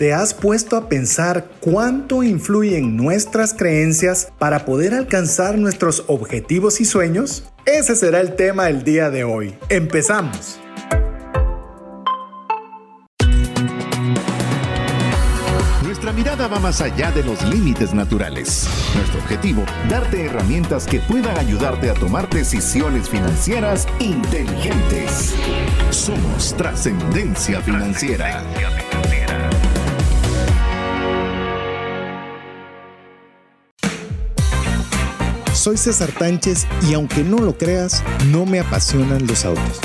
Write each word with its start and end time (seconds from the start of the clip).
¿Te 0.00 0.14
has 0.14 0.32
puesto 0.32 0.78
a 0.78 0.88
pensar 0.88 1.50
cuánto 1.60 2.22
influyen 2.22 2.96
nuestras 2.96 3.52
creencias 3.52 4.32
para 4.38 4.64
poder 4.64 4.94
alcanzar 4.94 5.58
nuestros 5.58 6.04
objetivos 6.06 6.80
y 6.80 6.86
sueños? 6.86 7.44
Ese 7.66 7.94
será 7.94 8.20
el 8.20 8.34
tema 8.34 8.64
del 8.64 8.82
día 8.82 9.10
de 9.10 9.24
hoy. 9.24 9.54
Empezamos. 9.68 10.58
Nuestra 15.84 16.12
mirada 16.14 16.48
va 16.48 16.58
más 16.60 16.80
allá 16.80 17.10
de 17.10 17.22
los 17.22 17.42
límites 17.44 17.92
naturales. 17.92 18.66
Nuestro 18.94 19.20
objetivo, 19.20 19.64
darte 19.90 20.24
herramientas 20.24 20.86
que 20.86 21.00
puedan 21.00 21.36
ayudarte 21.36 21.90
a 21.90 21.92
tomar 21.92 22.26
decisiones 22.30 23.10
financieras 23.10 23.86
inteligentes. 23.98 25.34
Somos 25.90 26.56
trascendencia 26.56 27.60
financiera. 27.60 28.42
Soy 35.60 35.76
César 35.76 36.10
Tánchez 36.18 36.66
y 36.88 36.94
aunque 36.94 37.22
no 37.22 37.36
lo 37.36 37.58
creas, 37.58 38.02
no 38.28 38.46
me 38.46 38.60
apasionan 38.60 39.26
los 39.26 39.44
autos. 39.44 39.78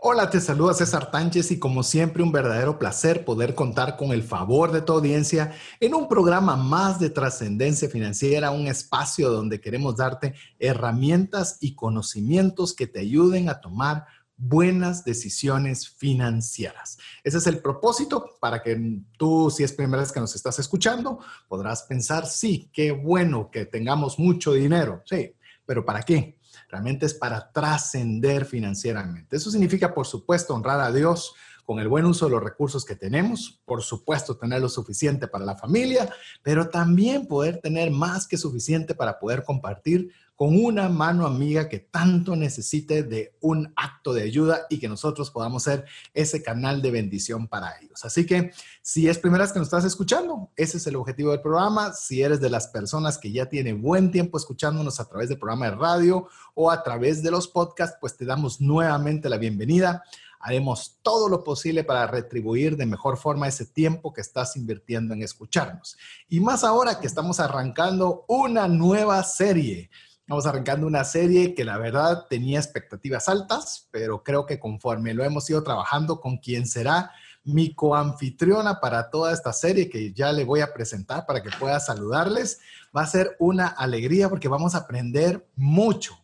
Hola, 0.00 0.30
te 0.30 0.40
saluda 0.40 0.72
César 0.72 1.10
Tánchez 1.10 1.50
y 1.50 1.58
como 1.58 1.82
siempre 1.82 2.22
un 2.22 2.32
verdadero 2.32 2.78
placer 2.78 3.26
poder 3.26 3.54
contar 3.54 3.98
con 3.98 4.12
el 4.12 4.22
favor 4.22 4.72
de 4.72 4.80
tu 4.80 4.94
audiencia 4.94 5.52
en 5.78 5.94
un 5.94 6.08
programa 6.08 6.56
más 6.56 6.98
de 6.98 7.10
trascendencia 7.10 7.90
financiera, 7.90 8.50
un 8.50 8.66
espacio 8.66 9.30
donde 9.30 9.60
queremos 9.60 9.96
darte 9.96 10.32
herramientas 10.58 11.58
y 11.60 11.74
conocimientos 11.74 12.74
que 12.74 12.86
te 12.86 13.00
ayuden 13.00 13.50
a 13.50 13.60
tomar 13.60 14.06
buenas 14.36 15.04
decisiones 15.04 15.88
financieras. 15.88 16.98
Ese 17.22 17.38
es 17.38 17.46
el 17.46 17.58
propósito 17.58 18.36
para 18.40 18.62
que 18.62 19.00
tú, 19.16 19.50
si 19.50 19.62
es 19.62 19.72
primera 19.72 20.02
vez 20.02 20.12
que 20.12 20.20
nos 20.20 20.34
estás 20.34 20.58
escuchando, 20.58 21.20
podrás 21.48 21.82
pensar, 21.84 22.26
sí, 22.26 22.70
qué 22.72 22.92
bueno 22.92 23.50
que 23.50 23.66
tengamos 23.66 24.18
mucho 24.18 24.52
dinero, 24.52 25.02
sí, 25.04 25.34
pero 25.64 25.84
¿para 25.84 26.02
qué? 26.02 26.38
Realmente 26.68 27.06
es 27.06 27.14
para 27.14 27.52
trascender 27.52 28.44
financieramente. 28.44 29.36
Eso 29.36 29.50
significa, 29.50 29.94
por 29.94 30.06
supuesto, 30.06 30.54
honrar 30.54 30.80
a 30.80 30.92
Dios 30.92 31.34
con 31.64 31.78
el 31.78 31.88
buen 31.88 32.04
uso 32.04 32.26
de 32.26 32.32
los 32.32 32.42
recursos 32.42 32.84
que 32.84 32.94
tenemos, 32.94 33.62
por 33.64 33.82
supuesto, 33.82 34.36
tener 34.36 34.60
lo 34.60 34.68
suficiente 34.68 35.28
para 35.28 35.44
la 35.44 35.56
familia, 35.56 36.12
pero 36.42 36.68
también 36.68 37.26
poder 37.26 37.60
tener 37.60 37.90
más 37.90 38.26
que 38.26 38.36
suficiente 38.36 38.94
para 38.94 39.18
poder 39.18 39.44
compartir 39.44 40.12
con 40.36 40.62
una 40.62 40.88
mano 40.88 41.26
amiga 41.26 41.68
que 41.68 41.78
tanto 41.78 42.34
necesite 42.34 43.04
de 43.04 43.36
un 43.40 43.72
acto 43.76 44.12
de 44.12 44.22
ayuda 44.22 44.66
y 44.68 44.78
que 44.78 44.88
nosotros 44.88 45.30
podamos 45.30 45.62
ser 45.62 45.84
ese 46.12 46.42
canal 46.42 46.82
de 46.82 46.90
bendición 46.90 47.46
para 47.46 47.78
ellos. 47.80 48.04
Así 48.04 48.26
que 48.26 48.52
si 48.82 49.08
es 49.08 49.18
primera 49.18 49.44
vez 49.44 49.52
que 49.52 49.60
nos 49.60 49.68
estás 49.68 49.84
escuchando, 49.84 50.50
ese 50.56 50.78
es 50.78 50.86
el 50.86 50.96
objetivo 50.96 51.30
del 51.30 51.40
programa. 51.40 51.92
Si 51.92 52.22
eres 52.22 52.40
de 52.40 52.50
las 52.50 52.66
personas 52.66 53.18
que 53.18 53.30
ya 53.30 53.46
tiene 53.46 53.72
buen 53.72 54.10
tiempo 54.10 54.36
escuchándonos 54.36 54.98
a 54.98 55.08
través 55.08 55.28
del 55.28 55.38
programa 55.38 55.66
de 55.66 55.76
radio 55.76 56.28
o 56.54 56.70
a 56.70 56.82
través 56.82 57.22
de 57.22 57.30
los 57.30 57.46
podcasts, 57.46 57.96
pues 58.00 58.16
te 58.16 58.24
damos 58.24 58.60
nuevamente 58.60 59.28
la 59.28 59.38
bienvenida. 59.38 60.02
Haremos 60.40 60.98
todo 61.00 61.30
lo 61.30 61.42
posible 61.42 61.84
para 61.84 62.06
retribuir 62.06 62.76
de 62.76 62.84
mejor 62.84 63.16
forma 63.16 63.48
ese 63.48 63.64
tiempo 63.64 64.12
que 64.12 64.20
estás 64.20 64.56
invirtiendo 64.56 65.14
en 65.14 65.22
escucharnos. 65.22 65.96
Y 66.28 66.40
más 66.40 66.64
ahora 66.64 67.00
que 67.00 67.06
estamos 67.06 67.40
arrancando 67.40 68.26
una 68.28 68.68
nueva 68.68 69.22
serie 69.22 69.90
Vamos 70.26 70.46
arrancando 70.46 70.86
una 70.86 71.04
serie 71.04 71.54
que 71.54 71.66
la 71.66 71.76
verdad 71.76 72.24
tenía 72.30 72.58
expectativas 72.58 73.28
altas, 73.28 73.88
pero 73.90 74.22
creo 74.22 74.46
que 74.46 74.58
conforme 74.58 75.12
lo 75.12 75.22
hemos 75.22 75.50
ido 75.50 75.62
trabajando 75.62 76.18
con 76.18 76.38
quien 76.38 76.66
será 76.66 77.10
mi 77.44 77.74
coanfitriona 77.74 78.80
para 78.80 79.10
toda 79.10 79.34
esta 79.34 79.52
serie 79.52 79.90
que 79.90 80.14
ya 80.14 80.32
le 80.32 80.44
voy 80.44 80.60
a 80.60 80.72
presentar 80.72 81.26
para 81.26 81.42
que 81.42 81.50
pueda 81.60 81.78
saludarles, 81.78 82.60
va 82.96 83.02
a 83.02 83.06
ser 83.06 83.36
una 83.38 83.66
alegría 83.66 84.30
porque 84.30 84.48
vamos 84.48 84.74
a 84.74 84.78
aprender 84.78 85.46
mucho. 85.56 86.14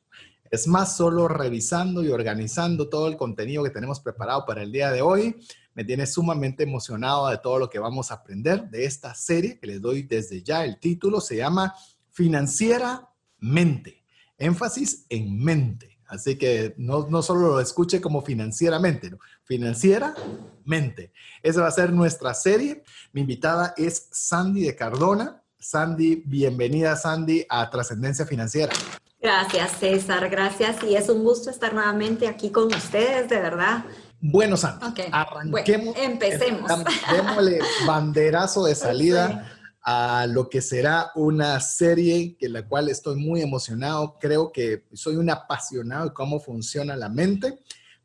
Es 0.51 0.67
más, 0.67 0.97
solo 0.97 1.29
revisando 1.29 2.03
y 2.03 2.09
organizando 2.09 2.89
todo 2.89 3.07
el 3.07 3.19
contenido 3.19 3.63
que 3.63 3.71
tenemos 3.71 4.01
preparado 4.01 4.47
para 4.47 4.63
el 4.63 4.73
día 4.73 4.91
de 4.91 5.03
hoy, 5.03 5.37
me 5.75 5.85
tiene 5.85 6.07
sumamente 6.07 6.63
emocionado 6.63 7.29
de 7.29 7.37
todo 7.37 7.59
lo 7.59 7.69
que 7.69 7.79
vamos 7.79 8.11
a 8.11 8.15
aprender 8.15 8.71
de 8.71 8.87
esta 8.87 9.15
serie 9.15 9.59
que 9.59 9.67
les 9.67 9.83
doy 9.83 10.05
desde 10.05 10.43
ya. 10.43 10.65
El 10.65 10.81
título 10.81 11.21
se 11.21 11.37
llama 11.37 11.75
Financiera 12.09 13.10
mente. 13.41 14.03
Énfasis 14.39 15.07
en 15.09 15.43
mente. 15.43 15.99
Así 16.07 16.37
que 16.37 16.75
no, 16.77 17.07
no 17.09 17.23
solo 17.23 17.53
lo 17.53 17.61
escuche 17.61 18.01
como 18.01 18.23
financieramente, 18.23 19.11
¿no? 19.11 19.19
financieramente. 19.45 21.13
Esa 21.43 21.63
va 21.63 21.69
a 21.69 21.73
ser 21.73 21.93
nuestra 21.93 22.35
serie. 22.35 22.83
Mi 23.13 23.21
invitada 23.21 23.75
es 23.77 24.09
Sandy 24.11 24.63
de 24.63 24.75
Cardona. 24.75 25.43
Sandy, 25.59 26.23
bienvenida 26.27 26.97
Sandy 26.97 27.47
a 27.49 27.71
Trascendencia 27.71 28.27
Financiera. 28.27 28.73
Gracias 29.21 29.73
César, 29.79 30.31
gracias 30.31 30.83
y 30.83 30.97
es 30.97 31.11
un 31.11 31.23
gusto 31.23 31.51
estar 31.51 31.75
nuevamente 31.75 32.27
aquí 32.27 32.51
con 32.51 32.75
ustedes, 32.75 33.29
de 33.29 33.39
verdad. 33.39 33.85
Bueno, 34.21 34.57
Sandy, 34.57 35.03
arranquemos. 35.13 35.97
empecemos. 35.97 36.71
Démosle 37.13 37.61
banderazo 37.87 38.65
de 38.65 38.75
salida 38.75 39.47
a 39.83 40.27
lo 40.27 40.49
que 40.51 40.61
será 40.61 41.11
una 41.15 41.59
serie 41.61 42.37
que 42.37 42.49
la 42.49 42.67
cual 42.67 42.89
estoy 42.89 43.17
muy 43.17 43.41
emocionado. 43.41 44.19
Creo 44.21 44.53
que 44.53 44.85
soy 44.93 45.17
un 45.17 45.31
apasionado 45.31 46.07
de 46.07 46.15
cómo 46.15 46.41
funciona 46.41 46.97
la 46.97 47.09
mente, 47.09 47.59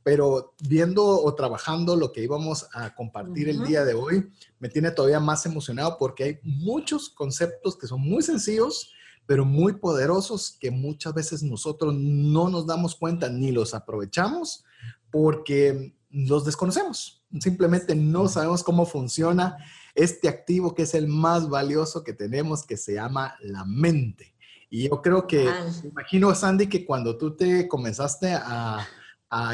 pero 0.03 0.53
viendo 0.67 1.03
o 1.03 1.35
trabajando 1.35 1.95
lo 1.95 2.11
que 2.11 2.21
íbamos 2.23 2.67
a 2.73 2.93
compartir 2.93 3.49
el 3.49 3.63
día 3.65 3.83
de 3.83 3.93
hoy, 3.93 4.29
me 4.59 4.69
tiene 4.69 4.91
todavía 4.91 5.19
más 5.19 5.45
emocionado 5.45 5.97
porque 5.97 6.23
hay 6.23 6.39
muchos 6.43 7.09
conceptos 7.09 7.77
que 7.77 7.87
son 7.87 8.01
muy 8.01 8.21
sencillos, 8.21 8.91
pero 9.25 9.43
muy 9.43 9.73
poderosos 9.73 10.57
que 10.59 10.71
muchas 10.71 11.13
veces 11.13 11.43
nosotros 11.43 11.93
no 11.95 12.49
nos 12.49 12.67
damos 12.67 12.95
cuenta 12.95 13.29
ni 13.29 13.51
los 13.51 13.73
aprovechamos 13.73 14.63
porque 15.09 15.95
los 16.09 16.45
desconocemos. 16.45 17.23
Simplemente 17.39 17.95
no 17.95 18.27
sabemos 18.29 18.63
cómo 18.63 18.85
funciona 18.85 19.57
este 19.95 20.27
activo 20.27 20.75
que 20.75 20.83
es 20.83 20.93
el 20.93 21.07
más 21.07 21.49
valioso 21.49 22.03
que 22.03 22.13
tenemos, 22.13 22.65
que 22.65 22.77
se 22.77 22.93
llama 22.93 23.35
la 23.41 23.65
mente. 23.65 24.35
Y 24.69 24.89
yo 24.89 25.01
creo 25.01 25.25
que, 25.25 25.49
imagino, 25.83 26.35
Sandy, 26.35 26.67
que 26.67 26.85
cuando 26.85 27.17
tú 27.17 27.35
te 27.35 27.67
comenzaste 27.67 28.33
a, 28.33 28.87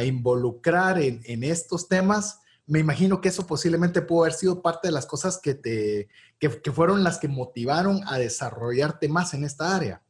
involucrar 0.06 1.00
en, 1.01 1.44
estos 1.44 1.88
temas, 1.88 2.41
me 2.68 2.80
imagino 2.80 3.19
que 3.19 3.30
eso 3.30 3.47
posiblemente 3.47 4.01
pudo 4.03 4.22
haber 4.22 4.34
sido 4.34 4.62
parte 4.62 4.88
de 4.88 4.91
las 4.91 5.07
cosas 5.07 5.40
que 5.40 5.56
te, 5.56 6.07
que 6.40 6.72
fueron 6.72 7.03
las 7.03 7.18
que 7.18 7.28
motivaron 7.28 8.01
a 8.06 8.19
desarrollarte 8.19 9.09
más 9.09 9.34
en 9.34 9.44
esta 9.44 9.75
área. 9.75 10.03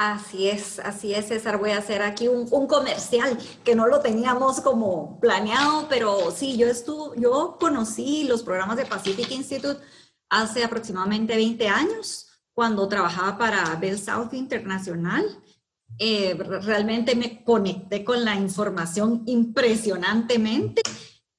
Así 0.00 0.48
es, 0.48 0.78
así 0.78 1.12
es, 1.12 1.26
César. 1.26 1.58
Voy 1.58 1.70
a 1.70 1.78
hacer 1.78 2.02
aquí 2.02 2.28
un, 2.28 2.46
comercial 2.68 3.36
que 3.64 3.74
no 3.74 3.88
lo 3.88 3.98
teníamos 3.98 4.60
como 4.60 5.18
planeado, 5.18 5.88
pero 5.88 6.30
sí, 6.30 6.56
yo 6.56 6.68
estuve, 6.68 7.20
yo 7.20 7.56
conocí 7.58 8.22
los 8.22 8.44
programas 8.44 8.76
de 8.76 8.86
Pacific 8.86 9.28
Institute 9.32 9.80
hace 10.30 10.62
aproximadamente 10.62 11.34
20 11.34 11.66
años, 11.66 12.28
cuando 12.54 12.86
trabajaba 12.86 13.38
para 13.38 13.74
Bell 13.74 13.98
South 13.98 14.32
Internacional. 14.34 15.24
Eh, 15.98 16.34
realmente 16.34 17.16
me 17.16 17.42
conecté 17.42 18.04
con 18.04 18.24
la 18.24 18.36
información 18.36 19.24
impresionantemente 19.26 20.82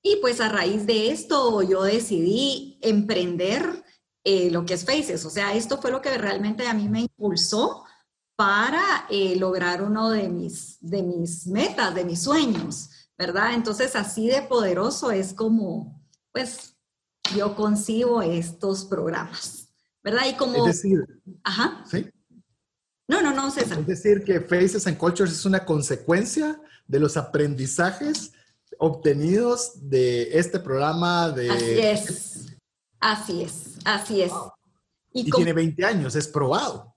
y 0.01 0.17
pues 0.17 0.41
a 0.41 0.49
raíz 0.49 0.85
de 0.85 1.11
esto 1.11 1.61
yo 1.61 1.83
decidí 1.83 2.77
emprender 2.81 3.85
eh, 4.25 4.51
lo 4.51 4.65
que 4.65 4.73
es 4.73 4.83
Faces. 4.83 5.23
O 5.23 5.29
sea, 5.29 5.53
esto 5.53 5.77
fue 5.79 5.91
lo 5.91 6.01
que 6.01 6.17
realmente 6.17 6.67
a 6.67 6.73
mí 6.73 6.89
me 6.89 7.01
impulsó 7.01 7.85
para 8.39 9.05
eh, 9.09 9.35
lograr 9.35 9.81
uno 9.81 10.11
de 10.11 10.29
mis, 10.29 10.77
de 10.79 11.03
mis 11.03 11.45
metas, 11.45 11.93
de 11.93 12.05
mis 12.05 12.21
sueños, 12.21 12.89
¿verdad? 13.17 13.53
Entonces, 13.53 13.97
así 13.97 14.29
de 14.29 14.43
poderoso 14.43 15.11
es 15.11 15.33
como, 15.33 16.01
pues, 16.31 16.73
yo 17.35 17.53
concibo 17.53 18.21
estos 18.21 18.85
programas, 18.85 19.73
¿verdad? 20.01 20.21
Y 20.29 20.37
como... 20.37 20.65
Es 20.69 20.81
decir, 20.81 20.99
ajá. 21.43 21.83
¿sí? 21.85 22.09
No, 23.09 23.21
no, 23.21 23.33
no, 23.33 23.51
César. 23.51 23.79
Es 23.79 23.87
decir, 23.87 24.23
que 24.23 24.39
Faces 24.39 24.87
and 24.87 24.97
Cultures 24.97 25.33
es 25.33 25.45
una 25.45 25.65
consecuencia 25.65 26.61
de 26.87 26.99
los 27.01 27.17
aprendizajes 27.17 28.31
obtenidos 28.77 29.89
de 29.89 30.39
este 30.39 30.61
programa 30.61 31.29
de... 31.29 31.49
Así 31.49 31.77
es, 31.77 32.57
así 33.01 33.41
es, 33.41 33.79
así 33.83 34.21
es. 34.21 34.31
Y, 35.11 35.29
tiene 35.29 35.51
20 35.51 35.83
años, 35.83 36.15
es 36.15 36.29
probado. 36.29 36.95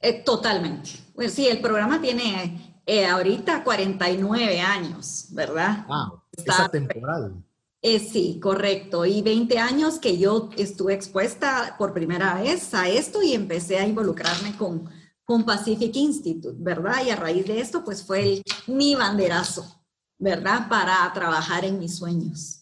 Eh, 0.00 0.22
totalmente. 0.24 0.90
Pues 1.14 1.34
sí, 1.34 1.48
el 1.48 1.60
programa 1.60 2.00
tiene 2.00 2.80
eh, 2.86 3.06
ahorita 3.06 3.64
49 3.64 4.60
años, 4.60 5.26
¿verdad? 5.30 5.86
Wow, 5.86 6.22
Está, 6.32 6.68
temporal. 6.68 7.44
Eh, 7.80 8.00
sí, 8.00 8.40
correcto. 8.42 9.04
Y 9.04 9.22
20 9.22 9.58
años 9.58 9.98
que 9.98 10.18
yo 10.18 10.50
estuve 10.56 10.94
expuesta 10.94 11.76
por 11.78 11.92
primera 11.92 12.34
vez 12.40 12.74
a 12.74 12.88
esto 12.88 13.22
y 13.22 13.34
empecé 13.34 13.78
a 13.78 13.86
involucrarme 13.86 14.56
con, 14.56 14.88
con 15.24 15.44
Pacific 15.44 15.94
Institute, 15.94 16.56
¿verdad? 16.58 17.04
Y 17.04 17.10
a 17.10 17.16
raíz 17.16 17.46
de 17.46 17.60
esto, 17.60 17.84
pues 17.84 18.02
fue 18.02 18.42
mi 18.66 18.94
banderazo, 18.94 19.82
¿verdad? 20.18 20.68
Para 20.68 21.12
trabajar 21.12 21.64
en 21.64 21.78
mis 21.78 21.96
sueños. 21.96 22.57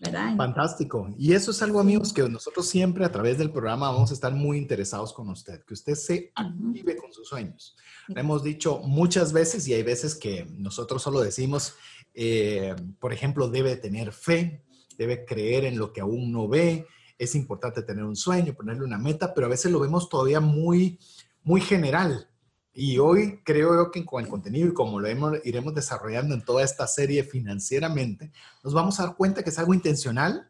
¿Verdad? 0.00 0.36
Fantástico. 0.36 1.12
Y 1.18 1.32
eso 1.32 1.50
es 1.50 1.60
algo, 1.62 1.80
amigos, 1.80 2.12
que 2.12 2.28
nosotros 2.28 2.68
siempre 2.68 3.04
a 3.04 3.12
través 3.12 3.38
del 3.38 3.50
programa 3.50 3.90
vamos 3.90 4.10
a 4.10 4.14
estar 4.14 4.32
muy 4.32 4.58
interesados 4.58 5.12
con 5.12 5.28
usted, 5.28 5.62
que 5.64 5.74
usted 5.74 5.94
se 5.94 6.32
active 6.34 6.96
con 6.96 7.12
sus 7.12 7.28
sueños. 7.28 7.76
Lo 8.06 8.20
hemos 8.20 8.42
dicho 8.42 8.78
muchas 8.84 9.32
veces 9.32 9.66
y 9.68 9.74
hay 9.74 9.82
veces 9.82 10.14
que 10.14 10.46
nosotros 10.56 11.02
solo 11.02 11.20
decimos, 11.20 11.74
eh, 12.14 12.74
por 13.00 13.12
ejemplo, 13.12 13.48
debe 13.48 13.76
tener 13.76 14.12
fe, 14.12 14.64
debe 14.96 15.24
creer 15.24 15.64
en 15.64 15.78
lo 15.78 15.92
que 15.92 16.00
aún 16.00 16.32
no 16.32 16.48
ve, 16.48 16.86
es 17.18 17.34
importante 17.34 17.82
tener 17.82 18.04
un 18.04 18.16
sueño, 18.16 18.54
ponerle 18.54 18.84
una 18.84 18.98
meta, 18.98 19.34
pero 19.34 19.46
a 19.46 19.50
veces 19.50 19.72
lo 19.72 19.80
vemos 19.80 20.08
todavía 20.08 20.40
muy, 20.40 20.98
muy 21.42 21.60
general. 21.60 22.27
Y 22.80 23.00
hoy 23.00 23.40
creo 23.42 23.74
yo 23.74 23.90
que 23.90 24.06
con 24.06 24.22
el 24.22 24.30
contenido 24.30 24.68
y 24.68 24.72
como 24.72 25.00
lo 25.00 25.08
iremos 25.42 25.74
desarrollando 25.74 26.32
en 26.32 26.44
toda 26.44 26.62
esta 26.62 26.86
serie 26.86 27.24
financieramente, 27.24 28.30
nos 28.62 28.72
vamos 28.72 29.00
a 29.00 29.06
dar 29.06 29.16
cuenta 29.16 29.42
que 29.42 29.50
es 29.50 29.58
algo 29.58 29.74
intencional, 29.74 30.48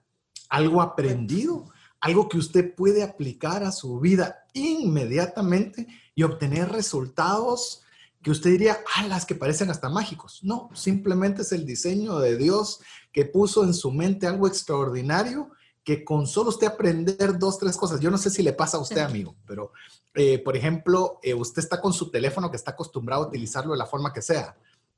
algo 0.51 0.83
aprendido, 0.83 1.73
algo 2.03 2.29
que 2.29 2.37
usted 2.37 2.75
puede 2.75 3.03
aplicar 3.03 3.65
a 3.65 3.73
su 3.73 3.99
vida 3.99 4.45
inmediatamente 4.53 5.87
y 6.15 6.23
obtener 6.23 6.69
resultados 6.69 7.81
que 8.21 8.31
usted 8.31 8.51
diría, 8.51 8.77
ah, 8.97 9.07
las 9.09 9.25
que 9.25 9.35
parecen 9.35 9.71
hasta 9.71 9.89
mágicos. 9.89 10.41
No, 10.43 10.69
simplemente 10.75 11.41
es 11.41 11.53
el 11.53 11.65
diseño 11.65 12.19
de 12.19 12.37
Dios 12.37 12.81
que 13.11 13.25
puso 13.25 13.65
en 13.65 13.73
su 13.73 13.91
mente 13.91 14.27
algo 14.27 14.47
extraordinario 14.47 15.51
que 15.89 16.05
con 16.05 16.27
solo 16.27 16.51
usted 16.51 16.67
aprender 16.67 17.39
dos, 17.39 17.59
tres 17.59 17.75
cosas, 17.75 17.99
yo 17.99 18.11
no 18.11 18.19
sé 18.19 18.29
si 18.29 18.43
le 18.43 18.53
pasa 18.53 18.77
a 18.77 18.81
usted, 18.81 18.99
amigo, 18.99 19.35
pero 19.47 19.73
eh, 20.13 20.39
por 20.39 20.55
ejemplo, 20.55 21.19
eh, 21.23 21.33
usted 21.33 21.63
está 21.63 21.81
con 21.81 21.95
su 21.95 22.11
teléfono 22.11 22.51
que 22.51 22.59
está 22.59 22.73
acostumbrado 22.73 23.25
a 23.25 23.29
utilizarlo 23.29 23.73
de 23.73 23.79
la 23.79 23.87
forma 23.87 24.13
que 24.13 24.21
sea. 24.21 24.55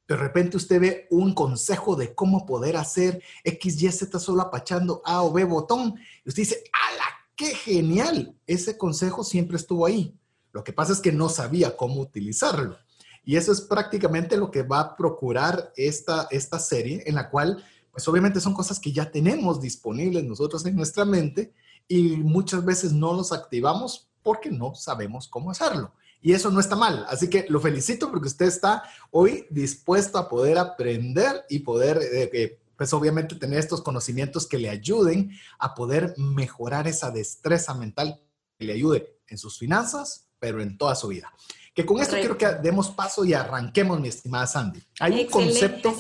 De 0.09 0.17
repente 0.17 0.57
usted 0.57 0.81
ve 0.81 1.07
un 1.13 1.33
consejo 1.33 1.95
de 1.95 2.13
cómo 2.13 2.45
poder 2.45 2.77
hacer 2.77 3.23
X, 3.45 3.81
Y, 3.81 3.93
Z 3.93 4.19
solo 4.19 4.43
apachando 4.43 5.01
A 5.05 5.23
o 5.23 5.33
B 5.33 5.45
botón. 5.45 5.95
Y 6.25 6.29
usted 6.29 6.43
dice, 6.43 6.65
¡ala, 6.73 7.05
qué 7.37 7.55
genial! 7.55 8.35
Ese 8.45 8.77
consejo 8.77 9.23
siempre 9.23 9.59
estuvo 9.59 9.87
ahí. 9.87 10.19
Lo 10.51 10.65
que 10.65 10.73
pasa 10.73 10.93
es 10.93 10.99
que 10.99 11.13
no 11.13 11.29
sabía 11.29 11.77
cómo 11.77 12.01
utilizarlo. 12.01 12.77
Y 13.25 13.37
eso 13.37 13.53
es 13.53 13.61
prácticamente 13.61 14.37
lo 14.37 14.51
que 14.51 14.65
va 14.65 14.81
a 14.81 14.97
procurar 14.97 15.73
esta, 15.77 16.27
esta 16.33 16.59
serie, 16.59 17.05
en 17.07 17.15
la 17.15 17.31
cual 17.31 17.65
pues 17.93 18.07
obviamente 18.09 18.41
son 18.41 18.55
cosas 18.55 18.79
que 18.79 18.93
ya 18.93 19.11
tenemos 19.11 19.61
disponibles 19.61 20.25
nosotros 20.25 20.65
en 20.67 20.77
nuestra 20.77 21.05
mente 21.05 21.53
y 21.89 22.17
muchas 22.19 22.65
veces 22.65 22.93
no 22.93 23.13
los 23.13 23.33
activamos 23.33 24.09
porque 24.23 24.51
no 24.51 24.75
sabemos 24.75 25.29
cómo 25.29 25.51
hacerlo. 25.51 25.93
Y 26.23 26.33
eso 26.33 26.51
no 26.51 26.61
está 26.61 26.77
mal. 26.77 27.07
Así 27.09 27.29
que 27.29 27.47
lo 27.49 27.61
felicito 27.61 28.11
porque 28.11 28.29
usted 28.29 28.47
está 28.47 28.85
hoy 29.11 29.47
dispuesto 29.51 30.19
a 30.19 30.29
poder 30.29 30.59
aprender 30.59 31.45
y 31.49 31.61
poder, 31.61 31.99
eh, 31.99 32.31
eh, 32.33 32.59
pues 32.77 32.93
obviamente 32.93 33.35
tener 33.37 33.59
estos 33.59 33.81
conocimientos 33.81 34.47
que 34.47 34.59
le 34.59 34.69
ayuden 34.69 35.31
a 35.59 35.75
poder 35.75 36.15
mejorar 36.19 36.87
esa 36.87 37.11
destreza 37.11 37.75
mental 37.75 38.21
que 38.59 38.67
le 38.67 38.75
ayude 38.75 39.17
en 39.27 39.39
sus 39.39 39.59
finanzas, 39.59 40.29
pero 40.39 40.61
en 40.61 40.77
toda 40.77 40.95
su 40.95 41.09
vida. 41.09 41.33
Que 41.81 41.87
con 41.87 41.99
esto 41.99 42.17
quiero 42.17 42.37
que 42.37 42.47
demos 42.63 42.91
paso 42.91 43.25
y 43.25 43.33
arranquemos, 43.33 43.99
mi 43.99 44.09
estimada 44.09 44.47
Sandy. 44.47 44.83
Hay 44.99 45.23
un 45.23 45.31
concepto, 45.31 45.97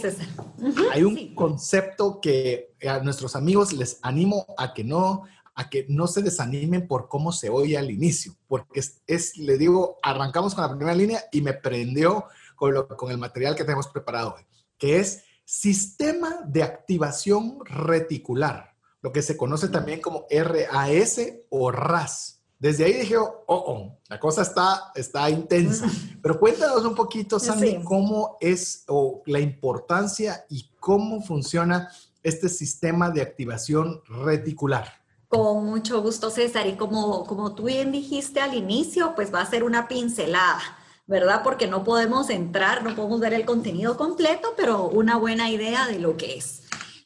hay 0.92 1.02
un 1.02 1.34
concepto 1.34 2.20
que 2.20 2.74
a 2.86 2.98
nuestros 2.98 3.34
amigos 3.34 3.72
les 3.72 3.98
animo 4.02 4.44
a 4.58 4.74
que 4.74 4.84
no 4.84 5.22
a 5.54 5.70
que 5.70 5.86
no 5.88 6.06
se 6.06 6.20
desanimen 6.20 6.86
por 6.86 7.08
cómo 7.08 7.32
se 7.32 7.48
oye 7.48 7.78
al 7.78 7.90
inicio, 7.90 8.34
porque 8.46 8.82
es, 9.06 9.38
le 9.38 9.56
digo, 9.56 9.96
arrancamos 10.02 10.54
con 10.54 10.64
la 10.64 10.68
primera 10.68 10.94
línea 10.94 11.24
y 11.32 11.40
me 11.40 11.54
prendió 11.54 12.26
con, 12.56 12.74
con 12.98 13.10
el 13.10 13.16
material 13.16 13.56
que 13.56 13.64
tenemos 13.64 13.88
preparado 13.88 14.34
hoy, 14.36 14.42
que 14.76 14.98
es 14.98 15.24
sistema 15.46 16.40
de 16.44 16.62
activación 16.62 17.58
reticular, 17.64 18.74
lo 19.00 19.12
que 19.12 19.22
se 19.22 19.38
conoce 19.38 19.68
también 19.68 20.02
como 20.02 20.26
RAS 20.30 21.20
o 21.48 21.70
RAS. 21.70 22.39
Desde 22.60 22.84
ahí 22.84 22.92
dije, 22.92 23.16
oh, 23.16 23.42
oh, 23.46 23.98
la 24.06 24.20
cosa 24.20 24.42
está, 24.42 24.92
está 24.94 25.30
intensa. 25.30 25.86
Pero 26.22 26.38
cuéntanos 26.38 26.84
un 26.84 26.94
poquito, 26.94 27.40
Sandy, 27.40 27.82
cómo 27.82 28.36
es 28.38 28.84
o 28.86 29.22
la 29.24 29.40
importancia 29.40 30.44
y 30.50 30.70
cómo 30.78 31.22
funciona 31.22 31.90
este 32.22 32.50
sistema 32.50 33.10
de 33.10 33.22
activación 33.22 34.02
reticular. 34.06 35.00
Con 35.28 35.64
mucho 35.64 36.02
gusto, 36.02 36.28
César. 36.28 36.66
Y 36.66 36.74
como, 36.74 37.24
como 37.24 37.54
tú 37.54 37.64
bien 37.64 37.92
dijiste 37.92 38.40
al 38.40 38.52
inicio, 38.52 39.14
pues 39.14 39.32
va 39.32 39.40
a 39.40 39.46
ser 39.46 39.64
una 39.64 39.88
pincelada, 39.88 40.60
¿verdad? 41.06 41.40
Porque 41.42 41.66
no 41.66 41.82
podemos 41.82 42.28
entrar, 42.28 42.82
no 42.82 42.94
podemos 42.94 43.20
ver 43.20 43.32
el 43.32 43.46
contenido 43.46 43.96
completo, 43.96 44.52
pero 44.54 44.84
una 44.86 45.16
buena 45.16 45.48
idea 45.48 45.86
de 45.86 45.98
lo 45.98 46.18
que 46.18 46.36
es. 46.36 46.59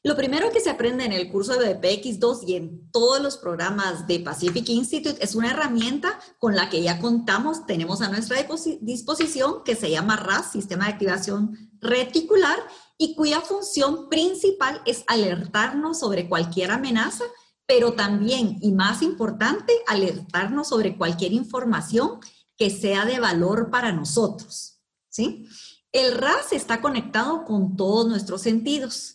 Lo 0.06 0.17
primero 0.17 0.53
que 0.53 0.61
se 0.61 0.69
aprende 0.69 1.06
en 1.06 1.12
el 1.12 1.33
curso 1.33 1.59
de 1.59 1.81
PX2 1.81 2.47
y 2.47 2.56
en 2.56 2.91
todos 2.91 3.23
los 3.23 3.39
programas 3.39 4.06
de 4.06 4.21
Pacific 4.21 4.69
Institute 4.69 5.25
es 5.25 5.35
una 5.35 5.51
herramienta 5.51 6.21
con 6.39 6.55
la 6.55 6.69
que 6.69 6.83
ya 6.83 7.01
contamos, 7.01 7.65
tenemos 7.65 8.03
a 8.03 8.11
nuestra 8.11 8.37
disposición, 8.83 9.65
que 9.65 9.75
se 9.75 9.91
llama 9.91 10.17
RAS, 10.17 10.53
Sistema 10.53 10.85
de 10.85 10.93
Activación 10.93 11.71
Reticular, 11.81 12.59
y 12.99 13.15
cuya 13.15 13.41
función 13.41 14.11
principal 14.11 14.83
es 14.85 15.05
alertarnos 15.06 16.01
sobre 16.01 16.29
cualquier 16.29 16.71
amenaza, 16.71 17.25
pero 17.65 17.95
también, 17.95 18.59
y 18.61 18.73
más 18.73 19.00
importante, 19.00 19.73
alertarnos 19.87 20.69
sobre 20.69 20.99
cualquier 20.99 21.33
información 21.33 22.21
que 22.59 22.69
sea 22.69 23.07
de 23.07 23.21
valor 23.21 23.71
para 23.71 23.91
nosotros. 23.91 24.83
¿sí? 25.09 25.49
El 25.93 26.12
RAS 26.12 26.53
está 26.53 26.83
conectado 26.83 27.47
con 27.47 27.75
todos 27.75 28.07
nuestros 28.07 28.43
sentidos 28.43 29.13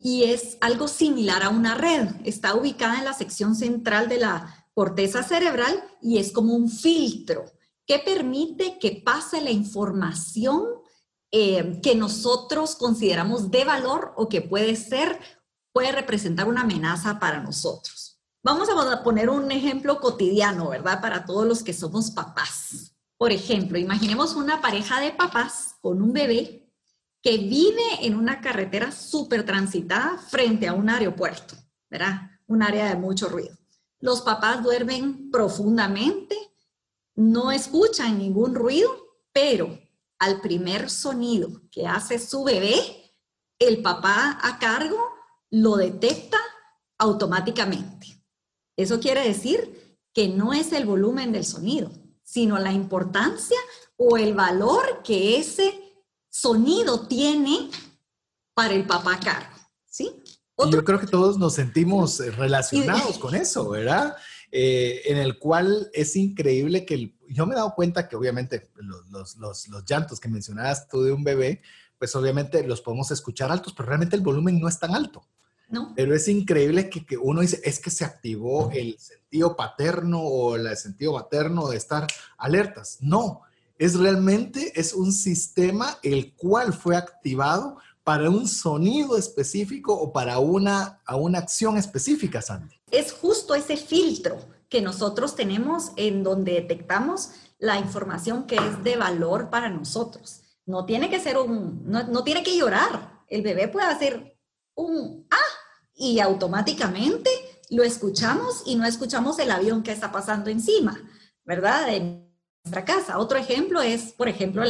y 0.00 0.24
es 0.24 0.56
algo 0.60 0.88
similar 0.88 1.42
a 1.42 1.50
una 1.50 1.74
red. 1.74 2.08
Está 2.24 2.54
ubicada 2.54 2.98
en 2.98 3.04
la 3.04 3.12
sección 3.12 3.54
central 3.54 4.08
de 4.08 4.18
la 4.18 4.66
corteza 4.74 5.22
cerebral 5.22 5.84
y 6.00 6.18
es 6.18 6.32
como 6.32 6.54
un 6.54 6.70
filtro 6.70 7.44
que 7.86 7.98
permite 7.98 8.78
que 8.78 9.02
pase 9.04 9.42
la 9.42 9.50
información 9.50 10.64
eh, 11.32 11.80
que 11.82 11.94
nosotros 11.94 12.76
consideramos 12.76 13.50
de 13.50 13.64
valor 13.64 14.14
o 14.16 14.28
que 14.28 14.40
puede 14.40 14.74
ser, 14.74 15.20
puede 15.72 15.92
representar 15.92 16.48
una 16.48 16.62
amenaza 16.62 17.18
para 17.20 17.40
nosotros. 17.40 18.18
Vamos 18.42 18.68
a 18.70 19.02
poner 19.02 19.28
un 19.28 19.50
ejemplo 19.50 20.00
cotidiano, 20.00 20.70
¿verdad? 20.70 21.02
Para 21.02 21.26
todos 21.26 21.46
los 21.46 21.62
que 21.62 21.74
somos 21.74 22.10
papás. 22.10 22.96
Por 23.18 23.32
ejemplo, 23.32 23.76
imaginemos 23.76 24.34
una 24.34 24.62
pareja 24.62 24.98
de 24.98 25.12
papás 25.12 25.74
con 25.82 26.00
un 26.00 26.14
bebé 26.14 26.59
que 27.22 27.38
vive 27.38 27.82
en 28.02 28.14
una 28.14 28.40
carretera 28.40 28.92
súper 28.92 29.44
transitada 29.44 30.18
frente 30.18 30.66
a 30.68 30.72
un 30.72 30.88
aeropuerto, 30.88 31.54
¿verdad? 31.90 32.30
Un 32.46 32.62
área 32.62 32.88
de 32.88 32.96
mucho 32.96 33.28
ruido. 33.28 33.56
Los 33.98 34.22
papás 34.22 34.62
duermen 34.62 35.30
profundamente, 35.30 36.36
no 37.14 37.52
escuchan 37.52 38.18
ningún 38.18 38.54
ruido, 38.54 38.90
pero 39.32 39.78
al 40.18 40.40
primer 40.40 40.88
sonido 40.88 41.62
que 41.70 41.86
hace 41.86 42.18
su 42.18 42.44
bebé, 42.44 43.14
el 43.58 43.82
papá 43.82 44.38
a 44.42 44.58
cargo 44.58 44.98
lo 45.50 45.76
detecta 45.76 46.38
automáticamente. 46.98 48.06
Eso 48.76 49.00
quiere 49.00 49.22
decir 49.22 49.98
que 50.14 50.28
no 50.28 50.54
es 50.54 50.72
el 50.72 50.86
volumen 50.86 51.32
del 51.32 51.44
sonido, 51.44 51.90
sino 52.22 52.58
la 52.58 52.72
importancia 52.72 53.58
o 53.96 54.16
el 54.16 54.34
valor 54.34 55.02
que 55.02 55.36
ese 55.36 55.89
sonido 56.30 57.06
tiene 57.06 57.70
para 58.54 58.74
el 58.74 58.86
papá 58.86 59.18
cargo, 59.20 59.56
¿sí? 59.86 60.22
Yo 60.70 60.84
creo 60.84 61.00
que 61.00 61.06
todos 61.06 61.38
nos 61.38 61.54
sentimos 61.54 62.20
eh, 62.20 62.30
relacionados 62.30 63.18
con 63.18 63.34
eso, 63.34 63.70
¿verdad? 63.70 64.14
Eh, 64.52 65.02
en 65.06 65.16
el 65.16 65.38
cual 65.38 65.90
es 65.92 66.16
increíble 66.16 66.84
que 66.84 67.14
yo 67.28 67.46
me 67.46 67.54
he 67.54 67.56
dado 67.56 67.74
cuenta 67.74 68.08
que 68.08 68.16
obviamente 68.16 68.70
los, 68.76 69.36
los, 69.36 69.68
los, 69.68 69.84
llantos 69.84 70.18
que 70.18 70.28
mencionabas 70.28 70.88
tú 70.88 71.02
de 71.02 71.12
un 71.12 71.22
bebé, 71.22 71.62
pues 71.98 72.14
obviamente 72.16 72.66
los 72.66 72.80
podemos 72.80 73.10
escuchar 73.10 73.52
altos, 73.52 73.72
pero 73.72 73.88
realmente 73.88 74.16
el 74.16 74.22
volumen 74.22 74.60
no 74.60 74.68
es 74.68 74.78
tan 74.78 74.94
alto. 74.94 75.24
No. 75.68 75.92
Pero 75.94 76.16
es 76.16 76.26
increíble 76.26 76.90
que, 76.90 77.06
que, 77.06 77.16
uno 77.16 77.42
dice, 77.42 77.60
es 77.62 77.78
que 77.78 77.90
se 77.90 78.04
activó 78.04 78.72
el 78.72 78.98
sentido 78.98 79.54
paterno 79.54 80.20
o 80.20 80.56
el 80.56 80.76
sentido 80.76 81.12
materno 81.12 81.68
de 81.68 81.76
estar 81.76 82.08
alertas. 82.36 82.98
No, 83.00 83.42
es 83.80 83.98
realmente 83.98 84.78
es 84.78 84.92
un 84.92 85.10
sistema 85.10 85.98
el 86.02 86.36
cual 86.36 86.74
fue 86.74 86.96
activado 86.96 87.78
para 88.04 88.28
un 88.28 88.46
sonido 88.46 89.16
específico 89.16 89.94
o 89.94 90.12
para 90.12 90.38
una, 90.38 91.00
a 91.06 91.16
una 91.16 91.38
acción 91.38 91.78
específica, 91.78 92.42
Sandy. 92.42 92.78
Es 92.90 93.12
justo 93.12 93.54
ese 93.54 93.78
filtro 93.78 94.38
que 94.68 94.82
nosotros 94.82 95.34
tenemos 95.34 95.92
en 95.96 96.22
donde 96.22 96.52
detectamos 96.52 97.30
la 97.58 97.78
información 97.78 98.46
que 98.46 98.56
es 98.56 98.84
de 98.84 98.96
valor 98.96 99.48
para 99.48 99.70
nosotros. 99.70 100.42
No 100.66 100.84
tiene 100.84 101.08
que 101.08 101.18
ser 101.18 101.38
un, 101.38 101.82
no, 101.86 102.06
no 102.06 102.22
tiene 102.22 102.42
que 102.42 102.58
llorar. 102.58 103.22
El 103.28 103.40
bebé 103.40 103.66
puede 103.68 103.86
hacer 103.86 104.36
un 104.74 105.26
ah 105.30 105.36
y 105.94 106.20
automáticamente 106.20 107.30
lo 107.70 107.82
escuchamos 107.82 108.62
y 108.66 108.76
no 108.76 108.84
escuchamos 108.84 109.38
el 109.38 109.50
avión 109.50 109.82
que 109.82 109.92
está 109.92 110.12
pasando 110.12 110.50
encima, 110.50 111.00
¿verdad? 111.46 111.88
Nuestra 112.64 112.84
casa. 112.84 113.18
Otro 113.18 113.38
ejemplo 113.38 113.80
es, 113.80 114.12
por 114.12 114.28
ejemplo, 114.28 114.62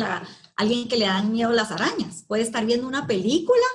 alguien 0.56 0.88
que 0.88 0.97
le 0.97 1.06
dan 1.06 1.32
miedo 1.32 1.52
las 1.52 1.70
arañas. 1.70 2.25
Puede 2.26 2.42
estar 2.42 2.64
viendo 2.64 2.87
una 2.87 3.06
película 3.06 3.66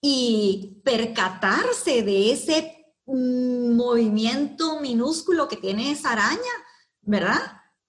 y 0.00 0.80
percatarse 0.84 2.02
de 2.02 2.32
ese 2.32 2.94
movimiento 3.06 4.80
minúsculo 4.80 5.48
que 5.48 5.56
tiene 5.56 5.90
esa 5.90 6.12
araña, 6.12 6.52
¿verdad? 7.02 7.40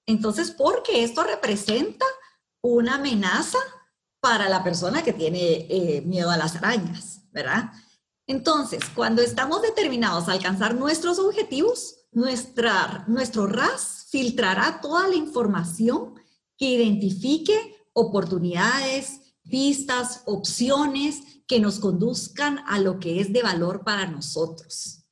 Entonces, 0.05 0.51
porque 0.51 1.03
esto 1.03 1.23
representa 1.23 2.05
una 2.61 2.95
amenaza 2.95 3.59
para 4.19 4.49
la 4.49 4.63
persona 4.63 5.03
que 5.03 5.13
tiene 5.13 5.67
eh, 5.69 6.01
miedo 6.05 6.29
a 6.29 6.37
las 6.37 6.55
arañas, 6.55 7.21
¿verdad? 7.31 7.71
Entonces, 8.27 8.81
cuando 8.95 9.21
estamos 9.21 9.61
determinados 9.61 10.27
a 10.27 10.33
alcanzar 10.33 10.75
nuestros 10.75 11.19
objetivos, 11.19 12.02
nuestra, 12.13 13.05
nuestro 13.07 13.47
RAS 13.47 14.07
filtrará 14.09 14.79
toda 14.81 15.07
la 15.07 15.15
información 15.15 16.13
que 16.57 16.65
identifique 16.65 17.53
oportunidades, 17.93 19.35
pistas, 19.49 20.23
opciones 20.25 21.21
que 21.47 21.59
nos 21.59 21.79
conduzcan 21.79 22.59
a 22.67 22.79
lo 22.79 22.99
que 22.99 23.19
es 23.19 23.33
de 23.33 23.43
valor 23.43 23.83
para 23.83 24.07
nosotros. 24.07 25.05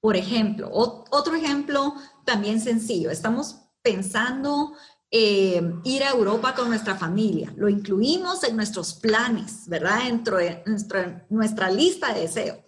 Por 0.00 0.16
ejemplo, 0.16 0.68
otro 0.72 1.34
ejemplo 1.34 1.94
también 2.24 2.60
sencillo, 2.60 3.10
estamos 3.10 3.56
pensando 3.82 4.72
eh, 5.10 5.62
ir 5.84 6.02
a 6.04 6.10
Europa 6.10 6.54
con 6.54 6.68
nuestra 6.68 6.96
familia, 6.96 7.52
lo 7.56 7.68
incluimos 7.68 8.42
en 8.44 8.56
nuestros 8.56 8.94
planes, 8.94 9.68
¿verdad? 9.68 10.04
Dentro 10.04 10.38
de 10.38 10.62
nuestra, 10.66 11.26
nuestra 11.28 11.70
lista 11.70 12.14
de 12.14 12.22
deseos. 12.22 12.58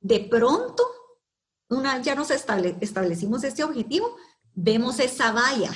De 0.00 0.20
pronto, 0.20 0.84
una, 1.68 2.00
ya 2.00 2.14
nos 2.14 2.30
establecimos 2.30 3.44
este 3.44 3.64
objetivo, 3.64 4.16
vemos 4.54 5.00
esa 5.00 5.32
valla 5.32 5.72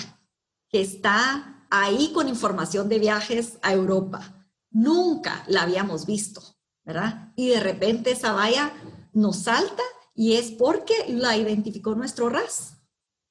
que 0.68 0.80
está 0.80 1.66
ahí 1.70 2.12
con 2.12 2.28
información 2.28 2.88
de 2.88 2.99
viajes 2.99 3.59
a 3.62 3.73
Europa. 3.73 4.47
Nunca 4.70 5.44
la 5.49 5.62
habíamos 5.62 6.06
visto, 6.06 6.42
¿verdad? 6.85 7.32
Y 7.37 7.49
de 7.49 7.61
repente 7.61 8.12
esa 8.12 8.32
valla 8.32 8.73
nos 9.12 9.44
salta 9.44 9.82
y 10.14 10.35
es 10.37 10.50
porque 10.52 10.94
la 11.09 11.37
identificó 11.37 11.94
nuestro 11.94 12.28
RAS 12.28 12.76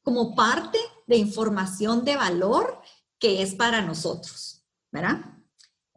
como 0.01 0.35
parte 0.35 0.79
de 1.07 1.17
información 1.17 2.03
de 2.03 2.15
valor 2.15 2.81
que 3.19 3.41
es 3.41 3.55
para 3.55 3.81
nosotros, 3.81 4.65
¿verdad? 4.91 5.38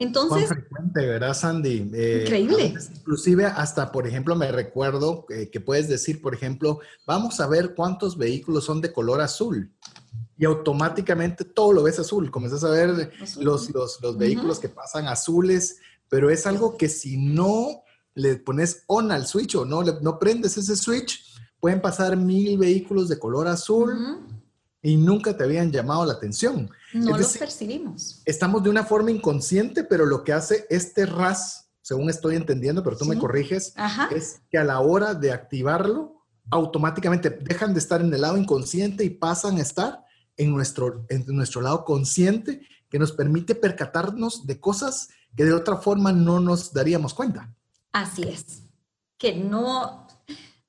Entonces... 0.02 0.48
frecuente, 0.48 1.06
¿verdad, 1.06 1.34
Sandy? 1.34 1.90
Eh, 1.94 2.22
increíble. 2.24 2.74
Inclusive 2.96 3.46
hasta, 3.46 3.92
por 3.92 4.06
ejemplo, 4.06 4.34
me 4.36 4.50
recuerdo 4.50 5.26
eh, 5.30 5.48
que 5.50 5.60
puedes 5.60 5.88
decir, 5.88 6.20
por 6.20 6.34
ejemplo, 6.34 6.80
vamos 7.06 7.40
a 7.40 7.46
ver 7.46 7.74
cuántos 7.74 8.16
vehículos 8.16 8.64
son 8.64 8.80
de 8.80 8.92
color 8.92 9.20
azul. 9.20 9.72
Y 10.36 10.44
automáticamente 10.44 11.44
todo 11.44 11.72
lo 11.72 11.82
ves 11.84 11.98
azul. 11.98 12.30
Comienzas 12.30 12.64
a 12.64 12.70
ver 12.70 13.12
los, 13.38 13.70
los, 13.70 14.00
los, 14.02 14.18
vehículos 14.18 14.58
que 14.58 14.68
pasan 14.68 15.06
azules, 15.06 15.78
pero 16.08 16.30
es 16.30 16.46
algo 16.46 16.76
que 16.76 16.88
si 16.88 17.16
no 17.16 17.82
le 18.14 18.36
pones 18.36 18.84
on 18.86 19.12
al 19.12 19.26
switch 19.26 19.54
o 19.54 19.64
no, 19.64 19.82
no 19.82 20.18
prendes 20.18 20.56
ese 20.58 20.76
switch, 20.76 21.24
pueden 21.60 21.80
pasar 21.80 22.16
mil 22.16 22.58
vehículos 22.58 23.08
de 23.08 23.18
color 23.18 23.46
azul 23.46 24.20
y 24.82 24.96
nunca 24.96 25.36
te 25.36 25.44
habían 25.44 25.70
llamado 25.70 26.04
la 26.04 26.14
atención. 26.14 26.68
No 26.92 27.16
los 27.16 27.36
percibimos. 27.36 28.22
Estamos 28.24 28.62
de 28.62 28.70
una 28.70 28.84
forma 28.84 29.10
inconsciente, 29.10 29.84
pero 29.84 30.06
lo 30.06 30.24
que 30.24 30.32
hace 30.32 30.66
este 30.70 31.06
RAS, 31.06 31.70
según 31.80 32.10
estoy 32.10 32.36
entendiendo, 32.36 32.82
pero 32.82 32.96
tú 32.96 33.04
me 33.04 33.18
corriges, 33.18 33.74
es 34.14 34.42
que 34.50 34.58
a 34.58 34.64
la 34.64 34.80
hora 34.80 35.14
de 35.14 35.32
activarlo, 35.32 36.22
automáticamente 36.50 37.30
dejan 37.30 37.72
de 37.72 37.78
estar 37.78 38.00
en 38.00 38.12
el 38.12 38.20
lado 38.20 38.36
inconsciente 38.36 39.04
y 39.04 39.10
pasan 39.10 39.58
a 39.58 39.62
estar 39.62 40.04
en 40.36 40.52
nuestro, 40.52 41.06
en 41.08 41.24
nuestro 41.28 41.60
lado 41.60 41.84
consciente, 41.84 42.66
que 42.90 42.98
nos 42.98 43.12
permite 43.12 43.54
percatarnos 43.54 44.46
de 44.46 44.60
cosas 44.60 45.08
que 45.34 45.44
de 45.44 45.54
otra 45.54 45.76
forma 45.76 46.12
no 46.12 46.40
nos 46.40 46.72
daríamos 46.72 47.14
cuenta. 47.14 47.54
Así 47.92 48.22
es. 48.22 48.64
Que 49.16 49.34
no, 49.34 50.01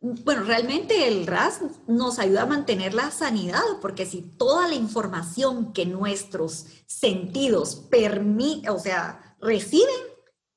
bueno, 0.03 0.43
realmente 0.43 1.07
el 1.07 1.25
RAS 1.25 1.62
nos 1.88 2.19
ayuda 2.19 2.41
a 2.41 2.45
mantener 2.45 2.93
la 2.93 3.10
sanidad, 3.10 3.63
porque 3.81 4.05
si 4.05 4.22
toda 4.22 4.67
la 4.67 4.75
información 4.75 5.72
que 5.72 5.86
nuestros 5.86 6.65
sentidos 6.86 7.75
permiten, 7.89 8.69
o 8.69 8.79
sea, 8.79 9.38
reciben, 9.39 9.95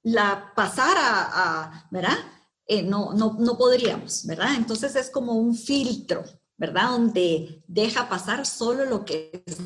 la 0.02 0.52
pasar 0.56 0.96
a, 0.98 1.86
¿verdad? 1.92 2.18
Eh, 2.66 2.82
no, 2.82 3.12
no, 3.12 3.36
no 3.38 3.56
podríamos, 3.56 4.26
¿verdad? 4.26 4.56
Entonces 4.56 4.96
es 4.96 5.10
como 5.10 5.34
un 5.34 5.54
filtro, 5.54 6.24
¿verdad? 6.56 6.90
Donde 6.90 7.62
deja 7.68 8.08
pasar 8.08 8.46
solo 8.46 8.84
lo 8.84 9.04
que 9.04 9.44
es 9.46 9.58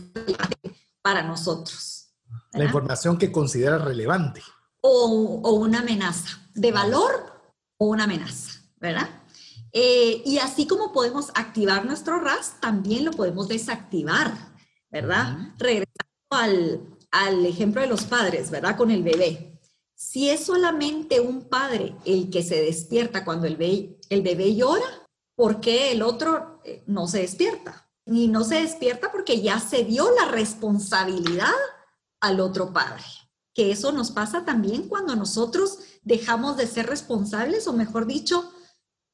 para 1.00 1.22
nosotros. 1.22 2.10
La 2.52 2.64
información 2.64 3.16
que 3.16 3.32
considera 3.32 3.78
relevante. 3.78 4.42
O, 4.82 5.40
o 5.42 5.52
una 5.54 5.80
amenaza, 5.80 6.38
de 6.54 6.70
valor 6.70 7.54
o 7.78 7.86
una 7.86 8.04
amenaza, 8.04 8.60
¿verdad? 8.76 9.19
Eh, 9.72 10.22
y 10.24 10.38
así 10.38 10.66
como 10.66 10.92
podemos 10.92 11.30
activar 11.34 11.84
nuestro 11.84 12.18
RAS, 12.20 12.60
también 12.60 13.04
lo 13.04 13.12
podemos 13.12 13.48
desactivar, 13.48 14.32
¿verdad? 14.90 15.54
Regresando 15.58 16.04
al, 16.30 16.80
al, 17.10 17.46
ejemplo 17.46 17.80
de 17.80 17.88
los 17.88 18.04
padres, 18.04 18.50
¿verdad? 18.50 18.76
Con 18.76 18.90
el 18.90 19.02
bebé. 19.02 19.58
Si 19.94 20.30
es 20.30 20.44
solamente 20.44 21.20
un 21.20 21.48
padre 21.48 21.94
el 22.04 22.30
que 22.30 22.42
se 22.42 22.60
despierta 22.62 23.24
cuando 23.24 23.46
el 23.46 23.56
bebé, 23.56 23.98
el 24.08 24.22
bebé 24.22 24.54
llora, 24.56 25.06
¿por 25.36 25.60
qué 25.60 25.92
el 25.92 26.02
otro 26.02 26.60
eh, 26.64 26.82
no 26.86 27.06
se 27.06 27.20
despierta? 27.20 27.88
Y 28.06 28.28
no 28.28 28.44
se 28.44 28.56
despierta 28.56 29.12
porque 29.12 29.40
ya 29.40 29.60
se 29.60 29.84
dio 29.84 30.10
la 30.14 30.26
responsabilidad 30.26 31.54
al 32.20 32.40
otro 32.40 32.72
padre. 32.72 33.04
Que 33.54 33.70
eso 33.70 33.92
nos 33.92 34.10
pasa 34.10 34.44
también 34.44 34.88
cuando 34.88 35.14
nosotros 35.16 35.78
dejamos 36.02 36.56
de 36.56 36.66
ser 36.66 36.86
responsables, 36.86 37.66
o 37.66 37.72
mejor 37.72 38.06
dicho, 38.06 38.52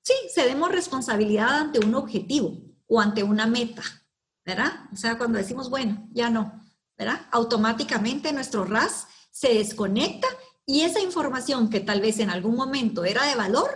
Sí, 0.07 0.15
cedemos 0.33 0.71
responsabilidad 0.71 1.63
ante 1.63 1.85
un 1.85 1.93
objetivo 1.97 2.63
o 2.87 3.01
ante 3.01 3.25
una 3.25 3.49
meta, 3.49 3.83
¿verdad? 4.45 4.73
O 4.93 4.97
sea, 4.97 5.19
cuando 5.19 5.37
decimos, 5.37 5.69
bueno, 5.69 6.07
ya 6.13 6.31
no, 6.31 6.63
¿verdad? 6.97 7.27
Automáticamente 7.33 8.33
nuestro 8.33 8.65
RAS 8.65 9.09
se 9.33 9.55
desconecta 9.55 10.29
y 10.65 10.83
esa 10.83 11.01
información 11.01 11.71
que 11.71 11.81
tal 11.81 12.01
vez 12.01 12.21
en 12.21 12.31
algún 12.31 12.55
momento 12.55 13.05
era 13.05 13.25
de 13.25 13.35
valor, 13.35 13.69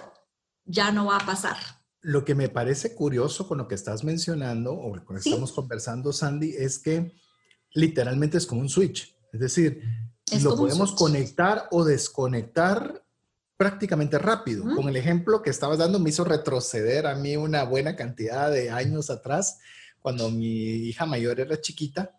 ya 0.65 0.93
no 0.93 1.07
va 1.07 1.17
a 1.17 1.27
pasar. 1.27 1.57
Lo 2.01 2.25
que 2.25 2.37
me 2.37 2.49
parece 2.49 2.95
curioso 2.95 3.49
con 3.49 3.59
lo 3.59 3.67
que 3.67 3.75
estás 3.75 4.05
mencionando 4.05 4.73
o 4.73 4.93
con 5.05 5.17
lo 5.17 5.23
que 5.23 5.31
estamos 5.31 5.51
conversando, 5.51 6.13
Sandy, 6.13 6.55
es 6.57 6.79
que 6.79 7.13
literalmente 7.73 8.39
es 8.39 8.47
como 8.47 8.61
un 8.61 8.69
switch. 8.69 9.17
Es 9.33 9.41
decir, 9.41 9.83
lo 10.41 10.55
podemos 10.55 10.93
conectar 10.93 11.67
o 11.73 11.85
desconectar 11.85 13.05
prácticamente 13.61 14.17
rápido. 14.17 14.65
Con 14.75 14.89
el 14.89 14.97
ejemplo 14.97 15.43
que 15.43 15.51
estabas 15.51 15.77
dando 15.77 15.99
me 15.99 16.09
hizo 16.09 16.25
retroceder 16.25 17.07
a 17.07 17.15
mí 17.15 17.37
una 17.37 17.63
buena 17.65 17.95
cantidad 17.95 18.51
de 18.51 18.71
años 18.71 19.11
atrás, 19.11 19.59
cuando 20.01 20.31
mi 20.31 20.47
hija 20.47 21.05
mayor 21.05 21.41
era 21.41 21.61
chiquita 21.61 22.19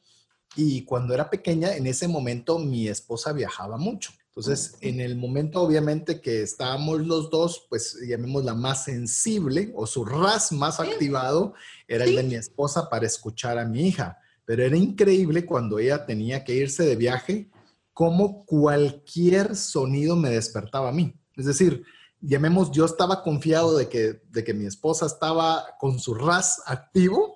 y 0.56 0.86
cuando 0.86 1.16
era 1.16 1.32
pequeña, 1.32 1.76
en 1.76 1.88
ese 1.88 2.08
momento 2.08 2.60
mi 2.60 2.88
esposa 2.88 3.34
viajaba 3.34 3.78
mucho. 3.78 4.12
Entonces, 4.28 4.78
en 4.82 5.02
el 5.02 5.16
momento 5.16 5.64
obviamente 5.64 6.22
que 6.22 6.44
estábamos 6.44 7.08
los 7.08 7.32
dos, 7.32 7.66
pues 7.68 7.98
llamémosla 8.08 8.54
más 8.54 8.84
sensible 8.84 9.72
o 9.76 9.88
su 9.88 10.06
ras 10.06 10.52
más 10.52 10.80
activado 10.80 11.56
era 11.88 12.04
el 12.04 12.18
de 12.18 12.22
mi 12.22 12.36
esposa 12.36 12.88
para 12.88 13.08
escuchar 13.08 13.58
a 13.58 13.66
mi 13.66 13.88
hija. 13.88 14.20
Pero 14.46 14.64
era 14.64 14.78
increíble 14.78 15.48
cuando 15.48 15.80
ella 15.80 16.06
tenía 16.06 16.44
que 16.44 16.54
irse 16.54 16.84
de 16.84 16.96
viaje, 16.96 17.50
como 17.94 18.46
cualquier 18.46 19.56
sonido 19.56 20.16
me 20.16 20.30
despertaba 20.30 20.90
a 20.90 20.92
mí. 20.92 21.16
Es 21.42 21.48
decir, 21.58 21.84
llamemos, 22.22 22.72
yo 22.72 22.86
estaba 22.86 23.24
confiado 23.24 23.76
de 23.78 23.90
que, 23.90 24.22
de 24.30 24.44
que 24.44 24.54
mi 24.54 24.66
esposa 24.66 25.06
estaba 25.06 25.66
con 25.80 26.00
su 26.00 26.14
RAS 26.14 26.62
activo, 26.66 27.36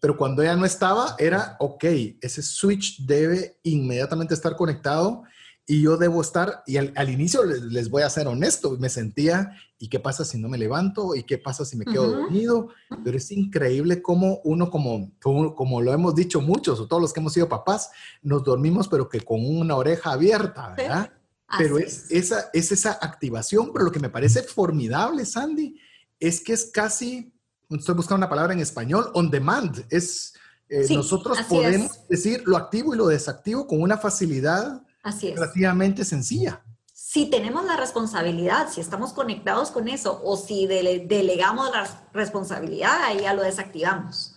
pero 0.00 0.16
cuando 0.16 0.42
ella 0.42 0.56
no 0.56 0.66
estaba, 0.66 1.16
era, 1.18 1.56
ok, 1.58 1.84
ese 2.20 2.42
switch 2.42 3.00
debe 3.06 3.58
inmediatamente 3.62 4.34
estar 4.34 4.54
conectado 4.56 5.24
y 5.68 5.82
yo 5.82 5.96
debo 5.96 6.20
estar, 6.20 6.62
y 6.64 6.76
al, 6.76 7.10
inicio 7.10 7.42
les, 7.44 7.90
voy 7.90 8.02
a 8.02 8.10
ser 8.10 8.28
honesto, 8.28 8.76
me 8.78 8.88
sentía, 8.88 9.50
¿y 9.80 9.88
qué 9.88 9.98
pasa 9.98 10.24
si 10.24 10.38
no 10.38 10.48
me 10.48 10.58
levanto? 10.58 11.16
¿Y 11.16 11.24
qué 11.24 11.38
pasa 11.38 11.64
si 11.64 11.76
me 11.76 11.84
quedo 11.84 12.08
dormido? 12.08 12.68
Pero 13.02 13.16
es 13.16 13.32
increíble 13.32 14.00
cómo 14.00 14.40
uno, 14.44 14.70
como, 14.70 15.10
como, 15.20 15.80
lo 15.80 15.92
hemos 15.92 16.14
dicho 16.14 16.40
muchos, 16.40 16.78
o 16.78 16.86
todos 16.86 17.02
los 17.02 17.12
que 17.12 17.18
hemos 17.18 17.32
sido 17.32 17.48
papás, 17.48 17.90
nos 18.22 18.44
dormimos, 18.44 18.86
pero 18.86 19.08
que 19.08 19.22
con 19.22 19.44
una 19.44 19.74
oreja 19.74 20.12
abierta, 20.12 20.72
¿verdad? 20.76 21.10
Pero 21.58 21.78
es, 21.78 22.06
esa, 22.10 22.50
es 22.52 22.72
esa 22.72 22.98
activación, 23.00 23.72
pero 23.72 23.84
lo 23.84 23.92
que 23.92 24.00
me 24.00 24.10
parece 24.10 24.42
formidable, 24.42 25.24
Sandy, 25.24 25.80
es 26.18 26.40
que 26.40 26.52
es 26.52 26.70
casi, 26.72 27.32
estoy 27.70 27.94
buscando 27.94 28.16
una 28.16 28.28
palabra 28.28 28.52
en 28.52 28.60
español, 28.60 29.10
on 29.14 29.30
demand. 29.30 29.84
Es, 29.90 30.34
eh, 30.68 30.86
nosotros 30.90 31.38
podemos 31.48 32.06
decir 32.08 32.42
lo 32.46 32.56
activo 32.56 32.94
y 32.94 32.98
lo 32.98 33.06
desactivo 33.06 33.66
con 33.66 33.80
una 33.80 33.96
facilidad 33.96 34.82
relativamente 35.22 36.04
sencilla. 36.04 36.62
Si 36.92 37.30
tenemos 37.30 37.64
la 37.64 37.76
responsabilidad, 37.76 38.68
si 38.70 38.80
estamos 38.80 39.12
conectados 39.12 39.70
con 39.70 39.86
eso, 39.88 40.20
o 40.24 40.36
si 40.36 40.66
delegamos 40.66 41.70
la 41.70 41.88
responsabilidad, 42.12 43.04
ahí 43.04 43.20
ya 43.20 43.34
lo 43.34 43.42
desactivamos. 43.42 44.32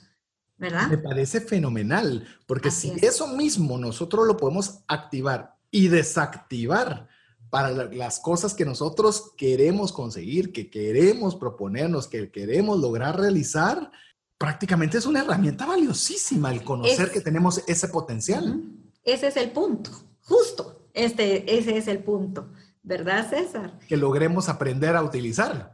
¿verdad? 0.57 0.87
Me 0.89 0.97
parece 0.97 1.41
fenomenal, 1.41 2.27
porque 2.45 2.69
si 2.69 2.91
eso 3.01 3.27
mismo 3.27 3.77
nosotros 3.77 4.27
lo 4.27 4.37
podemos 4.37 4.81
activar 4.87 5.58
y 5.71 5.87
desactivar 5.87 7.07
para 7.49 7.71
las 7.71 8.19
cosas 8.19 8.53
que 8.53 8.65
nosotros 8.65 9.33
queremos 9.35 9.91
conseguir, 9.91 10.53
que 10.53 10.69
queremos 10.69 11.35
proponernos, 11.35 12.07
que 12.07 12.31
queremos 12.31 12.79
lograr 12.79 13.19
realizar, 13.19 13.91
prácticamente 14.37 14.97
es 14.97 15.05
una 15.05 15.21
herramienta 15.21 15.65
valiosísima 15.65 16.51
el 16.51 16.63
conocer 16.63 17.11
que 17.11 17.21
tenemos 17.21 17.63
ese 17.67 17.87
potencial. 17.87 18.63
Ese 19.03 19.27
es 19.27 19.37
el 19.37 19.51
punto, 19.51 19.91
justo, 20.21 20.89
este, 20.93 21.57
ese 21.57 21.77
es 21.77 21.87
el 21.87 22.03
punto, 22.03 22.49
¿verdad, 22.83 23.29
César? 23.29 23.79
Que 23.87 23.97
logremos 23.97 24.47
aprender 24.47 24.95
a 24.95 25.03
utilizarlo. 25.03 25.69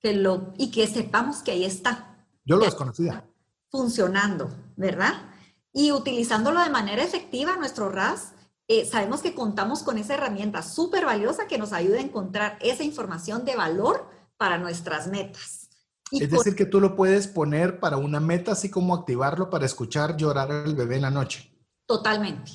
Que 0.00 0.14
lo, 0.14 0.52
y 0.56 0.70
que 0.70 0.86
sepamos 0.86 1.38
que 1.38 1.52
ahí 1.52 1.64
está. 1.64 2.26
Yo 2.44 2.56
lo 2.56 2.64
desconocía. 2.64 3.24
Funcionando, 3.70 4.50
¿verdad? 4.76 5.30
Y 5.72 5.92
utilizándolo 5.92 6.60
de 6.64 6.70
manera 6.70 7.04
efectiva, 7.04 7.56
nuestro 7.56 7.90
RAS 7.90 8.32
eh, 8.72 8.86
sabemos 8.86 9.20
que 9.20 9.34
contamos 9.34 9.82
con 9.82 9.98
esa 9.98 10.14
herramienta 10.14 10.62
súper 10.62 11.04
valiosa 11.04 11.48
que 11.48 11.58
nos 11.58 11.72
ayuda 11.72 11.98
a 11.98 12.02
encontrar 12.02 12.56
esa 12.60 12.84
información 12.84 13.44
de 13.44 13.56
valor 13.56 14.08
para 14.36 14.58
nuestras 14.58 15.08
metas. 15.08 15.68
es 16.12 16.30
decir, 16.30 16.54
que 16.54 16.66
tú 16.66 16.80
lo 16.80 16.94
puedes 16.94 17.26
poner 17.26 17.80
para 17.80 17.96
una 17.96 18.20
meta, 18.20 18.52
así 18.52 18.70
como 18.70 18.94
activarlo 18.94 19.50
para 19.50 19.66
escuchar 19.66 20.16
llorar 20.16 20.52
al 20.52 20.76
bebé 20.76 20.94
en 20.94 21.02
la 21.02 21.10
noche. 21.10 21.52
Totalmente, 21.84 22.52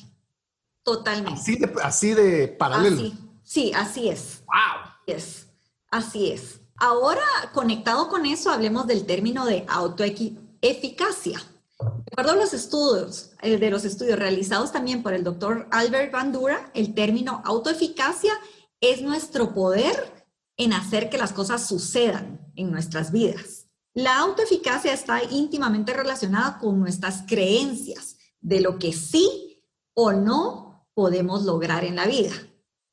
totalmente. 0.84 1.38
Así 1.38 1.58
de, 1.58 1.74
así 1.84 2.14
de 2.14 2.48
paralelo. 2.48 3.12
sí, 3.44 3.74
así 3.76 4.08
es. 4.08 4.42
¡Wow! 4.48 4.86
Así 4.86 5.12
es, 5.12 5.48
así 5.92 6.32
es. 6.32 6.62
Ahora, 6.78 7.26
conectado 7.54 8.08
con 8.08 8.26
eso, 8.26 8.52
hablemos 8.52 8.88
del 8.88 9.06
término 9.06 9.46
de 9.46 9.66
autoeficacia. 9.68 11.42
De 11.80 12.12
acuerdo 12.12 12.32
a 12.32 12.36
los 12.36 12.54
estudios, 12.54 13.32
eh, 13.42 13.58
de 13.58 13.70
los 13.70 13.84
estudios 13.84 14.18
realizados 14.18 14.72
también 14.72 15.04
por 15.04 15.14
el 15.14 15.24
doctor 15.24 15.68
Albert 15.72 16.12
Bandura, 16.12 16.72
el 16.74 16.94
término 16.94 17.42
autoeficacia 17.44 18.34
es 18.80 19.02
nuestro 19.02 19.54
poder 19.54 20.26
en 20.58 20.74
hacer 20.74 21.10
que 21.10 21.18
las 21.18 21.34
cosas 21.34 21.68
sucedan 21.68 22.40
en 22.56 22.72
nuestras 22.72 23.12
vidas. 23.12 23.66
La 23.94 24.20
autoeficacia 24.20 24.94
está 24.94 25.24
íntimamente 25.24 25.94
relacionada 25.94 26.60
con 26.60 26.80
nuestras 26.80 27.24
creencias 27.28 28.18
de 28.40 28.62
lo 28.62 28.80
que 28.80 28.94
sí 28.94 29.64
o 29.94 30.14
no 30.14 30.88
podemos 30.94 31.44
lograr 31.44 31.84
en 31.84 31.96
la 31.96 32.06
vida. 32.06 32.34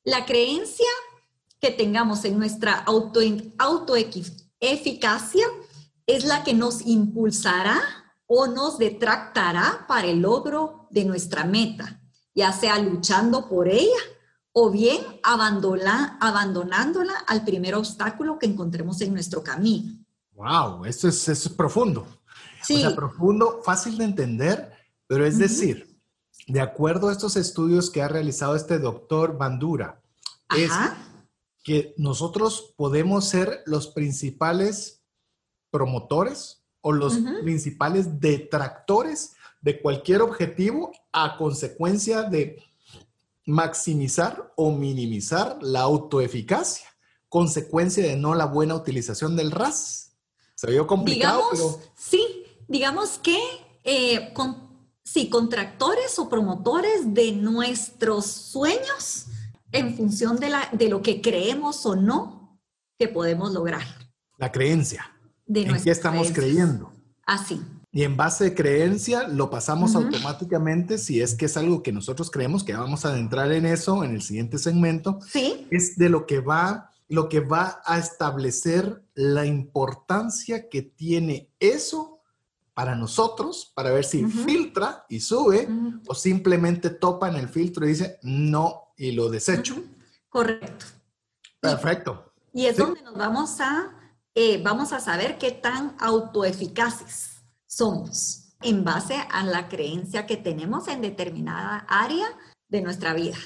La 0.03 0.25
creencia 0.25 0.89
que 1.59 1.71
tengamos 1.71 2.25
en 2.25 2.37
nuestra 2.37 2.73
auto, 2.73 3.21
autoeficacia 3.57 5.45
es 6.05 6.25
la 6.25 6.43
que 6.43 6.53
nos 6.53 6.81
impulsará 6.85 8.02
o 8.35 8.47
nos 8.47 8.79
detractará 8.79 9.85
para 9.87 10.07
el 10.07 10.19
logro 10.19 10.87
de 10.89 11.05
nuestra 11.05 11.45
meta, 11.45 12.01
ya 12.33 12.51
sea 12.51 12.79
luchando 12.79 13.47
por 13.47 13.67
ella 13.67 14.01
o 14.51 14.71
bien 14.71 15.01
abandonándola 15.21 17.13
al 17.27 17.43
primer 17.45 17.75
obstáculo 17.75 18.39
que 18.39 18.47
encontremos 18.47 18.99
en 19.01 19.13
nuestro 19.13 19.43
camino. 19.43 20.03
Wow, 20.31 20.83
esto 20.85 21.07
es, 21.09 21.29
es 21.29 21.47
profundo. 21.47 22.07
Sí. 22.63 22.77
O 22.77 22.87
sea, 22.87 22.95
profundo, 22.95 23.61
fácil 23.63 23.99
de 23.99 24.05
entender, 24.05 24.71
pero 25.05 25.27
es 25.27 25.37
decir, 25.37 25.95
de 26.47 26.59
acuerdo 26.59 27.09
a 27.09 27.11
estos 27.11 27.35
estudios 27.35 27.91
que 27.91 28.01
ha 28.01 28.07
realizado 28.07 28.55
este 28.55 28.79
doctor 28.79 29.37
Bandura, 29.37 30.01
es 30.57 30.71
que 31.63 31.93
nosotros 31.97 32.73
podemos 32.75 33.25
ser 33.25 33.61
los 33.67 33.89
principales 33.89 35.03
promotores 35.69 36.62
o 36.83 36.91
los 36.91 37.17
principales 37.43 38.19
detractores 38.19 39.33
de 39.61 39.81
cualquier 39.81 40.21
objetivo 40.21 40.91
a 41.13 41.37
consecuencia 41.37 42.23
de 42.23 42.61
maximizar 43.45 44.51
o 44.57 44.71
minimizar 44.71 45.57
la 45.61 45.81
autoeficacia, 45.81 46.87
consecuencia 47.29 48.03
de 48.03 48.17
no 48.17 48.35
la 48.35 48.45
buena 48.45 48.75
utilización 48.75 49.37
del 49.37 49.51
RAS. 49.51 50.11
Se 50.55 50.69
vio 50.69 50.85
complicado, 50.85 51.41
pero... 51.51 51.79
Sí, 51.95 52.43
digamos 52.67 53.17
que 53.17 53.37
eh, 53.85 54.33
con, 54.33 54.87
sí, 55.03 55.29
contractores 55.29 56.19
o 56.19 56.27
promotores 56.27 57.13
de 57.13 57.31
nuestros 57.31 58.25
sueños 58.25 59.27
en 59.71 59.95
función 59.95 60.35
de, 60.35 60.49
la, 60.49 60.69
de 60.73 60.89
lo 60.89 61.01
que 61.01 61.21
creemos 61.21 61.85
o 61.85 61.95
no 61.95 62.59
que 62.97 63.07
podemos 63.07 63.53
lograr. 63.53 63.83
La 64.37 64.51
creencia 64.51 65.09
en 65.47 65.83
qué 65.83 65.91
estamos 65.91 66.31
creyendo. 66.31 66.91
Así. 67.25 67.61
Y 67.91 68.03
en 68.03 68.17
base 68.17 68.45
de 68.45 68.55
creencia 68.55 69.27
lo 69.27 69.51
pasamos 69.51 69.95
automáticamente 69.95 70.97
si 70.97 71.21
es 71.21 71.35
que 71.35 71.45
es 71.45 71.57
algo 71.57 71.83
que 71.83 71.91
nosotros 71.91 72.31
creemos, 72.31 72.63
que 72.63 72.73
vamos 72.73 73.05
a 73.05 73.09
adentrar 73.09 73.51
en 73.51 73.67
eso 73.67 74.03
en 74.03 74.15
el 74.15 74.23
siguiente 74.23 74.57
segmento. 74.57 75.19
Sí. 75.27 75.67
Es 75.69 75.95
de 75.95 76.09
lo 76.09 76.25
que 76.25 76.39
va, 76.39 76.91
lo 77.07 77.29
que 77.29 77.39
va 77.39 77.81
a 77.85 77.99
establecer 77.99 79.03
la 79.13 79.45
importancia 79.45 80.69
que 80.69 80.81
tiene 80.81 81.51
eso 81.59 82.21
para 82.73 82.95
nosotros, 82.95 83.71
para 83.75 83.91
ver 83.91 84.03
si 84.03 84.25
filtra 84.25 85.05
y 85.07 85.19
sube 85.19 85.69
o 86.07 86.15
simplemente 86.15 86.89
topa 86.89 87.29
en 87.29 87.35
el 87.35 87.47
filtro 87.47 87.85
y 87.85 87.89
dice 87.89 88.17
no 88.23 88.93
y 88.97 89.11
lo 89.11 89.29
desecho. 89.29 89.75
Correcto. 90.29 90.87
Perfecto. 91.59 92.33
Y, 92.51 92.65
es 92.65 92.77
donde 92.77 93.03
nos 93.03 93.15
vamos 93.15 93.59
a 93.61 94.02
eh, 94.35 94.61
vamos 94.63 94.93
a 94.93 94.99
saber 94.99 95.37
qué 95.37 95.51
tan 95.51 95.95
autoeficaces 95.99 97.43
somos 97.67 98.55
en 98.61 98.83
base 98.83 99.15
a 99.31 99.43
la 99.43 99.67
creencia 99.67 100.25
que 100.25 100.37
tenemos 100.37 100.87
en 100.87 101.01
determinada 101.01 101.85
área 101.87 102.25
de 102.69 102.81
nuestra 102.81 103.13
vida. 103.13 103.37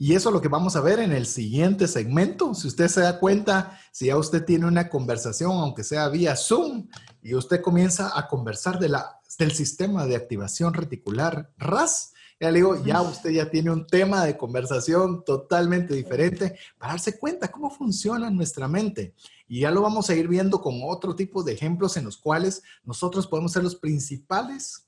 Y 0.00 0.14
eso 0.14 0.28
es 0.28 0.32
lo 0.32 0.40
que 0.40 0.48
vamos 0.48 0.76
a 0.76 0.80
ver 0.80 1.00
en 1.00 1.10
el 1.10 1.26
siguiente 1.26 1.88
segmento. 1.88 2.54
Si 2.54 2.68
usted 2.68 2.86
se 2.86 3.00
da 3.00 3.18
cuenta, 3.18 3.80
si 3.90 4.06
ya 4.06 4.16
usted 4.16 4.44
tiene 4.44 4.66
una 4.66 4.88
conversación, 4.88 5.50
aunque 5.52 5.82
sea 5.82 6.08
vía 6.08 6.36
Zoom, 6.36 6.88
y 7.20 7.34
usted 7.34 7.60
comienza 7.60 8.16
a 8.16 8.28
conversar 8.28 8.78
de 8.78 8.90
la, 8.90 9.18
del 9.40 9.50
sistema 9.50 10.06
de 10.06 10.14
activación 10.14 10.72
reticular 10.72 11.50
RAS, 11.58 12.12
ya 12.40 12.52
le 12.52 12.58
digo, 12.58 12.84
ya 12.84 13.02
usted 13.02 13.30
ya 13.30 13.50
tiene 13.50 13.72
un 13.72 13.88
tema 13.88 14.24
de 14.24 14.36
conversación 14.36 15.24
totalmente 15.24 15.94
diferente 15.94 16.56
para 16.78 16.92
darse 16.92 17.18
cuenta 17.18 17.48
cómo 17.48 17.68
funciona 17.68 18.30
nuestra 18.30 18.68
mente. 18.68 19.14
Y 19.48 19.60
ya 19.60 19.70
lo 19.70 19.82
vamos 19.82 20.10
a 20.10 20.14
ir 20.14 20.28
viendo 20.28 20.60
con 20.60 20.80
otro 20.84 21.16
tipo 21.16 21.42
de 21.42 21.54
ejemplos 21.54 21.96
en 21.96 22.04
los 22.04 22.18
cuales 22.18 22.62
nosotros 22.84 23.26
podemos 23.26 23.52
ser 23.52 23.64
los 23.64 23.76
principales 23.76 24.86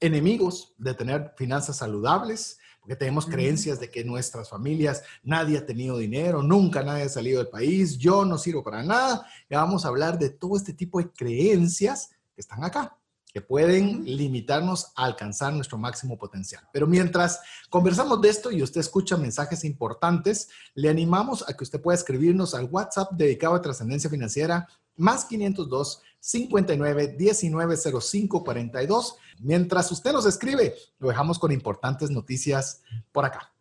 enemigos 0.00 0.74
de 0.76 0.94
tener 0.94 1.32
finanzas 1.36 1.76
saludables, 1.76 2.58
porque 2.80 2.96
tenemos 2.96 3.24
creencias 3.24 3.80
de 3.80 3.90
que 3.90 4.04
nuestras 4.04 4.50
familias 4.50 5.02
nadie 5.22 5.56
ha 5.56 5.64
tenido 5.64 5.96
dinero, 5.96 6.42
nunca 6.42 6.82
nadie 6.82 7.04
ha 7.04 7.08
salido 7.08 7.38
del 7.38 7.48
país, 7.48 7.96
yo 7.96 8.24
no 8.24 8.36
sirvo 8.36 8.62
para 8.62 8.82
nada. 8.82 9.26
Ya 9.48 9.60
vamos 9.60 9.84
a 9.84 9.88
hablar 9.88 10.18
de 10.18 10.28
todo 10.28 10.56
este 10.56 10.74
tipo 10.74 10.98
de 10.98 11.10
creencias 11.10 12.10
que 12.34 12.40
están 12.40 12.62
acá 12.62 12.98
que 13.34 13.42
pueden 13.42 14.04
limitarnos 14.04 14.92
a 14.94 15.04
alcanzar 15.06 15.52
nuestro 15.52 15.76
máximo 15.76 16.16
potencial. 16.16 16.62
Pero 16.72 16.86
mientras 16.86 17.40
conversamos 17.68 18.20
de 18.20 18.28
esto 18.28 18.52
y 18.52 18.62
usted 18.62 18.80
escucha 18.80 19.16
mensajes 19.16 19.64
importantes, 19.64 20.48
le 20.76 20.88
animamos 20.88 21.44
a 21.48 21.52
que 21.52 21.64
usted 21.64 21.82
pueda 21.82 21.96
escribirnos 21.96 22.54
al 22.54 22.66
WhatsApp 22.70 23.10
dedicado 23.14 23.56
a 23.56 23.60
trascendencia 23.60 24.08
financiera 24.08 24.68
más 24.96 25.24
502 25.24 26.00
59 26.20 27.16
19 27.18 27.76
05 27.76 28.44
42. 28.44 29.16
Mientras 29.40 29.90
usted 29.90 30.12
nos 30.12 30.26
escribe, 30.26 30.76
lo 31.00 31.08
dejamos 31.08 31.40
con 31.40 31.50
importantes 31.50 32.10
noticias 32.10 32.82
por 33.10 33.24
acá. 33.24 33.53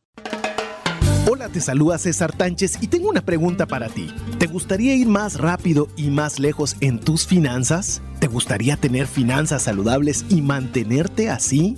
Te 1.51 1.59
saluda 1.59 1.97
César 1.97 2.31
Tánchez 2.31 2.77
y 2.81 2.87
tengo 2.87 3.09
una 3.09 3.21
pregunta 3.21 3.67
para 3.67 3.89
ti. 3.89 4.13
¿Te 4.39 4.47
gustaría 4.47 4.95
ir 4.95 5.07
más 5.07 5.37
rápido 5.37 5.89
y 5.97 6.09
más 6.09 6.39
lejos 6.39 6.75
en 6.79 6.99
tus 6.99 7.27
finanzas? 7.27 8.01
¿Te 8.19 8.27
gustaría 8.27 8.77
tener 8.77 9.07
finanzas 9.07 9.63
saludables 9.63 10.25
y 10.29 10.41
mantenerte 10.41 11.29
así? 11.29 11.77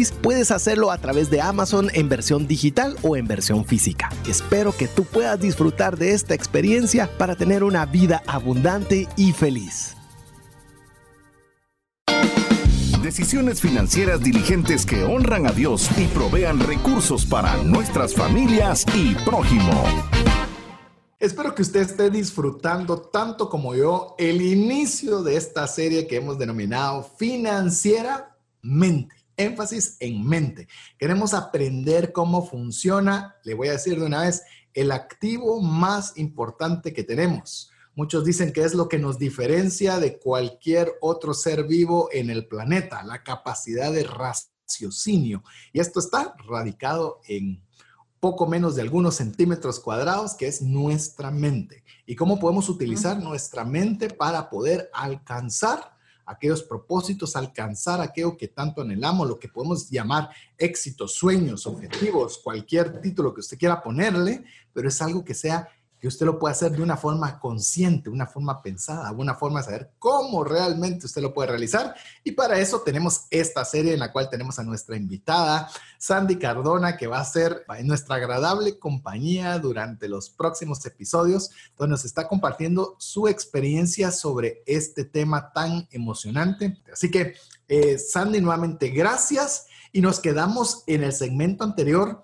puedes 0.09 0.49
hacerlo 0.49 0.89
a 0.89 0.97
través 0.97 1.29
de 1.29 1.41
Amazon 1.41 1.91
en 1.93 2.09
versión 2.09 2.47
digital 2.47 2.95
o 3.03 3.15
en 3.15 3.27
versión 3.27 3.65
física. 3.65 4.09
Espero 4.27 4.71
que 4.75 4.87
tú 4.87 5.03
puedas 5.03 5.39
disfrutar 5.39 5.97
de 5.97 6.13
esta 6.13 6.33
experiencia 6.33 7.07
para 7.19 7.35
tener 7.35 7.63
una 7.63 7.85
vida 7.85 8.23
abundante 8.25 9.07
y 9.15 9.33
feliz. 9.33 9.95
Decisiones 13.03 13.61
financieras 13.61 14.21
diligentes 14.23 14.85
que 14.85 15.03
honran 15.03 15.45
a 15.45 15.51
Dios 15.51 15.89
y 15.97 16.05
provean 16.07 16.59
recursos 16.59 17.25
para 17.25 17.57
nuestras 17.57 18.15
familias 18.15 18.85
y 18.95 19.15
prójimo. 19.25 19.83
Espero 21.21 21.53
que 21.53 21.61
usted 21.61 21.81
esté 21.81 22.09
disfrutando 22.09 22.99
tanto 22.99 23.47
como 23.47 23.75
yo 23.75 24.15
el 24.17 24.41
inicio 24.41 25.21
de 25.21 25.35
esta 25.35 25.67
serie 25.67 26.07
que 26.07 26.15
hemos 26.15 26.39
denominado 26.39 27.03
Financiera 27.03 28.37
Mente. 28.63 29.20
Énfasis 29.43 29.97
en 29.99 30.25
mente. 30.27 30.67
Queremos 30.97 31.33
aprender 31.33 32.11
cómo 32.11 32.45
funciona, 32.45 33.35
le 33.43 33.53
voy 33.53 33.67
a 33.67 33.73
decir 33.73 33.99
de 33.99 34.05
una 34.05 34.21
vez, 34.21 34.43
el 34.73 34.91
activo 34.91 35.61
más 35.61 36.17
importante 36.17 36.93
que 36.93 37.03
tenemos. 37.03 37.71
Muchos 37.93 38.23
dicen 38.23 38.53
que 38.53 38.63
es 38.63 38.73
lo 38.73 38.87
que 38.87 38.99
nos 38.99 39.19
diferencia 39.19 39.99
de 39.99 40.17
cualquier 40.17 40.93
otro 41.01 41.33
ser 41.33 41.65
vivo 41.65 42.09
en 42.11 42.29
el 42.29 42.47
planeta, 42.47 43.03
la 43.03 43.21
capacidad 43.21 43.91
de 43.91 44.03
raciocinio. 44.03 45.43
Y 45.73 45.81
esto 45.81 45.99
está 45.99 46.33
radicado 46.47 47.19
en 47.27 47.61
poco 48.21 48.47
menos 48.47 48.75
de 48.75 48.83
algunos 48.83 49.15
centímetros 49.15 49.79
cuadrados, 49.79 50.35
que 50.35 50.47
es 50.47 50.61
nuestra 50.61 51.31
mente. 51.31 51.83
Y 52.05 52.15
cómo 52.15 52.39
podemos 52.39 52.69
utilizar 52.69 53.21
nuestra 53.21 53.65
mente 53.65 54.09
para 54.09 54.49
poder 54.49 54.89
alcanzar 54.93 55.97
aquellos 56.31 56.63
propósitos, 56.63 57.35
alcanzar 57.35 58.01
aquello 58.01 58.37
que 58.37 58.47
tanto 58.47 58.81
anhelamos, 58.81 59.27
lo 59.27 59.39
que 59.39 59.47
podemos 59.47 59.89
llamar 59.89 60.29
éxitos, 60.57 61.13
sueños, 61.13 61.67
objetivos, 61.67 62.37
cualquier 62.37 63.01
título 63.01 63.33
que 63.33 63.41
usted 63.41 63.57
quiera 63.57 63.81
ponerle, 63.81 64.43
pero 64.73 64.87
es 64.87 65.01
algo 65.01 65.23
que 65.23 65.33
sea 65.33 65.67
que 66.01 66.07
usted 66.07 66.25
lo 66.25 66.39
puede 66.39 66.53
hacer 66.53 66.71
de 66.71 66.81
una 66.81 66.97
forma 66.97 67.39
consciente, 67.39 68.09
una 68.09 68.25
forma 68.25 68.59
pensada, 68.63 69.11
una 69.11 69.35
forma 69.35 69.61
saber 69.61 69.91
cómo 69.99 70.43
realmente 70.43 71.05
usted 71.05 71.21
lo 71.21 71.31
puede 71.31 71.49
realizar. 71.49 71.93
Y 72.23 72.31
para 72.31 72.57
eso 72.57 72.81
tenemos 72.81 73.27
esta 73.29 73.63
serie 73.63 73.93
en 73.93 73.99
la 73.99 74.11
cual 74.11 74.27
tenemos 74.27 74.57
a 74.57 74.63
nuestra 74.63 74.97
invitada, 74.97 75.69
Sandy 75.99 76.39
Cardona, 76.39 76.97
que 76.97 77.05
va 77.05 77.19
a 77.19 77.25
ser 77.25 77.65
nuestra 77.83 78.15
agradable 78.15 78.79
compañía 78.79 79.59
durante 79.59 80.09
los 80.09 80.31
próximos 80.31 80.83
episodios, 80.87 81.51
donde 81.77 81.91
nos 81.91 82.03
está 82.03 82.27
compartiendo 82.27 82.95
su 82.97 83.27
experiencia 83.27 84.09
sobre 84.09 84.63
este 84.65 85.05
tema 85.05 85.53
tan 85.53 85.87
emocionante. 85.91 86.81
Así 86.91 87.11
que, 87.11 87.35
eh, 87.67 87.99
Sandy, 87.99 88.41
nuevamente, 88.41 88.89
gracias. 88.89 89.67
Y 89.91 90.01
nos 90.01 90.19
quedamos 90.19 90.83
en 90.87 91.03
el 91.03 91.13
segmento 91.13 91.63
anterior 91.63 92.23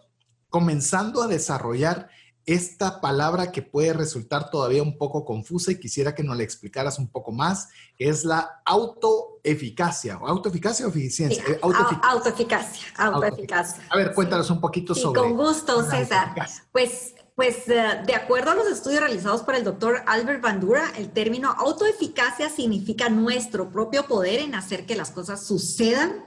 comenzando 0.49 1.21
a 1.21 1.27
desarrollar 1.27 2.09
esta 2.47 3.01
palabra 3.01 3.51
que 3.51 3.61
puede 3.61 3.91
resultar 3.91 4.49
todavía 4.49 4.81
un 4.81 4.97
poco 4.97 5.25
confusa 5.25 5.73
y 5.73 5.79
quisiera 5.79 6.15
que 6.15 6.23
nos 6.23 6.37
la 6.37 6.43
explicaras 6.43 6.97
un 6.97 7.09
poco 7.09 7.33
más, 7.33 7.67
es 7.99 8.23
la 8.23 8.61
autoeficacia, 8.65 10.15
autoeficacia 10.15 10.85
o 10.85 10.89
eficiencia. 10.89 11.43
Eh, 11.45 11.59
autoeficacia. 11.61 12.93
autoeficacia, 12.97 13.83
A 13.89 13.97
ver, 13.97 14.13
cuéntanos 14.13 14.49
un 14.49 14.61
poquito 14.61 14.95
sí, 14.95 15.01
sobre. 15.01 15.19
Con 15.19 15.35
gusto, 15.35 15.83
César. 15.83 16.33
Pues, 16.71 17.15
pues 17.35 17.67
eh, 17.67 18.01
de 18.05 18.15
acuerdo 18.15 18.51
a 18.51 18.55
los 18.55 18.67
estudios 18.67 19.01
realizados 19.01 19.41
por 19.41 19.53
el 19.53 19.65
doctor 19.65 20.03
Albert 20.07 20.41
Bandura, 20.41 20.93
el 20.97 21.11
término 21.11 21.51
autoeficacia 21.51 22.49
significa 22.49 23.09
nuestro 23.09 23.69
propio 23.69 24.07
poder 24.07 24.39
en 24.39 24.55
hacer 24.55 24.85
que 24.85 24.95
las 24.95 25.11
cosas 25.11 25.45
sucedan 25.45 26.23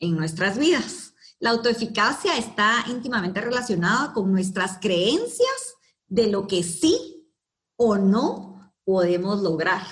en 0.00 0.18
nuestras 0.18 0.58
vidas. 0.58 1.11
La 1.42 1.50
autoeficacia 1.50 2.38
está 2.38 2.84
íntimamente 2.86 3.40
relacionada 3.40 4.12
con 4.12 4.30
nuestras 4.30 4.78
creencias 4.80 5.74
de 6.06 6.28
lo 6.28 6.46
que 6.46 6.62
sí 6.62 7.28
o 7.74 7.96
no 7.96 8.72
podemos 8.84 9.42
lograr. 9.42 9.82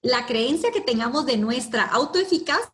La 0.00 0.24
creencia 0.24 0.72
que 0.72 0.80
tengamos 0.80 1.26
de 1.26 1.36
nuestra 1.36 1.84
autoeficacia 1.84 2.72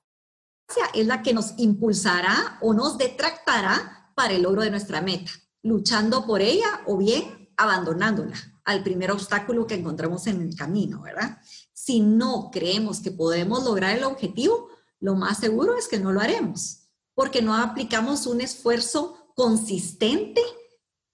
es 0.95 1.05
la 1.05 1.23
que 1.23 1.35
nos 1.35 1.55
impulsará 1.57 2.59
o 2.63 2.73
nos 2.73 2.97
detractará 2.97 4.13
para 4.15 4.35
el 4.35 4.43
logro 4.43 4.63
de 4.63 4.71
nuestra 4.71 5.01
meta, 5.01 5.33
luchando 5.65 6.27
por 6.27 6.41
ella 6.41 6.83
o 6.87 6.97
bien 6.97 7.51
abandonándola 7.57 8.37
al 8.63 8.85
primer 8.85 9.11
obstáculo 9.11 9.67
que 9.67 9.75
encontremos 9.75 10.29
en 10.29 10.43
el 10.43 10.55
camino, 10.55 11.03
¿verdad? 11.03 11.41
Si 11.73 11.99
no 11.99 12.53
creemos 12.53 13.01
que 13.01 13.11
podemos 13.11 13.65
lograr 13.65 13.97
el 13.97 14.05
objetivo, 14.05 14.69
lo 15.01 15.17
más 15.17 15.39
seguro 15.39 15.77
es 15.77 15.89
que 15.89 15.99
no 15.99 16.13
lo 16.13 16.21
haremos 16.21 16.86
porque 17.17 17.41
no 17.41 17.57
aplicamos 17.57 18.27
un 18.27 18.43
esfuerzo 18.43 19.33
consistente 19.35 20.43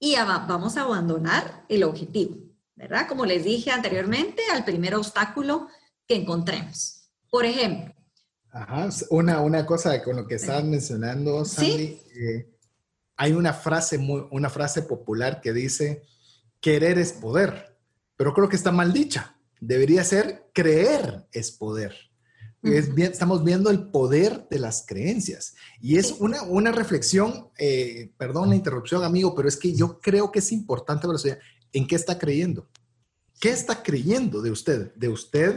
y 0.00 0.16
vamos 0.16 0.76
a 0.76 0.82
abandonar 0.82 1.64
el 1.68 1.84
objetivo, 1.84 2.36
¿verdad? 2.74 3.06
Como 3.08 3.24
les 3.24 3.44
dije 3.44 3.70
anteriormente, 3.70 4.42
al 4.52 4.64
primer 4.64 4.96
obstáculo 4.96 5.68
que 6.06 6.16
encontremos. 6.16 7.08
Por 7.30 7.46
ejemplo. 7.46 7.94
Ajá, 8.50 8.88
una, 9.10 9.40
una 9.42 9.64
cosa 9.64 10.02
con 10.02 10.16
lo 10.16 10.26
que 10.26 10.34
estabas 10.34 10.64
mencionando, 10.64 11.44
Sandy, 11.44 12.00
eh, 12.16 12.50
hay 13.16 13.32
una 13.32 13.52
frase, 13.52 13.96
muy, 13.96 14.26
una 14.32 14.50
frase 14.50 14.82
popular 14.82 15.40
que 15.40 15.52
dice, 15.52 16.02
querer 16.60 16.98
es 16.98 17.12
poder, 17.12 17.78
pero 18.16 18.34
creo 18.34 18.48
que 18.48 18.56
está 18.56 18.72
mal 18.72 18.92
dicha. 18.92 19.36
Debería 19.60 20.02
ser 20.02 20.50
creer 20.52 21.28
es 21.30 21.52
poder 21.52 22.11
estamos 22.62 23.42
viendo 23.42 23.70
el 23.70 23.88
poder 23.88 24.46
de 24.48 24.58
las 24.58 24.84
creencias. 24.86 25.54
Y 25.80 25.96
es 25.96 26.12
una, 26.18 26.42
una 26.42 26.72
reflexión, 26.72 27.48
eh, 27.58 28.12
perdón 28.16 28.50
la 28.50 28.56
interrupción, 28.56 29.02
amigo, 29.02 29.34
pero 29.34 29.48
es 29.48 29.56
que 29.56 29.74
yo 29.74 30.00
creo 30.00 30.30
que 30.30 30.38
es 30.38 30.52
importante 30.52 31.06
para 31.06 31.16
usted, 31.16 31.38
¿en 31.72 31.86
qué 31.86 31.96
está 31.96 32.18
creyendo? 32.18 32.68
¿Qué 33.40 33.50
está 33.50 33.82
creyendo 33.82 34.40
de 34.40 34.52
usted? 34.52 34.94
De 34.94 35.08
usted, 35.08 35.56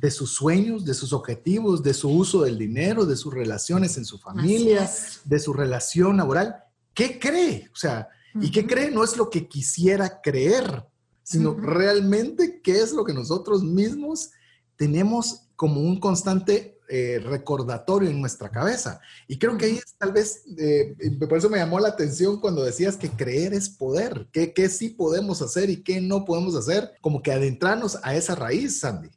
de 0.00 0.10
sus 0.12 0.30
sueños, 0.30 0.84
de 0.84 0.94
sus 0.94 1.12
objetivos, 1.12 1.82
de 1.82 1.92
su 1.92 2.08
uso 2.08 2.42
del 2.42 2.56
dinero, 2.56 3.06
de 3.06 3.16
sus 3.16 3.34
relaciones 3.34 3.96
en 3.96 4.04
su 4.04 4.18
familia, 4.18 4.88
de 5.24 5.38
su 5.40 5.52
relación 5.52 6.18
laboral. 6.18 6.54
¿Qué 6.94 7.18
cree? 7.18 7.68
O 7.72 7.76
sea, 7.76 8.08
¿y 8.40 8.52
qué 8.52 8.64
cree? 8.64 8.92
No 8.92 9.02
es 9.02 9.16
lo 9.16 9.30
que 9.30 9.48
quisiera 9.48 10.20
creer, 10.22 10.84
sino 11.24 11.54
realmente 11.54 12.60
qué 12.62 12.80
es 12.80 12.92
lo 12.92 13.04
que 13.04 13.12
nosotros 13.12 13.64
mismos 13.64 14.30
tenemos 14.76 15.43
como 15.56 15.80
un 15.80 16.00
constante 16.00 16.74
eh, 16.86 17.18
recordatorio 17.24 18.10
en 18.10 18.20
nuestra 18.20 18.50
cabeza. 18.50 19.00
Y 19.26 19.38
creo 19.38 19.56
que 19.56 19.64
ahí 19.64 19.76
es 19.78 19.94
tal 19.96 20.12
vez, 20.12 20.44
eh, 20.58 20.94
por 21.18 21.38
eso 21.38 21.48
me 21.48 21.56
llamó 21.56 21.80
la 21.80 21.88
atención 21.88 22.38
cuando 22.40 22.62
decías 22.62 22.96
que 22.98 23.08
creer 23.08 23.54
es 23.54 23.70
poder, 23.70 24.28
que, 24.32 24.52
que 24.52 24.68
sí 24.68 24.90
podemos 24.90 25.40
hacer 25.40 25.70
y 25.70 25.82
qué 25.82 26.02
no 26.02 26.26
podemos 26.26 26.54
hacer, 26.54 26.92
como 27.00 27.22
que 27.22 27.32
adentrarnos 27.32 27.98
a 28.02 28.14
esa 28.14 28.34
raíz, 28.34 28.80
Sandy. 28.80 29.08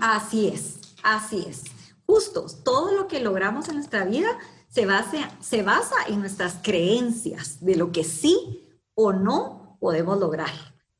Así 0.00 0.48
es, 0.48 0.76
así 1.02 1.44
es. 1.48 1.64
Justo, 2.06 2.46
todo 2.62 2.94
lo 2.94 3.08
que 3.08 3.18
logramos 3.18 3.68
en 3.68 3.76
nuestra 3.76 4.04
vida 4.04 4.28
se 4.68 4.86
basa, 4.86 5.28
se 5.40 5.62
basa 5.62 5.96
en 6.08 6.20
nuestras 6.20 6.58
creencias 6.62 7.64
de 7.64 7.74
lo 7.74 7.90
que 7.90 8.04
sí 8.04 8.64
o 8.94 9.12
no 9.12 9.76
podemos 9.80 10.20
lograr. 10.20 10.52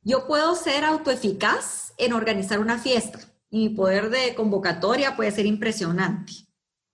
Yo 0.02 0.26
puedo 0.26 0.56
ser 0.56 0.84
autoeficaz 0.84 1.92
en 1.96 2.12
organizar 2.12 2.58
una 2.58 2.78
fiesta 2.78 3.20
mi 3.52 3.68
poder 3.68 4.08
de 4.08 4.34
convocatoria 4.34 5.14
puede 5.14 5.30
ser 5.30 5.44
impresionante, 5.44 6.32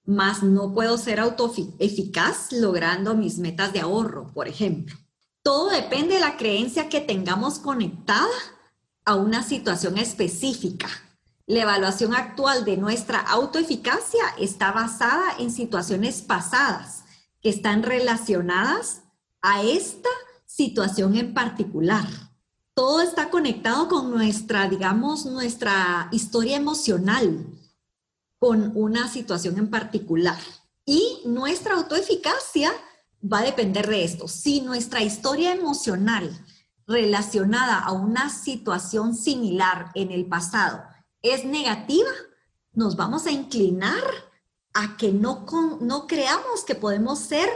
mas 0.04 0.42
no 0.42 0.74
puedo 0.74 0.98
ser 0.98 1.20
autoeficaz 1.20 2.52
logrando 2.52 3.14
mis 3.14 3.38
metas 3.38 3.72
de 3.72 3.80
ahorro, 3.80 4.32
por 4.34 4.48
ejemplo. 4.48 4.96
Todo 5.42 5.70
depende 5.70 6.16
de 6.16 6.20
la 6.20 6.36
creencia 6.36 6.88
que 6.88 7.00
tengamos 7.00 7.60
conectada 7.60 8.26
a 9.04 9.14
una 9.14 9.44
situación 9.44 9.98
específica. 9.98 10.88
La 11.46 11.62
evaluación 11.62 12.12
actual 12.12 12.64
de 12.64 12.76
nuestra 12.76 13.20
autoeficacia 13.20 14.24
está 14.38 14.72
basada 14.72 15.36
en 15.38 15.52
situaciones 15.52 16.22
pasadas 16.22 17.04
que 17.40 17.50
están 17.50 17.84
relacionadas 17.84 19.02
a 19.40 19.62
esta 19.62 20.10
situación 20.44 21.16
en 21.16 21.32
particular 21.32 22.27
todo 22.78 23.00
está 23.00 23.28
conectado 23.28 23.88
con 23.88 24.08
nuestra, 24.08 24.68
digamos, 24.68 25.26
nuestra 25.26 26.08
historia 26.12 26.56
emocional, 26.56 27.44
con 28.38 28.70
una 28.76 29.08
situación 29.08 29.58
en 29.58 29.68
particular. 29.68 30.38
Y 30.84 31.22
nuestra 31.24 31.74
autoeficacia 31.74 32.70
va 33.20 33.40
a 33.40 33.46
depender 33.46 33.88
de 33.88 34.04
esto. 34.04 34.28
Si 34.28 34.60
nuestra 34.60 35.02
historia 35.02 35.52
emocional 35.52 36.30
relacionada 36.86 37.80
a 37.80 37.90
una 37.90 38.30
situación 38.30 39.16
similar 39.16 39.90
en 39.96 40.12
el 40.12 40.26
pasado 40.26 40.84
es 41.20 41.44
negativa, 41.44 42.12
nos 42.74 42.94
vamos 42.94 43.26
a 43.26 43.32
inclinar 43.32 44.04
a 44.72 44.96
que 44.96 45.10
no, 45.10 45.44
no 45.80 46.06
creamos 46.06 46.62
que 46.64 46.76
podemos 46.76 47.18
ser 47.18 47.48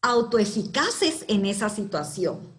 autoeficaces 0.00 1.26
en 1.28 1.44
esa 1.44 1.68
situación. 1.68 2.51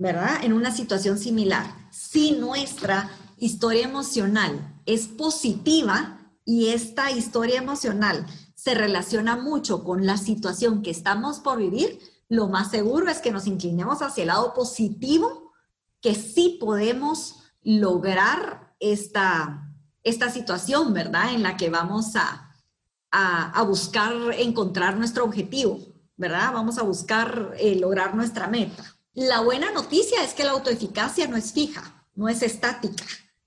¿Verdad? 0.00 0.42
En 0.42 0.54
una 0.54 0.72
situación 0.72 1.18
similar. 1.18 1.66
Si 1.90 2.32
nuestra 2.32 3.10
historia 3.36 3.84
emocional 3.84 4.80
es 4.86 5.06
positiva 5.06 6.32
y 6.42 6.68
esta 6.68 7.10
historia 7.10 7.58
emocional 7.58 8.24
se 8.54 8.74
relaciona 8.74 9.36
mucho 9.36 9.84
con 9.84 10.06
la 10.06 10.16
situación 10.16 10.80
que 10.82 10.90
estamos 10.90 11.40
por 11.40 11.58
vivir, 11.58 12.00
lo 12.30 12.48
más 12.48 12.70
seguro 12.70 13.10
es 13.10 13.18
que 13.18 13.30
nos 13.30 13.46
inclinemos 13.46 14.00
hacia 14.00 14.22
el 14.22 14.28
lado 14.28 14.54
positivo, 14.54 15.52
que 16.00 16.14
sí 16.14 16.56
podemos 16.58 17.36
lograr 17.62 18.74
esta, 18.80 19.70
esta 20.02 20.30
situación, 20.30 20.94
¿verdad? 20.94 21.34
En 21.34 21.42
la 21.42 21.58
que 21.58 21.68
vamos 21.68 22.16
a, 22.16 22.54
a, 23.10 23.62
buscar 23.64 24.14
encontrar 24.38 24.96
nuestro 24.96 25.24
objetivo, 25.24 25.78
¿verdad? 26.16 26.54
Vamos 26.54 26.78
a 26.78 26.84
buscar 26.84 27.54
eh, 27.58 27.76
lograr 27.78 28.14
nuestra 28.14 28.46
meta. 28.46 28.96
La 29.14 29.40
buena 29.40 29.72
noticia 29.72 30.22
es 30.22 30.34
que 30.34 30.44
la 30.44 30.52
autoeficacia 30.52 31.26
no 31.26 31.36
es 31.36 31.52
fija, 31.52 32.06
no 32.14 32.28
es 32.28 32.42
estática, 32.42 33.04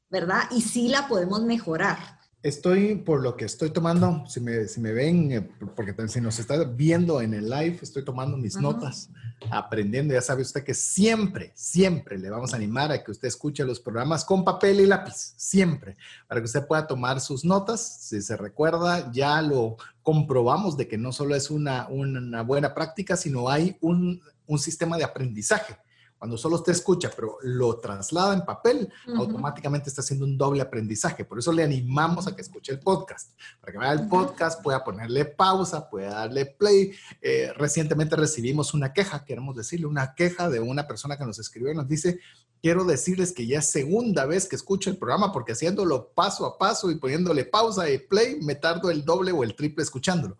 ¿verdad? 0.10 0.44
Y 0.52 0.62
sí 0.62 0.90
la 0.90 1.08
podemos 1.08 1.42
mejorar. 1.44 2.20
Estoy, 2.42 2.96
por 2.96 3.22
lo 3.22 3.38
que 3.38 3.46
estoy 3.46 3.70
tomando, 3.70 4.26
si 4.28 4.42
me, 4.42 4.68
si 4.68 4.82
me 4.82 4.92
ven, 4.92 5.32
eh, 5.32 5.50
porque 5.74 5.96
si 6.10 6.20
nos 6.20 6.38
está 6.40 6.62
viendo 6.66 7.22
en 7.22 7.34
el 7.34 7.50
live, 7.50 7.80
estoy 7.82 8.04
tomando 8.04 8.36
mis 8.36 8.58
notas, 8.58 9.10
aprendiendo. 9.50 10.14
Ya 10.14 10.22
sabe 10.22 10.42
usted 10.42 10.66
que 10.66 10.74
siempre, 10.74 11.54
siempre 11.56 12.20
le 12.20 12.30
vamos 12.30 12.52
a 12.52 12.58
animar 12.58 12.92
a 12.92 13.02
que 13.02 13.12
usted 13.12 13.30
escuche 13.30 13.64
los 13.64 13.80
programas 13.80 14.26
con 14.26 14.44
papel 14.44 14.82
y 14.82 14.86
lápiz, 14.86 15.34
siempre, 15.38 15.96
para 16.28 16.42
que 16.42 16.46
usted 16.46 16.68
pueda 16.68 16.86
tomar 16.86 17.22
sus 17.22 17.46
notas. 17.46 17.80
Si 18.02 18.22
se 18.22 18.36
recuerda, 18.36 19.10
ya 19.14 19.42
lo 19.42 19.78
comprobamos 20.02 20.76
de 20.76 20.90
que 20.90 20.98
no 20.98 21.14
solo 21.14 21.36
es 21.36 21.50
una, 21.50 21.88
una 21.88 22.42
buena 22.42 22.74
práctica, 22.74 23.16
sino 23.16 23.48
hay 23.48 23.78
un, 23.80 24.22
un 24.48 24.60
sistema 24.60 24.98
de 24.98 25.04
aprendizaje 25.04 25.78
cuando 26.24 26.38
solo 26.38 26.56
usted 26.56 26.72
escucha, 26.72 27.12
pero 27.14 27.38
lo 27.42 27.82
traslada 27.82 28.34
en 28.34 28.46
papel, 28.46 28.88
automáticamente 29.18 29.90
está 29.90 30.00
haciendo 30.00 30.24
un 30.24 30.38
doble 30.38 30.62
aprendizaje. 30.62 31.26
Por 31.26 31.38
eso 31.38 31.52
le 31.52 31.66
animamos 31.66 32.28
a 32.28 32.34
que 32.34 32.42
escuche 32.42 32.72
el 32.72 32.80
podcast. 32.80 33.38
Para 33.60 33.74
que 33.74 33.78
vaya 33.78 33.92
el 33.92 34.08
podcast, 34.08 34.64
pueda 34.64 34.86
ponerle 34.86 35.26
pausa, 35.26 35.90
pueda 35.90 36.12
darle 36.12 36.46
play. 36.46 36.94
Eh, 37.22 37.52
recientemente 37.58 38.16
recibimos 38.16 38.74
una 38.74 38.94
queja, 38.94 39.26
queremos 39.26 39.58
decirle, 39.58 39.86
una 39.86 40.16
queja 40.16 40.50
de 40.50 40.62
una 40.62 40.88
persona 40.88 41.18
que 41.18 41.26
nos 41.26 41.40
escribió 41.40 41.74
y 41.74 41.76
nos 41.76 41.90
dice, 41.90 42.22
quiero 42.62 42.86
decirles 42.86 43.34
que 43.34 43.46
ya 43.46 43.60
es 43.60 43.70
segunda 43.70 44.26
vez 44.26 44.48
que 44.48 44.56
escucho 44.56 44.90
el 44.90 44.96
programa 44.96 45.34
porque 45.34 45.52
haciéndolo 45.52 46.14
paso 46.16 46.46
a 46.46 46.58
paso 46.58 46.90
y 46.90 46.96
poniéndole 46.96 47.44
pausa 47.44 47.90
y 47.90 47.98
play, 47.98 48.40
me 48.40 48.56
tardo 48.56 48.90
el 48.92 49.04
doble 49.04 49.34
o 49.34 49.44
el 49.44 49.58
triple 49.58 49.84
escuchándolo 49.84 50.38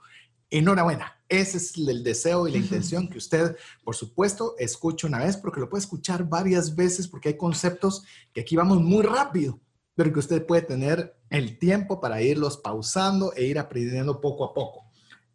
enhorabuena. 0.54 1.20
Ese 1.28 1.58
es 1.58 1.76
el 1.78 2.04
deseo 2.04 2.48
y 2.48 2.52
la 2.52 2.60
intención 2.60 3.08
que 3.08 3.18
usted, 3.18 3.58
por 3.84 3.96
supuesto, 3.96 4.56
escuche 4.60 5.08
una 5.08 5.18
vez, 5.18 5.36
porque 5.36 5.60
lo 5.60 5.68
puede 5.68 5.82
escuchar 5.82 6.30
varias 6.30 6.76
veces, 6.76 7.08
porque 7.08 7.30
hay 7.30 7.38
conceptos 7.38 8.04
que 8.32 8.42
aquí 8.42 8.56
vamos 8.56 8.80
muy 8.80 9.04
rápido, 9.04 9.60
pero 9.96 10.14
que 10.14 10.20
usted 10.20 10.46
puede 10.46 10.62
tener 10.62 11.16
el 11.32 11.58
tiempo 11.58 12.00
para 12.00 12.22
irlos 12.22 12.58
pausando 12.58 13.34
e 13.34 13.46
ir 13.46 13.58
aprendiendo 13.58 14.22
poco 14.22 14.46
a 14.46 14.54
poco. 14.54 14.86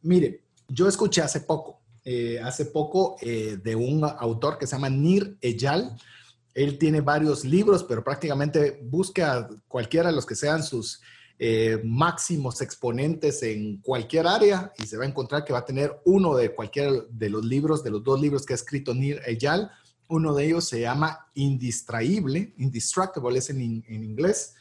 Mire, 0.02 0.44
yo 0.68 0.86
escuché 0.86 1.20
hace 1.20 1.40
poco, 1.40 1.80
eh, 2.04 2.38
hace 2.40 2.66
poco 2.66 3.16
eh, 3.20 3.58
de 3.62 3.74
un 3.74 4.04
autor 4.04 4.56
que 4.56 4.68
se 4.68 4.76
llama 4.76 4.88
Nir 4.88 5.36
Eyal. 5.40 5.96
Él 6.54 6.78
tiene 6.78 7.00
varios 7.00 7.44
libros, 7.44 7.82
pero 7.82 8.04
prácticamente 8.04 8.80
busca 8.84 9.48
cualquiera 9.66 10.10
de 10.10 10.14
los 10.14 10.26
que 10.26 10.36
sean 10.36 10.62
sus 10.62 11.00
eh, 11.40 11.80
máximos 11.84 12.60
exponentes 12.60 13.42
en 13.44 13.76
cualquier 13.78 14.26
área 14.26 14.72
y 14.78 14.86
se 14.86 14.96
va 14.96 15.04
a 15.04 15.08
encontrar 15.08 15.44
que 15.44 15.52
va 15.52 15.60
a 15.60 15.64
tener 15.64 16.00
uno 16.04 16.34
de 16.34 16.52
cualquier 16.52 17.06
de 17.08 17.30
los 17.30 17.44
libros, 17.44 17.84
de 17.84 17.90
los 17.90 18.02
dos 18.02 18.20
libros 18.20 18.44
que 18.44 18.54
ha 18.54 18.56
escrito 18.56 18.92
Nir 18.92 19.20
Eyal. 19.24 19.70
Uno 20.08 20.34
de 20.34 20.46
ellos 20.46 20.64
se 20.64 20.80
llama 20.80 21.30
Indistraíble, 21.34 22.54
Indistractable 22.58 23.38
es 23.38 23.50
en, 23.50 23.60
en 23.86 24.04
inglés. 24.04 24.54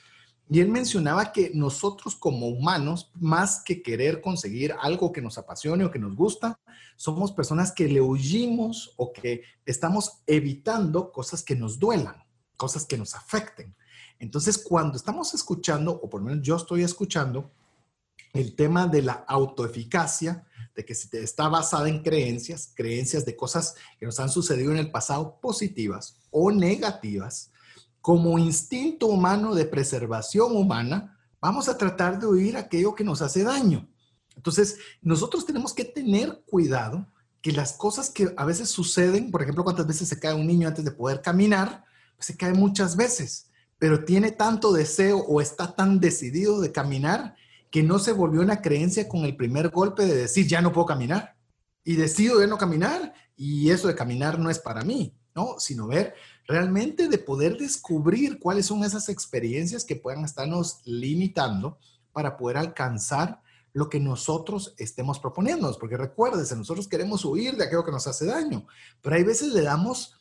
Y 0.50 0.62
él 0.62 0.70
mencionaba 0.70 1.34
que 1.34 1.52
nosotros 1.54 2.16
como 2.16 2.48
humanos, 2.48 3.12
más 3.16 3.64
que 3.66 3.82
querer 3.82 4.22
conseguir 4.22 4.74
algo 4.80 5.12
que 5.12 5.22
nos 5.22 5.38
apasione 5.38 5.84
o 5.84 5.92
que 5.92 6.00
nos 6.00 6.16
gusta, 6.16 6.60
somos 6.96 7.32
personas 7.32 7.72
que 7.72 7.88
le 7.88 8.02
huyimos 8.02 8.94
o 8.98 9.12
que 9.12 9.42
estamos 9.66 10.20
evitando 10.26 11.12
cosas 11.12 11.44
que 11.44 11.56
nos 11.56 11.80
duelan, 11.80 12.24
cosas 12.56 12.86
que 12.86 12.98
nos 12.98 13.14
afecten. 13.14 13.76
Entonces, 14.20 14.58
cuando 14.58 14.98
estamos 14.98 15.34
escuchando, 15.34 15.92
o 15.92 16.10
por 16.10 16.22
lo 16.22 16.30
menos 16.30 16.46
yo 16.46 16.56
estoy 16.56 16.84
escuchando, 16.84 17.52
el 18.34 18.56
tema 18.56 18.88
de 18.88 19.02
la 19.02 19.26
autoeficacia, 19.28 20.46
de 20.76 20.86
que 20.86 20.94
está 20.94 21.48
basada 21.50 21.90
en 21.90 22.04
creencias, 22.04 22.72
creencias 22.76 23.26
de 23.26 23.36
cosas 23.36 23.76
que 24.00 24.06
nos 24.06 24.20
han 24.20 24.30
sucedido 24.30 24.72
en 24.72 24.78
el 24.78 24.92
pasado 24.92 25.40
positivas 25.42 26.18
o 26.30 26.52
negativas, 26.52 27.52
como 28.00 28.38
instinto 28.38 29.08
humano 29.08 29.56
de 29.56 29.66
preservación 29.66 30.56
humana, 30.56 31.18
vamos 31.42 31.68
a 31.68 31.78
tratar 31.78 32.20
de 32.20 32.28
oír 32.28 32.58
aquello 32.58 32.94
que 32.94 33.04
nos 33.04 33.22
hace 33.22 33.44
daño. 33.44 33.90
Entonces, 34.36 34.78
nosotros 35.02 35.46
tenemos 35.46 35.74
que 35.74 35.84
tener 35.84 36.44
cuidado 36.46 37.08
que 37.42 37.52
las 37.52 37.74
cosas 37.74 38.10
que 38.10 38.34
a 38.38 38.46
veces 38.46 38.70
suceden, 38.70 39.32
por 39.32 39.42
ejemplo, 39.42 39.64
cuántas 39.64 39.88
veces 39.88 40.08
se 40.08 40.20
cae 40.20 40.34
un 40.34 40.48
niño 40.48 40.68
antes 40.68 40.86
de 40.86 40.92
poder 40.92 41.22
caminar, 41.22 41.84
pues 42.16 42.28
se 42.28 42.38
cae 42.38 42.54
muchas 42.54 42.96
veces 42.96 43.47
pero 43.80 44.04
tiene 44.06 44.32
tanto 44.32 44.74
deseo 44.74 45.20
o 45.20 45.42
está 45.42 45.76
tan 45.76 46.00
decidido 46.00 46.60
de 46.62 46.72
caminar 46.72 47.36
que 47.70 47.84
no 47.84 48.00
se 48.00 48.12
volvió 48.12 48.42
una 48.42 48.62
creencia 48.62 49.08
con 49.08 49.26
el 49.26 49.36
primer 49.36 49.70
golpe 49.70 50.06
de 50.06 50.16
decir, 50.16 50.48
ya 50.48 50.62
no 50.62 50.72
puedo 50.72 50.88
caminar. 50.88 51.36
Y 51.84 51.96
decido 51.96 52.40
de 52.40 52.48
no 52.48 52.58
caminar 52.58 53.14
y 53.36 53.70
eso 53.70 53.88
de 53.88 53.96
caminar 53.96 54.40
no 54.40 54.50
es 54.50 54.60
para 54.60 54.84
mí, 54.84 55.16
¿no? 55.36 55.60
Sino 55.60 55.88
ver 55.88 56.16
realmente 56.48 57.08
de 57.08 57.18
poder 57.18 57.58
descubrir 57.58 58.40
cuáles 58.40 58.66
son 58.66 58.84
esas 58.84 59.10
experiencias 59.10 59.86
que 59.86 59.96
puedan 59.96 60.24
estarnos 60.24 60.82
limitando 60.86 61.78
para 62.12 62.36
poder 62.36 62.58
alcanzar 62.58 63.42
lo 63.74 63.90
que 63.90 64.00
nosotros 64.00 64.74
estemos 64.78 65.20
proponiéndonos. 65.20 65.78
Porque 65.78 65.98
recuérdese, 65.98 66.56
nosotros 66.56 66.88
queremos 66.88 67.24
huir 67.24 67.56
de 67.56 67.66
aquello 67.66 67.86
que 67.86 67.92
nos 67.92 68.08
hace 68.08 68.26
daño, 68.26 68.66
pero 69.02 69.16
hay 69.16 69.24
veces 69.24 69.54
le 69.54 69.62
damos 69.62 70.17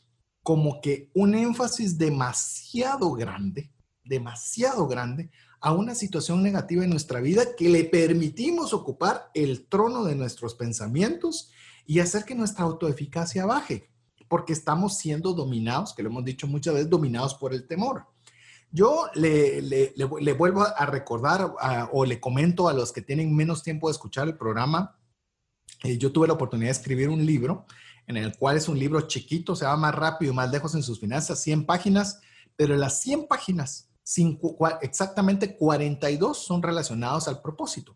como 0.47 0.81
que 0.81 1.11
un 1.13 1.35
énfasis 1.35 1.99
demasiado 1.99 3.11
grande, 3.15 3.73
demasiado 4.05 4.87
grande 4.87 5.29
a 5.61 5.73
una 5.73 5.93
situación 5.97 6.41
negativa 6.41 6.85
en 6.85 6.91
nuestra 6.91 7.21
vida 7.21 7.57
que 7.57 7.69
le 7.69 7.83
permitimos 7.83 8.73
ocupar 8.73 9.29
el 9.35 9.67
trono 9.67 10.05
de 10.05 10.15
nuestros 10.15 10.55
pensamientos 10.55 11.51
y 11.85 11.99
hacer 11.99 12.25
que 12.25 12.37
nuestra 12.37 12.65
autoeficacia 12.65 13.45
baje, 13.45 13.91
porque 14.29 14.53
estamos 14.53 14.99
siendo 14.99 15.33
dominados, 15.33 15.93
que 15.93 16.05
lo 16.05 16.11
hemos 16.11 16.25
dicho 16.25 16.47
muchas 16.47 16.75
veces, 16.75 16.91
dominados 16.91 17.35
por 17.35 17.53
el 17.53 17.67
temor. 17.67 18.07
Yo 18.71 19.09
le, 19.17 19.93
vuelvo 20.39 20.63
a 20.63 20.87
recordar 20.87 21.55
o 21.91 22.05
le 22.05 22.21
comento 22.21 22.69
a 22.69 22.73
los 22.73 22.93
que 22.93 23.03
tienen 23.03 23.35
menos 23.35 23.65
tiempo 23.65 23.89
de 23.89 23.95
escuchar 23.95 24.29
el 24.29 24.37
programa, 24.37 24.97
eh, 25.87 25.99
yo 25.99 26.13
tuve 26.13 26.27
la 26.27 26.35
oportunidad 26.35 26.69
de 26.69 26.79
escribir 26.79 27.09
un 27.09 27.25
libro 27.25 27.67
en 28.07 28.17
el 28.17 28.37
cual 28.37 28.57
es 28.57 28.69
un 28.69 28.79
libro 28.79 29.01
chiquito, 29.03 29.57
se 29.57 29.65
va 29.65 29.77
más 29.77 29.95
rápido 29.95 30.33
y 30.33 30.35
más 30.35 30.51
lejos 30.51 30.75
en 30.75 30.83
sus 30.83 31.01
finanzas, 31.01 31.41
100 31.41 31.67
páginas, 31.67 32.21
pero 32.57 32.77
las 32.77 33.01
100 33.01 33.27
páginas, 33.27 33.89
exactamente 34.81 35.57
42 35.57 36.39
son 36.39 36.63
relacionados 36.63 37.27
al 37.29 37.43
propósito. 37.43 37.95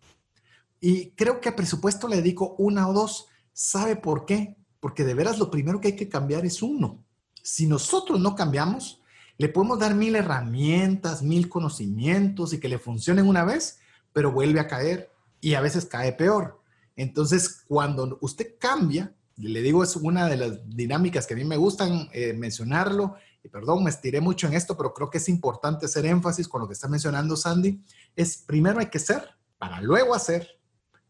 Y 0.81 1.11
creo 1.11 1.41
que 1.41 1.49
a 1.49 1.57
presupuesto 1.57 2.09
le 2.09 2.17
dedico 2.17 2.55
una 2.59 2.89
o 2.89 2.93
dos. 2.93 3.27
¿Sabe 3.53 3.97
por 3.97 4.25
qué? 4.25 4.57
Porque 4.81 5.05
de 5.05 5.15
veras 5.15 5.39
lo 5.39 5.51
primero 5.51 5.81
que 5.81 5.89
hay 5.89 5.97
que 5.97 6.09
cambiar 6.09 6.45
es 6.45 6.63
uno. 6.63 7.05
Si 7.43 7.67
nosotros 7.67 8.19
no 8.19 8.35
cambiamos, 8.35 9.01
le 9.37 9.49
podemos 9.49 9.79
dar 9.79 9.95
mil 9.95 10.17
herramientas, 10.17 11.23
mil 11.23 11.49
conocimientos 11.49 12.53
y 12.53 12.61
que 12.61 12.69
le 12.69 12.79
funcionen 12.79 13.27
una 13.27 13.45
vez, 13.45 13.79
pero 14.13 14.33
vuelve 14.33 14.61
a 14.61 14.69
caer 14.69 15.11
y 15.41 15.55
a 15.55 15.61
veces 15.61 15.85
cae 15.85 16.13
peor. 16.13 16.60
Entonces, 17.01 17.63
cuando 17.67 18.19
usted 18.21 18.57
cambia, 18.59 19.15
le 19.37 19.63
digo, 19.63 19.83
es 19.83 19.97
una 19.97 20.29
de 20.29 20.37
las 20.37 20.69
dinámicas 20.69 21.27
que 21.27 21.33
a 21.33 21.37
mí 21.39 21.45
me 21.45 21.57
gustan 21.57 22.11
eh, 22.13 22.35
mencionarlo. 22.35 23.15
Y 23.43 23.49
perdón, 23.49 23.85
me 23.85 23.89
estiré 23.89 24.21
mucho 24.21 24.47
en 24.47 24.53
esto, 24.53 24.77
pero 24.77 24.93
creo 24.93 25.09
que 25.09 25.17
es 25.17 25.27
importante 25.31 25.87
hacer 25.87 26.05
énfasis 26.05 26.47
con 26.47 26.61
lo 26.61 26.67
que 26.67 26.75
está 26.75 26.89
mencionando 26.89 27.39
Sandy. 27.39 27.83
Es 28.15 28.37
primero 28.47 28.81
hay 28.81 28.91
que 28.91 28.99
ser 28.99 29.31
para 29.57 29.81
luego 29.81 30.15
hacer, 30.15 30.47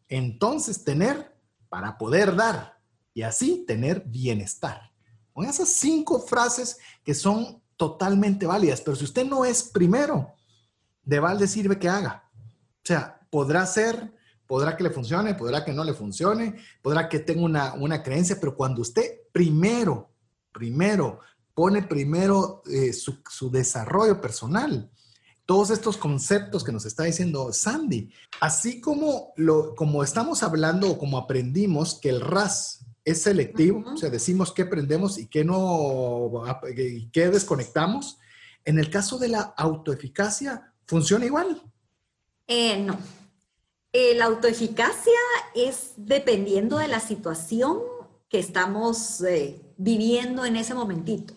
entonces 0.09 0.85
tener 0.85 1.37
para 1.69 1.99
poder 1.99 2.37
dar 2.37 2.79
y 3.13 3.23
así 3.23 3.65
tener 3.67 4.05
bienestar. 4.07 4.93
Con 5.33 5.45
esas 5.45 5.71
cinco 5.71 6.21
frases 6.21 6.79
que 7.03 7.15
son 7.15 7.61
totalmente 7.77 8.47
válidas, 8.47 8.81
pero 8.81 8.97
si 8.97 9.03
usted 9.03 9.27
no 9.27 9.45
es 9.45 9.65
primero, 9.65 10.35
de 11.03 11.19
balde 11.19 11.49
sirve 11.49 11.81
que 11.81 11.89
haga. 11.89 12.31
O 12.37 12.87
sea, 12.87 13.27
podrá 13.29 13.67
ser 13.67 14.20
podrá 14.51 14.77
que 14.77 14.83
le 14.83 14.91
funcione, 14.91 15.35
podrá 15.35 15.65
que 15.65 15.73
no 15.73 15.85
le 15.85 15.95
funcione, 15.95 16.57
podrá 16.83 17.09
que 17.09 17.21
tenga 17.21 17.43
una, 17.43 17.75
una 17.75 18.03
creencia, 18.03 18.37
pero 18.41 18.57
cuando 18.57 18.83
usted 18.83 19.05
primero, 19.31 20.11
primero, 20.51 21.21
pone 21.55 21.85
primero 21.85 22.61
eh, 22.69 22.93
su, 22.93 23.21
su, 23.31 23.49
desarrollo 23.49 24.21
personal, 24.21 24.91
todos 25.47 25.71
estos 25.71 25.97
conceptos 25.97 26.65
que 26.65 26.73
nos 26.73 26.85
está 26.85 27.05
diciendo 27.05 27.53
Sandy, 27.53 28.11
así 28.41 28.81
como, 28.81 29.33
lo, 29.37 29.77
como 29.77 30.03
estamos 30.03 30.43
hablando 30.43 30.91
o 30.91 30.99
como 30.99 31.17
aprendimos 31.17 32.01
que 32.01 32.09
el 32.09 32.21
RAS 32.21 32.85
es 33.05 33.23
selectivo, 33.23 33.85
o 33.87 33.97
sea, 33.97 34.11
decimos 34.11 34.51
qué 34.51 34.63
aprendemos 34.63 35.17
y 35.17 35.29
qué 35.29 35.45
no, 35.45 36.29
y 36.77 37.09
qué 37.11 37.29
desconectamos, 37.29 38.19
en 38.65 38.81
el 38.81 38.91
caso 38.91 39.17
de 39.17 39.29
la 39.29 39.43
autoeficacia, 39.57 40.73
¿funciona 40.87 41.25
igual? 41.25 41.63
Eh, 42.49 42.83
no. 42.83 42.99
Eh, 43.93 44.15
la 44.15 44.27
autoeficacia 44.27 45.19
es 45.55 45.95
dependiendo 45.97 46.79
de 46.79 46.87
la 46.87 47.01
situación 47.01 47.81
que 48.29 48.39
estamos 48.39 49.21
eh, 49.23 49.61
viviendo 49.77 50.45
en 50.45 50.57
ese 50.57 50.75
momentito. 50.75 51.35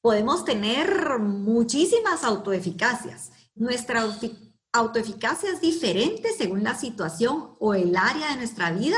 Podemos 0.00 0.44
tener 0.44 1.18
muchísimas 1.18 2.24
autoeficacias. 2.24 3.32
Nuestra 3.54 4.02
autoeficacia 4.72 5.50
es 5.50 5.60
diferente 5.60 6.30
según 6.36 6.62
la 6.64 6.74
situación 6.74 7.54
o 7.58 7.74
el 7.74 7.96
área 7.96 8.30
de 8.30 8.36
nuestra 8.36 8.70
vida 8.70 8.96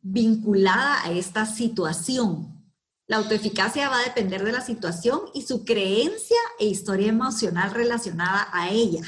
vinculada 0.00 1.04
a 1.04 1.12
esta 1.12 1.44
situación. 1.44 2.60
La 3.06 3.16
autoeficacia 3.16 3.90
va 3.90 3.98
a 3.98 4.04
depender 4.04 4.44
de 4.44 4.52
la 4.52 4.60
situación 4.60 5.20
y 5.34 5.42
su 5.42 5.64
creencia 5.64 6.38
e 6.58 6.66
historia 6.66 7.08
emocional 7.08 7.72
relacionada 7.72 8.48
a 8.52 8.70
ella, 8.70 9.02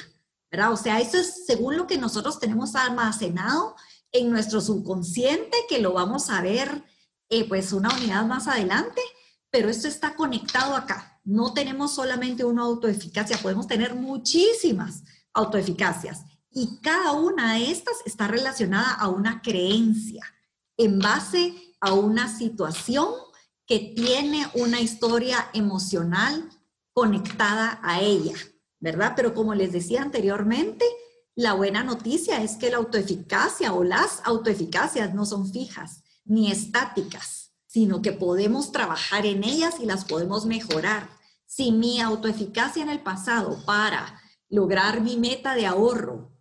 ¿verdad? 0.53 0.73
O 0.73 0.77
sea, 0.77 1.01
eso 1.01 1.17
es 1.17 1.47
según 1.47 1.79
lo 1.79 1.87
que 1.87 1.97
nosotros 1.97 2.39
tenemos 2.39 2.75
almacenado 2.75 3.75
en 4.13 4.31
nuestro 4.31 4.61
subconsciente, 4.61 5.57
que 5.69 5.81
lo 5.81 5.95
vamos 5.95 6.29
a 6.29 6.43
ver 6.43 6.85
eh, 7.31 7.49
pues 7.49 7.73
una 7.73 7.89
unidad 7.97 8.27
más 8.27 8.47
adelante, 8.47 9.01
pero 9.51 9.71
esto 9.71 9.89
está 9.89 10.15
conectado 10.15 10.77
acá. 10.77 11.19
No 11.25 11.55
tenemos 11.55 11.95
solamente 11.95 12.45
una 12.45 12.63
autoeficacia, 12.63 13.39
podemos 13.39 13.67
tener 13.67 13.95
muchísimas 13.95 15.03
autoeficacias 15.33 16.21
y 16.51 16.79
cada 16.83 17.13
una 17.13 17.55
de 17.55 17.71
estas 17.71 17.97
está 18.05 18.29
relacionada 18.29 18.93
a 18.93 19.09
una 19.09 19.41
creencia 19.41 20.23
en 20.77 20.99
base 20.99 21.55
a 21.81 21.95
una 21.95 22.29
situación 22.29 23.09
que 23.67 23.95
tiene 23.97 24.47
una 24.55 24.81
historia 24.81 25.49
emocional 25.55 26.51
conectada 26.93 27.81
a 27.83 28.01
ella, 28.01 28.35
¿verdad? 28.83 29.13
Pero 29.15 29.33
como 29.33 29.55
les 29.55 29.73
decía 29.73 30.03
anteriormente, 30.03 30.85
la 31.37 31.55
buena 31.55 31.85
noticia 31.85 32.43
es 32.43 32.57
que 32.57 32.69
la 32.69 32.79
autoeficacia 32.79 33.73
o 33.73 33.85
las 33.85 34.21
autoeficacias 34.25 35.15
no 35.15 35.25
son 35.25 35.51
fijas 35.51 36.03
ni 36.25 36.51
estáticas, 36.51 37.53
sino 37.67 38.03
que 38.03 38.13
podemos 38.13 38.73
trabajar 38.73 39.25
en 39.25 39.45
ellas 39.45 39.77
y 39.81 39.87
las 39.87 40.05
podemos 40.05 40.47
mejorar. 40.47 41.09
Si 41.47 41.71
mi 41.71 42.01
autoeficacia 42.01 42.83
en 42.83 42.91
el 42.91 43.01
pasado 43.01 43.65
para 43.65 44.21
lograr 44.49 45.01
mi 45.01 45.17
meta 45.17 45.55
de 45.55 45.67
ahorro 45.67 46.33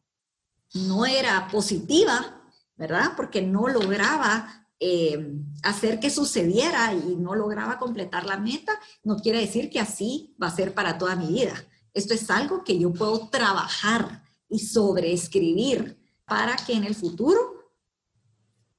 no 0.74 1.06
era 1.06 1.48
positiva, 1.48 2.42
¿verdad? 2.76 3.12
Porque 3.16 3.44
no 3.44 3.68
lograba 3.68 4.68
eh, 4.80 5.36
hacer 5.62 6.00
que 6.00 6.10
sucediera 6.10 6.92
y 6.96 7.16
no 7.18 7.36
lograba 7.36 7.78
completar 7.78 8.26
la 8.26 8.38
meta, 8.38 8.74
no 9.04 9.18
quiere 9.18 9.42
decir 9.42 9.70
que 9.70 9.80
así 9.80 10.36
va 10.42 10.48
a 10.48 10.56
ser 10.56 10.74
para 10.74 10.98
toda 10.98 11.16
mi 11.16 11.28
vida. 11.28 11.54
Esto 11.94 12.14
es 12.14 12.30
algo 12.30 12.64
que 12.64 12.78
yo 12.80 12.94
puedo 12.94 13.28
trabajar 13.30 14.24
y 14.50 14.60
sobreescribir 14.60 15.98
para 16.26 16.56
que 16.56 16.74
en 16.74 16.84
el 16.86 16.96
futuro 16.96 17.40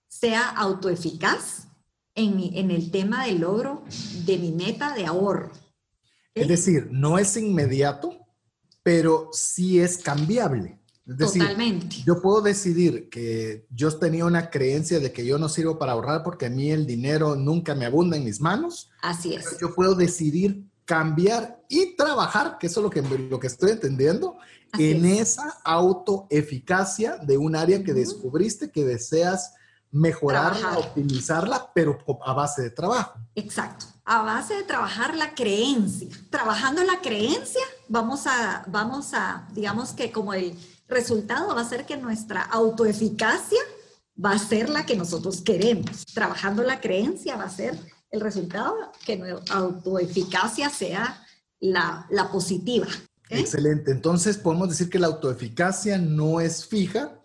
sea 0.09 0.49
autoeficaz 0.51 1.69
en, 2.15 2.39
en 2.55 2.71
el 2.71 2.91
tema 2.91 3.27
del 3.27 3.41
logro 3.41 3.85
de 4.25 4.39
mi 4.39 4.53
meta 4.53 4.95
de 4.95 5.07
ahorro. 5.07 5.51
Es 6.35 6.49
decir, 6.49 6.89
no 6.91 7.19
es 7.19 7.37
inmediato, 7.37 8.19
pero 8.83 9.29
sí 9.33 9.81
es 9.81 9.99
cambiable. 9.99 10.79
Es 11.07 11.17
decir, 11.17 11.43
Totalmente. 11.43 11.97
yo 12.07 12.23
puedo 12.23 12.41
decidir 12.43 13.09
que 13.09 13.67
yo 13.71 13.97
tenía 13.99 14.25
una 14.25 14.51
creencia 14.51 15.01
de 15.01 15.13
que 15.13 15.27
yo 15.27 15.37
no 15.37 15.49
sirvo 15.49 15.79
para 15.79 15.93
ahorrar 15.93 16.23
porque 16.23 16.47
a 16.47 16.51
mí 16.51 16.71
el 16.71 16.87
dinero 16.87 17.35
nunca 17.35 17.75
me 17.75 17.87
abunda 17.87 18.17
en 18.17 18.25
mis 18.25 18.41
manos. 18.41 18.91
Así 19.03 19.35
es. 19.35 19.59
Yo 19.61 19.75
puedo 19.75 19.95
decidir 19.95 20.65
cambiar 20.85 21.62
y 21.73 21.97
trabajar, 21.97 22.59
que 22.59 22.67
eso 22.67 22.81
es 22.81 22.85
lo 22.85 22.91
que, 22.91 23.01
lo 23.01 23.41
que 23.41 23.47
estoy 23.47 23.71
entendiendo, 23.71 24.37
Así 24.73 24.91
en 24.91 25.07
es. 25.07 25.21
esa 25.33 25.59
autoeficacia 25.65 27.17
de 27.17 27.39
un 27.39 27.57
área 27.57 27.83
que 27.83 27.95
descubriste 27.95 28.71
que 28.71 28.85
deseas 28.85 29.55
mejorarla, 29.91 30.59
Trabajar. 30.61 30.79
optimizarla, 30.79 31.71
pero 31.75 31.99
a 32.27 32.35
base 32.35 32.61
de 32.63 32.71
trabajo. 32.71 33.15
Exacto. 33.35 33.87
A 34.05 34.23
base 34.23 34.55
de 34.55 34.65
trabajar 34.65 35.17
la 35.17 35.35
creencia. 35.35 36.09
Trabajando 36.29 36.85
la 36.85 37.01
creencia, 37.01 37.63
vamos 37.89 38.27
a, 38.27 38.65
vamos 38.69 39.15
a, 39.15 39.49
digamos 39.53 39.93
que 39.93 40.13
como 40.13 40.35
el 40.35 40.55
resultado 40.89 41.55
va 41.55 41.63
a 41.63 41.69
ser 41.69 41.87
que 41.87 41.97
nuestra 41.97 42.43
autoeficacia 42.43 43.61
va 44.23 44.33
a 44.33 44.39
ser 44.39 44.69
la 44.69 44.85
que 44.85 44.95
nosotros 44.97 45.41
queremos. 45.41 46.05
Trabajando 46.13 46.63
la 46.63 46.81
creencia 46.83 47.37
va 47.37 47.45
a 47.45 47.51
ser 47.51 47.79
el 48.11 48.21
resultado 48.21 48.75
que 49.07 49.17
nuestra 49.17 49.57
autoeficacia 49.57 50.69
sea 50.69 51.22
la, 51.63 52.07
la 52.11 52.31
positiva. 52.31 52.87
¿ok? 52.87 53.39
Excelente. 53.39 53.91
Entonces 53.91 54.37
podemos 54.37 54.69
decir 54.69 54.91
que 54.91 54.99
la 54.99 55.07
autoeficacia 55.07 55.97
no 55.97 56.41
es 56.41 56.67
fija, 56.67 57.19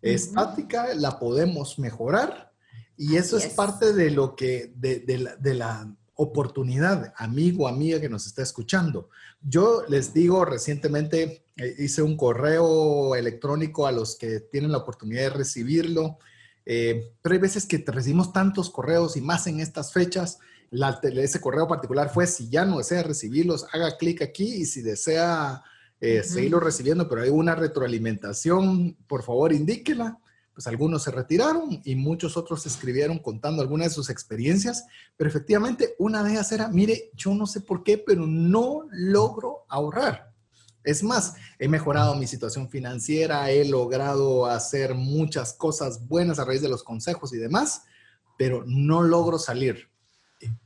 es 0.00 0.28
estática, 0.28 0.94
la 0.94 1.18
podemos 1.18 1.78
mejorar 1.78 2.52
y 2.96 3.16
eso 3.16 3.36
es, 3.36 3.46
es. 3.46 3.52
parte 3.52 3.92
de 3.92 4.10
lo 4.10 4.34
que, 4.34 4.72
de, 4.76 5.00
de 5.00 5.18
la, 5.18 5.36
de 5.36 5.54
la 5.54 5.96
oportunidad, 6.14 7.12
amigo, 7.16 7.66
amiga 7.66 8.00
que 8.00 8.08
nos 8.08 8.26
está 8.26 8.42
escuchando. 8.42 9.08
Yo 9.40 9.84
les 9.88 10.12
digo, 10.12 10.44
recientemente 10.44 11.44
eh, 11.56 11.74
hice 11.78 12.02
un 12.02 12.16
correo 12.16 13.14
electrónico 13.14 13.86
a 13.86 13.92
los 13.92 14.16
que 14.16 14.40
tienen 14.40 14.72
la 14.72 14.78
oportunidad 14.78 15.22
de 15.22 15.30
recibirlo, 15.30 16.18
eh, 16.66 17.12
pero 17.22 17.34
hay 17.34 17.40
veces 17.40 17.66
que 17.66 17.78
te 17.78 17.92
recibimos 17.92 18.32
tantos 18.32 18.70
correos 18.70 19.16
y 19.16 19.20
más 19.20 19.46
en 19.46 19.60
estas 19.60 19.92
fechas. 19.92 20.38
La- 20.70 21.00
ese 21.02 21.40
correo 21.40 21.66
particular 21.66 22.10
fue, 22.12 22.26
si 22.26 22.48
ya 22.48 22.64
no 22.64 22.78
desea 22.78 23.02
recibirlos, 23.02 23.66
haga 23.72 23.96
clic 23.96 24.22
aquí 24.22 24.44
y 24.54 24.66
si 24.66 24.82
desea 24.82 25.62
eh, 26.00 26.20
Ujú. 26.24 26.28
seguirlo 26.34 26.60
recibiendo, 26.60 27.08
pero 27.08 27.22
hay 27.22 27.28
una 27.30 27.54
retroalimentación, 27.54 28.96
por 29.06 29.22
favor 29.22 29.52
indíquela. 29.52 30.18
Pues 30.54 30.66
algunos 30.66 31.04
se 31.04 31.10
retiraron 31.10 31.80
y 31.84 31.94
muchos 31.94 32.36
otros 32.36 32.66
escribieron 32.66 33.18
contando 33.18 33.62
algunas 33.62 33.88
de 33.88 33.94
sus 33.94 34.10
experiencias, 34.10 34.84
pero 35.16 35.30
efectivamente 35.30 35.94
una 35.98 36.22
de 36.22 36.32
ellas 36.32 36.52
era, 36.52 36.68
mire, 36.68 37.10
yo 37.14 37.34
no 37.34 37.46
sé 37.46 37.60
por 37.62 37.82
qué, 37.82 37.96
pero 37.98 38.26
no 38.26 38.82
logro 38.90 39.64
ahorrar. 39.68 40.29
Es 40.84 41.02
más, 41.02 41.34
he 41.58 41.68
mejorado 41.68 42.14
mi 42.14 42.26
situación 42.26 42.68
financiera, 42.68 43.50
he 43.50 43.64
logrado 43.66 44.46
hacer 44.46 44.94
muchas 44.94 45.52
cosas 45.52 46.06
buenas 46.08 46.38
a 46.38 46.44
raíz 46.44 46.62
de 46.62 46.68
los 46.68 46.82
consejos 46.82 47.32
y 47.32 47.36
demás, 47.36 47.82
pero 48.38 48.64
no 48.66 49.02
logro 49.02 49.38
salir. 49.38 49.90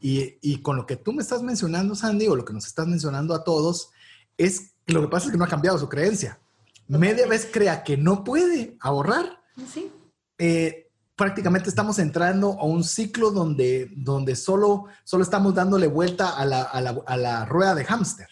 Y, 0.01 0.39
y 0.41 0.63
con 0.63 0.77
lo 0.77 0.87
que 0.87 0.97
tú 0.97 1.13
me 1.13 1.23
estás 1.23 1.43
mencionando, 1.43 1.97
Sandy, 1.97 2.29
o 2.29 2.37
lo 2.37 2.45
que 2.45 2.53
nos 2.53 2.67
estás 2.67 2.87
mencionando 2.87 3.35
a 3.35 3.43
todos, 3.43 3.91
es 4.39 4.75
que 4.87 4.93
lo 4.93 5.01
que 5.01 5.09
pasa 5.09 5.27
es 5.27 5.33
que 5.33 5.39
no 5.39 5.45
ha 5.45 5.49
cambiado 5.49 5.79
su 5.79 5.89
creencia. 5.89 6.39
Media 6.87 7.27
vez 7.27 7.49
crea 7.53 7.83
que 7.83 7.97
no 7.97 8.23
puede 8.23 8.77
ahorrar, 8.81 9.41
Sí. 9.73 9.91
eh, 10.39 10.91
prácticamente 11.17 11.69
estamos 11.69 11.99
entrando 11.99 12.53
a 12.61 12.65
un 12.65 12.85
ciclo 12.85 13.31
donde, 13.31 13.91
donde 13.97 14.37
solo, 14.37 14.85
solo 15.05 15.25
estamos 15.25 15.55
dándole 15.55 15.87
vuelta 15.87 16.31
a 16.37 16.45
la, 16.45 16.63
a 16.63 16.81
la- 16.81 17.03
a 17.07 17.17
la 17.17 17.45
rueda 17.47 17.75
de 17.75 17.85
hámster. 17.85 18.29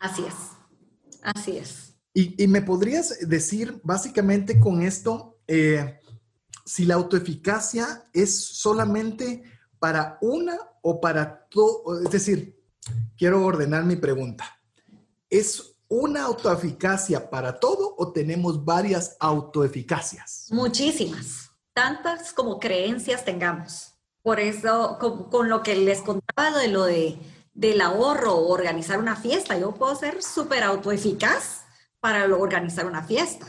Así 0.00 0.22
es. 0.24 0.34
Así 1.24 1.56
es. 1.56 1.94
Y, 2.12 2.42
y 2.42 2.46
me 2.46 2.62
podrías 2.62 3.28
decir 3.28 3.80
básicamente 3.82 4.60
con 4.60 4.82
esto, 4.82 5.40
eh, 5.48 5.98
si 6.64 6.84
la 6.84 6.94
autoeficacia 6.94 8.04
es 8.12 8.44
solamente 8.44 9.42
para 9.78 10.18
una 10.20 10.56
o 10.82 11.00
para 11.00 11.46
todo, 11.48 12.00
es 12.02 12.10
decir, 12.10 12.62
quiero 13.16 13.44
ordenar 13.44 13.84
mi 13.84 13.96
pregunta. 13.96 14.44
¿Es 15.28 15.76
una 15.88 16.24
autoeficacia 16.24 17.28
para 17.30 17.58
todo 17.58 17.94
o 17.98 18.12
tenemos 18.12 18.64
varias 18.64 19.16
autoeficacias? 19.20 20.46
Muchísimas, 20.50 21.50
tantas 21.72 22.32
como 22.32 22.58
creencias 22.58 23.24
tengamos. 23.24 23.92
Por 24.22 24.40
eso, 24.40 24.96
con, 24.98 25.28
con 25.28 25.48
lo 25.48 25.62
que 25.62 25.76
les 25.76 26.00
contaba 26.00 26.58
de 26.58 26.68
lo 26.68 26.84
de, 26.84 27.18
del 27.54 27.80
ahorro 27.80 28.34
o 28.34 28.52
organizar 28.52 28.98
una 28.98 29.16
fiesta, 29.16 29.56
yo 29.56 29.72
puedo 29.72 29.94
ser 29.94 30.22
súper 30.22 30.64
autoeficaz 30.64 31.62
para 32.00 32.24
organizar 32.36 32.84
una 32.84 33.02
fiesta, 33.04 33.46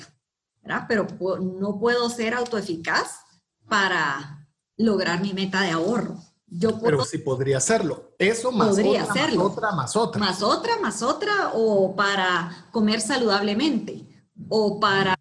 ¿verdad? 0.62 0.86
Pero 0.88 1.08
no 1.42 1.80
puedo 1.80 2.10
ser 2.10 2.36
autoeficaz 2.36 3.20
para 3.68 4.48
lograr 4.78 5.22
mi 5.22 5.34
meta 5.34 5.62
de 5.62 5.72
ahorro. 5.72 6.18
Yo 6.48 6.70
puedo 6.70 6.84
Pero 6.84 7.06
sí 7.06 7.18
podría 7.18 7.58
hacerlo. 7.58 8.16
Eso 8.20 8.52
más 8.52 8.70
Podría 8.70 9.04
otra, 9.04 9.14
hacerlo. 9.14 9.44
más 9.44 9.52
otra, 9.52 9.72
más 9.72 9.96
otra. 9.96 10.20
más 10.20 10.44
otra, 10.44 10.80
más 10.80 11.02
otra, 11.02 11.52
o 11.54 11.96
para 11.96 12.68
comer 12.72 13.02
saludablemente, 13.02 14.30
o 14.48 14.80
para, 14.80 15.18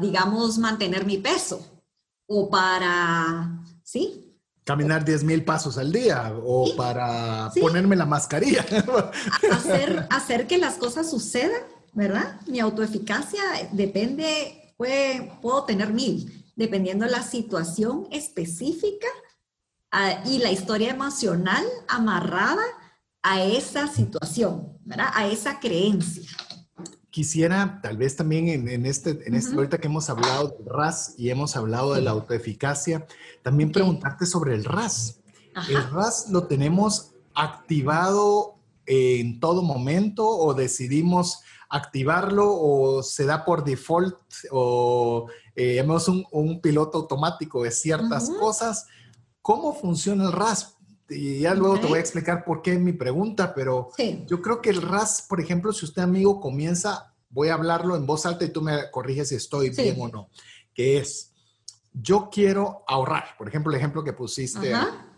digamos, 0.00 0.58
mantener 0.58 1.06
mi 1.06 1.16
peso, 1.18 1.60
o 2.26 2.50
para, 2.50 3.64
¿sí? 3.82 4.25
Caminar 4.66 5.04
10 5.04 5.22
mil 5.22 5.44
pasos 5.44 5.78
al 5.78 5.92
día 5.92 6.34
o 6.44 6.66
Sí. 6.66 6.72
para 6.76 7.50
Sí. 7.54 7.60
ponerme 7.60 7.94
la 7.94 8.04
mascarilla. 8.04 8.66
hacer, 9.52 10.08
hacer 10.10 10.48
que 10.48 10.58
las 10.58 10.74
cosas 10.74 11.08
sucedan, 11.08 11.62
¿verdad? 11.92 12.40
Mi 12.48 12.58
autoeficacia 12.58 13.40
depende, 13.70 14.74
puede, 14.76 15.32
puedo 15.40 15.62
tener 15.62 15.92
mil, 15.92 16.44
dependiendo 16.56 17.06
la 17.06 17.22
situación 17.22 18.08
específica 18.10 19.06
ah, 19.92 20.20
y 20.26 20.38
la 20.38 20.50
historia 20.50 20.90
emocional 20.90 21.64
amarrada 21.86 22.64
a 23.22 23.44
esa 23.44 23.86
situación, 23.86 24.78
¿verdad? 24.84 25.10
A 25.14 25.28
esa 25.28 25.60
creencia. 25.60 26.28
Quisiera, 27.16 27.80
tal 27.82 27.96
vez 27.96 28.14
también 28.14 28.48
en, 28.48 28.68
en 28.68 28.84
este, 28.84 29.26
en 29.26 29.34
este, 29.34 29.56
ahorita 29.56 29.78
que 29.78 29.86
hemos 29.86 30.10
hablado 30.10 30.48
del 30.48 30.66
RAS 30.66 31.14
y 31.16 31.30
hemos 31.30 31.56
hablado 31.56 31.94
de 31.94 32.02
la 32.02 32.10
autoeficacia, 32.10 33.06
también 33.42 33.72
preguntarte 33.72 34.26
sobre 34.26 34.52
el 34.52 34.66
RAS. 34.66 35.20
¿El. 35.70 35.82
RAS 35.92 36.28
lo 36.28 36.46
tenemos 36.46 37.12
activado 37.32 38.56
en 38.84 39.40
todo 39.40 39.62
momento 39.62 40.28
o 40.28 40.52
decidimos 40.52 41.40
activarlo 41.70 42.54
o 42.54 43.02
se 43.02 43.24
da 43.24 43.46
por 43.46 43.64
default 43.64 44.18
o 44.50 45.28
eh, 45.54 45.78
hemos 45.78 46.08
un, 46.08 46.26
un 46.32 46.60
piloto 46.60 46.98
automático 46.98 47.62
de 47.62 47.70
ciertas 47.70 48.28
cosas? 48.28 48.88
¿Cómo 49.40 49.72
funciona 49.72 50.26
el 50.26 50.32
RAS? 50.32 50.75
Y 51.08 51.40
ya 51.40 51.54
luego 51.54 51.78
te 51.78 51.86
voy 51.86 51.98
a 51.98 52.00
explicar 52.00 52.44
por 52.44 52.62
qué 52.62 52.78
mi 52.78 52.92
pregunta, 52.92 53.54
pero 53.54 53.90
yo 54.26 54.42
creo 54.42 54.60
que 54.60 54.70
el 54.70 54.82
RAS, 54.82 55.26
por 55.28 55.40
ejemplo, 55.40 55.72
si 55.72 55.84
usted 55.84 56.02
amigo 56.02 56.40
comienza, 56.40 57.14
voy 57.30 57.48
a 57.48 57.54
hablarlo 57.54 57.96
en 57.96 58.06
voz 58.06 58.26
alta 58.26 58.44
y 58.44 58.50
tú 58.50 58.62
me 58.62 58.90
corriges 58.90 59.28
si 59.28 59.36
estoy 59.36 59.70
bien 59.70 59.96
o 60.00 60.08
no, 60.08 60.30
que 60.74 60.98
es, 60.98 61.32
yo 61.92 62.28
quiero 62.30 62.84
ahorrar, 62.86 63.36
por 63.38 63.48
ejemplo, 63.48 63.72
el 63.72 63.78
ejemplo 63.78 64.02
que 64.02 64.12
pusiste, 64.12 64.72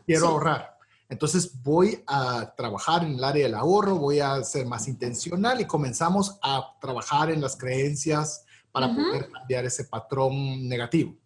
quiero 0.07 0.29
ahorrar. 0.29 0.77
Entonces 1.09 1.63
voy 1.63 2.03
a 2.07 2.55
trabajar 2.55 3.03
en 3.03 3.15
el 3.15 3.25
área 3.25 3.45
del 3.45 3.55
ahorro, 3.55 3.97
voy 3.97 4.21
a 4.21 4.43
ser 4.45 4.67
más 4.67 4.89
intencional 4.89 5.61
y 5.61 5.65
comenzamos 5.65 6.39
a 6.43 6.77
trabajar 6.81 7.31
en 7.31 7.41
las 7.41 7.57
creencias 7.57 8.45
para 8.71 8.95
poder 8.95 9.31
cambiar 9.31 9.65
ese 9.65 9.85
patrón 9.85 10.69
negativo. 10.69 11.17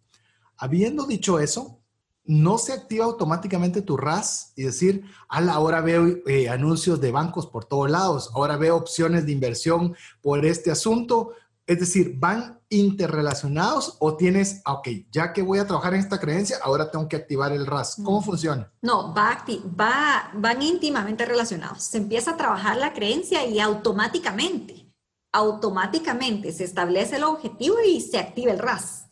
Habiendo 0.57 1.05
dicho 1.05 1.37
eso, 1.37 1.82
no 2.25 2.57
se 2.57 2.73
activa 2.73 3.05
automáticamente 3.05 3.81
tu 3.81 3.97
RAS 3.97 4.53
y 4.55 4.63
decir, 4.63 5.03
ahora 5.27 5.81
veo 5.81 6.05
eh, 6.25 6.49
anuncios 6.49 7.01
de 7.01 7.11
bancos 7.11 7.47
por 7.47 7.65
todos 7.65 7.89
lados, 7.89 8.31
ahora 8.33 8.57
veo 8.57 8.77
opciones 8.77 9.25
de 9.25 9.33
inversión 9.33 9.95
por 10.21 10.45
este 10.45 10.71
asunto. 10.71 11.33
Es 11.65 11.79
decir, 11.79 12.15
¿van 12.17 12.59
interrelacionados 12.69 13.97
o 13.99 14.15
tienes, 14.17 14.61
ah, 14.65 14.73
ok, 14.73 14.87
ya 15.11 15.31
que 15.31 15.41
voy 15.41 15.59
a 15.59 15.67
trabajar 15.67 15.93
en 15.93 16.01
esta 16.01 16.19
creencia, 16.19 16.57
ahora 16.61 16.91
tengo 16.91 17.07
que 17.07 17.15
activar 17.15 17.51
el 17.51 17.65
RAS? 17.65 17.95
¿Cómo 18.03 18.19
mm. 18.19 18.23
funciona? 18.23 18.71
No, 18.81 19.13
va, 19.13 19.45
va, 19.79 20.31
van 20.33 20.61
íntimamente 20.61 21.25
relacionados. 21.25 21.83
Se 21.83 21.97
empieza 21.97 22.31
a 22.31 22.37
trabajar 22.37 22.77
la 22.77 22.93
creencia 22.93 23.45
y 23.45 23.59
automáticamente, 23.59 24.91
automáticamente 25.31 26.51
se 26.51 26.63
establece 26.63 27.17
el 27.17 27.23
objetivo 27.23 27.77
y 27.85 28.01
se 28.01 28.17
activa 28.17 28.51
el 28.51 28.59
RAS. 28.59 29.02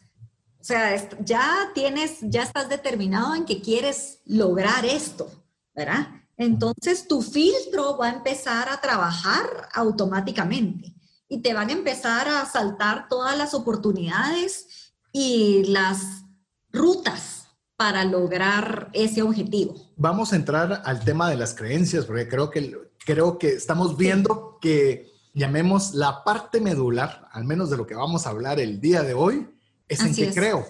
O 0.62 0.64
sea, 0.64 0.96
ya 1.20 1.72
tienes, 1.74 2.20
ya 2.22 2.44
estás 2.44 2.70
determinado 2.70 3.34
en 3.34 3.46
que 3.46 3.62
quieres 3.62 4.20
lograr 4.26 4.86
esto, 4.86 5.28
¿verdad? 5.74 6.08
Entonces 6.38 7.08
tu 7.08 7.24
filtro 7.24 7.98
va 7.98 8.08
a 8.08 8.14
empezar 8.14 8.70
a 8.70 8.80
trabajar 8.80 9.70
automáticamente 9.74 10.94
y 11.28 11.42
te 11.42 11.56
van 11.56 11.70
a 11.70 11.74
empezar 11.74 12.28
a 12.28 12.46
saltar 12.46 13.08
todas 13.10 13.36
las 13.36 13.56
oportunidades 13.56 14.94
y 15.12 15.64
las 15.66 16.26
rutas 16.72 17.48
para 17.76 18.04
lograr 18.04 18.90
ese 18.94 19.24
objetivo. 19.24 19.76
Vamos 19.96 20.32
a 20.32 20.36
entrar 20.36 20.84
al 20.86 21.04
tema 21.04 21.28
de 21.28 21.38
las 21.38 21.56
creencias, 21.56 22.06
porque 22.06 22.28
creo 22.28 22.52
que, 22.52 22.78
creo 23.04 23.40
que 23.40 23.54
estamos 23.54 23.98
viendo 23.98 24.60
que 24.62 25.12
llamemos 25.34 25.96
la 25.96 26.24
parte 26.24 26.62
medular, 26.62 27.28
al 27.32 27.46
menos 27.46 27.72
de 27.72 27.78
lo 27.78 27.88
que 27.88 27.96
vamos 27.96 28.28
a 28.28 28.30
hablar 28.30 28.60
el 28.60 28.80
día 28.80 29.02
de 29.02 29.16
hoy, 29.16 29.48
es 29.92 30.00
en 30.02 30.16
qué 30.16 30.34
creo. 30.34 30.68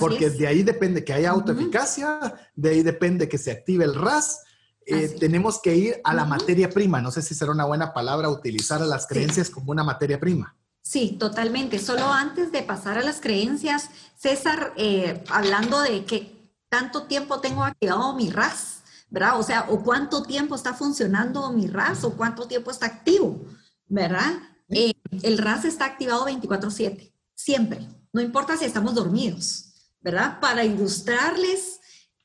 Porque 0.00 0.30
de 0.30 0.46
ahí 0.46 0.62
depende 0.62 1.04
que 1.04 1.12
haya 1.12 1.30
autoeficacia, 1.30 2.34
de 2.56 2.70
ahí 2.70 2.82
depende 2.82 3.28
que 3.28 3.38
se 3.38 3.52
active 3.52 3.84
el 3.84 3.94
RAS. 3.94 4.42
Eh, 4.84 5.16
tenemos 5.20 5.60
que 5.60 5.76
ir 5.76 6.00
a 6.02 6.14
la 6.14 6.24
materia 6.24 6.70
prima. 6.70 7.00
No 7.00 7.10
sé 7.10 7.22
si 7.22 7.34
será 7.34 7.52
una 7.52 7.64
buena 7.64 7.92
palabra 7.92 8.28
utilizar 8.28 8.82
a 8.82 8.86
las 8.86 9.06
creencias 9.06 9.50
como 9.50 9.70
una 9.70 9.84
materia 9.84 10.18
prima. 10.18 10.56
Sí, 10.82 11.16
totalmente. 11.18 11.78
Solo 11.78 12.06
antes 12.06 12.52
de 12.52 12.62
pasar 12.62 12.98
a 12.98 13.02
las 13.02 13.20
creencias, 13.20 13.90
César, 14.16 14.72
eh, 14.76 15.22
hablando 15.28 15.80
de 15.80 16.04
que 16.04 16.36
tanto 16.68 17.04
tiempo 17.04 17.40
tengo 17.40 17.64
activado 17.64 18.14
mi 18.14 18.30
RAS, 18.30 18.82
¿verdad? 19.10 19.38
O 19.38 19.42
sea, 19.42 19.66
o 19.68 19.82
cuánto 19.82 20.22
tiempo 20.22 20.54
está 20.54 20.74
funcionando 20.74 21.50
mi 21.52 21.66
RAS 21.66 22.04
o 22.04 22.16
cuánto 22.16 22.46
tiempo 22.46 22.70
está 22.70 22.86
activo, 22.86 23.40
¿verdad? 23.88 24.32
Eh, 24.68 24.92
el 25.22 25.38
RAS 25.38 25.64
está 25.64 25.84
activado 25.84 26.26
24/7, 26.26 27.12
siempre. 27.34 27.86
No 28.16 28.22
importa 28.22 28.56
si 28.56 28.64
estamos 28.64 28.94
dormidos, 28.94 29.74
¿verdad? 30.00 30.40
Para 30.40 30.64
ilustrarles 30.64 31.80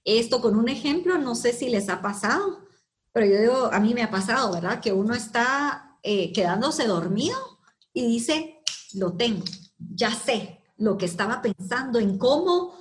esto 0.06 0.40
con 0.40 0.58
un 0.58 0.70
ejemplo, 0.70 1.18
no 1.18 1.36
sé 1.36 1.52
si 1.52 1.68
les 1.68 1.90
ha 1.90 2.02
pasado, 2.02 2.62
pero 3.12 3.26
yo 3.26 3.38
digo, 3.42 3.70
a 3.74 3.78
mí 3.82 3.94
me 3.94 4.02
ha 4.02 4.10
pasado, 4.10 4.54
¿verdad? 4.54 4.80
Que 4.80 4.94
uno 4.94 5.14
está 5.14 5.98
eh, 6.02 6.32
quedándose 6.32 6.88
dormido 6.88 7.38
y 7.92 8.08
dice, 8.08 8.62
lo 8.94 9.18
tengo, 9.18 9.44
ya 9.78 10.16
sé 10.16 10.62
lo 10.78 10.98
que 10.98 11.08
estaba 11.08 11.42
pensando 11.42 12.00
en 12.00 12.18
cómo, 12.18 12.74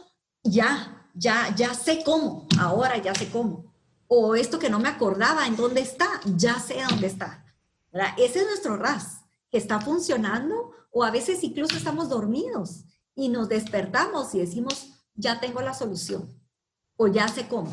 ya, 0.45 1.11
ya, 1.13 1.53
ya 1.57 1.75
sé 1.75 2.05
cómo, 2.05 2.47
ahora 2.61 2.97
ya 2.99 3.13
sé 3.13 3.29
cómo. 3.29 3.75
O 4.07 4.37
esto 4.37 4.61
que 4.61 4.71
no 4.71 4.79
me 4.79 4.89
acordaba, 4.89 5.49
¿en 5.49 5.57
dónde 5.57 5.81
está? 5.81 6.21
Ya 6.37 6.61
sé 6.61 6.77
dónde 6.89 7.09
está. 7.09 7.45
¿verdad? 7.91 8.11
Ese 8.19 8.39
es 8.39 8.47
nuestro 8.47 8.77
RAS, 8.77 9.23
que 9.51 9.59
está 9.59 9.81
funcionando 9.81 10.71
o 10.93 11.03
a 11.03 11.11
veces 11.11 11.43
incluso 11.43 11.77
estamos 11.77 12.09
dormidos 12.09 12.85
y 13.21 13.29
nos 13.29 13.49
despertamos 13.49 14.35
y 14.35 14.39
decimos, 14.39 14.93
ya 15.15 15.41
tengo 15.41 15.61
la 15.61 15.75
solución 15.75 16.35
o 16.97 17.07
ya 17.07 17.29
sé 17.29 17.49
cómo. 17.49 17.71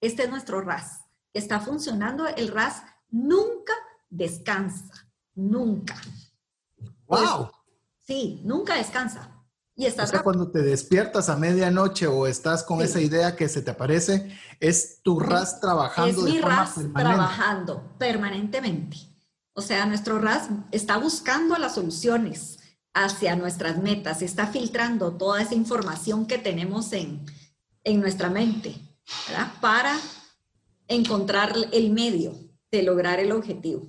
Este 0.00 0.24
es 0.24 0.30
nuestro 0.30 0.60
RAS. 0.60 1.00
Está 1.32 1.60
funcionando. 1.60 2.26
El 2.26 2.48
RAS 2.48 2.82
nunca 3.08 3.72
descansa, 4.10 5.08
nunca. 5.34 5.96
¡Wow! 7.06 7.50
sí, 8.06 8.40
nunca 8.44 8.76
descansa. 8.76 9.28
Y 9.74 9.86
estás 9.86 10.10
o 10.10 10.12
sea, 10.12 10.22
cuando 10.22 10.50
te 10.50 10.60
despiertas 10.60 11.30
a 11.30 11.36
medianoche 11.36 12.06
o 12.06 12.26
estás 12.26 12.62
con 12.62 12.82
esa 12.82 13.00
idea 13.00 13.34
que 13.36 13.48
se 13.48 13.62
te 13.62 13.70
aparece, 13.70 14.36
es 14.60 15.00
tu 15.02 15.18
RAS 15.18 15.60
trabajando. 15.60 16.26
Es 16.26 16.32
mi 16.32 16.40
RAS 16.40 16.74
trabajando 16.92 17.96
permanentemente. 17.98 18.98
O 19.54 19.62
sea, 19.62 19.86
nuestro 19.86 20.18
RAS 20.18 20.48
está 20.70 20.98
buscando 20.98 21.56
las 21.56 21.74
soluciones 21.74 22.58
hacia 22.94 23.36
nuestras 23.36 23.78
metas, 23.78 24.22
está 24.22 24.46
filtrando 24.46 25.12
toda 25.16 25.42
esa 25.42 25.54
información 25.54 26.26
que 26.26 26.38
tenemos 26.38 26.92
en, 26.92 27.24
nuestra 28.00 28.30
mente, 28.30 28.76
¿verdad? 29.28 29.52
Para 29.60 29.96
encontrar 30.88 31.52
el 31.72 31.90
medio 31.90 32.34
de 32.70 32.82
lograr 32.82 33.18
el 33.18 33.32
objetivo. 33.32 33.82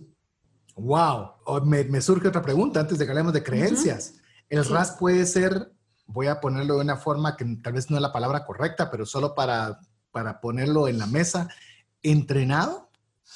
Wow, 0.76 1.34
oh, 1.46 1.62
me, 1.62 2.02
surge 2.02 2.28
otra 2.28 2.42
pregunta 2.42 2.80
antes 2.80 2.98
de 2.98 3.06
que 3.06 3.12
hablemos 3.12 3.34
de 3.34 3.44
creencias. 3.44 4.16
El 4.50 4.66
RAS 4.66 4.92
puede 4.92 5.26
ser, 5.26 5.72
voy 6.06 6.28
a 6.28 6.40
ponerlo 6.40 6.76
de 6.76 6.82
una 6.82 6.98
forma 6.98 7.38
que 7.38 7.46
tal 7.62 7.74
vez 7.74 7.90
no 7.92 7.98
es 7.98 8.02
la 8.02 8.12
palabra 8.12 8.46
correcta, 8.46 8.90
pero 8.90 9.06
solo 9.06 9.36
para, 9.36 9.80
para 10.12 10.42
ponerlo 10.42 10.88
en 10.88 10.98
la 10.98 11.06
mesa, 11.06 11.50
entrenado. 12.02 12.90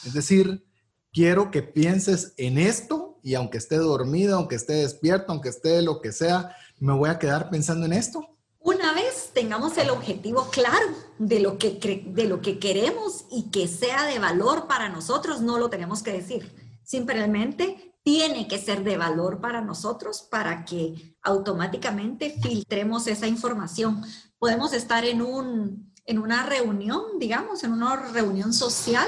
Es 0.06 0.14
decir, 0.14 0.66
quiero 1.12 1.52
que 1.52 1.62
pienses 1.62 2.34
en 2.38 2.58
esto 2.58 3.07
y 3.24 3.36
aunque 3.36 3.58
esté 3.58 3.78
dormido, 3.78 4.38
aunque 4.38 4.56
esté 4.56 4.74
despierto, 4.74 5.32
aunque 5.32 5.50
esté 5.50 5.82
lo 5.82 6.02
que 6.02 6.12
sea, 6.12 6.56
me 6.80 6.94
voy 6.94 7.10
a 7.10 7.20
quedar 7.20 7.50
pensando 7.50 7.86
en 7.86 7.94
esto. 7.94 8.28
Una 8.60 8.94
vez 8.94 9.32
tengamos 9.34 9.78
el 9.78 9.90
objetivo 9.90 10.50
claro 10.52 10.88
de 11.20 11.40
lo 11.40 11.58
que, 11.58 12.04
de 12.06 12.26
lo 12.26 12.42
que 12.42 12.60
queremos 12.60 13.26
y 13.32 13.50
que 13.50 13.68
sea 13.68 14.06
de 14.06 14.20
valor 14.20 14.68
para 14.68 14.90
nosotros, 14.90 15.42
no 15.42 15.58
lo 15.58 15.70
tenemos 15.70 16.04
que 16.04 16.12
decir. 16.12 16.54
Simplemente 16.84 17.94
tiene 18.04 18.48
que 18.48 18.58
ser 18.58 18.84
de 18.84 18.98
valor 18.98 19.42
para 19.42 19.62
nosotros 19.62 20.22
para 20.22 20.66
que 20.66 21.16
automáticamente 21.22 22.38
filtremos 22.42 23.08
esa 23.08 23.28
información. 23.28 24.02
Podemos 24.40 24.74
estar 24.74 25.06
en, 25.06 25.22
un, 25.22 25.94
en 26.06 26.20
una 26.20 26.46
reunión, 26.46 27.04
digamos, 27.20 27.64
en 27.64 27.74
una 27.74 27.96
reunión 27.96 28.54
social 28.54 29.08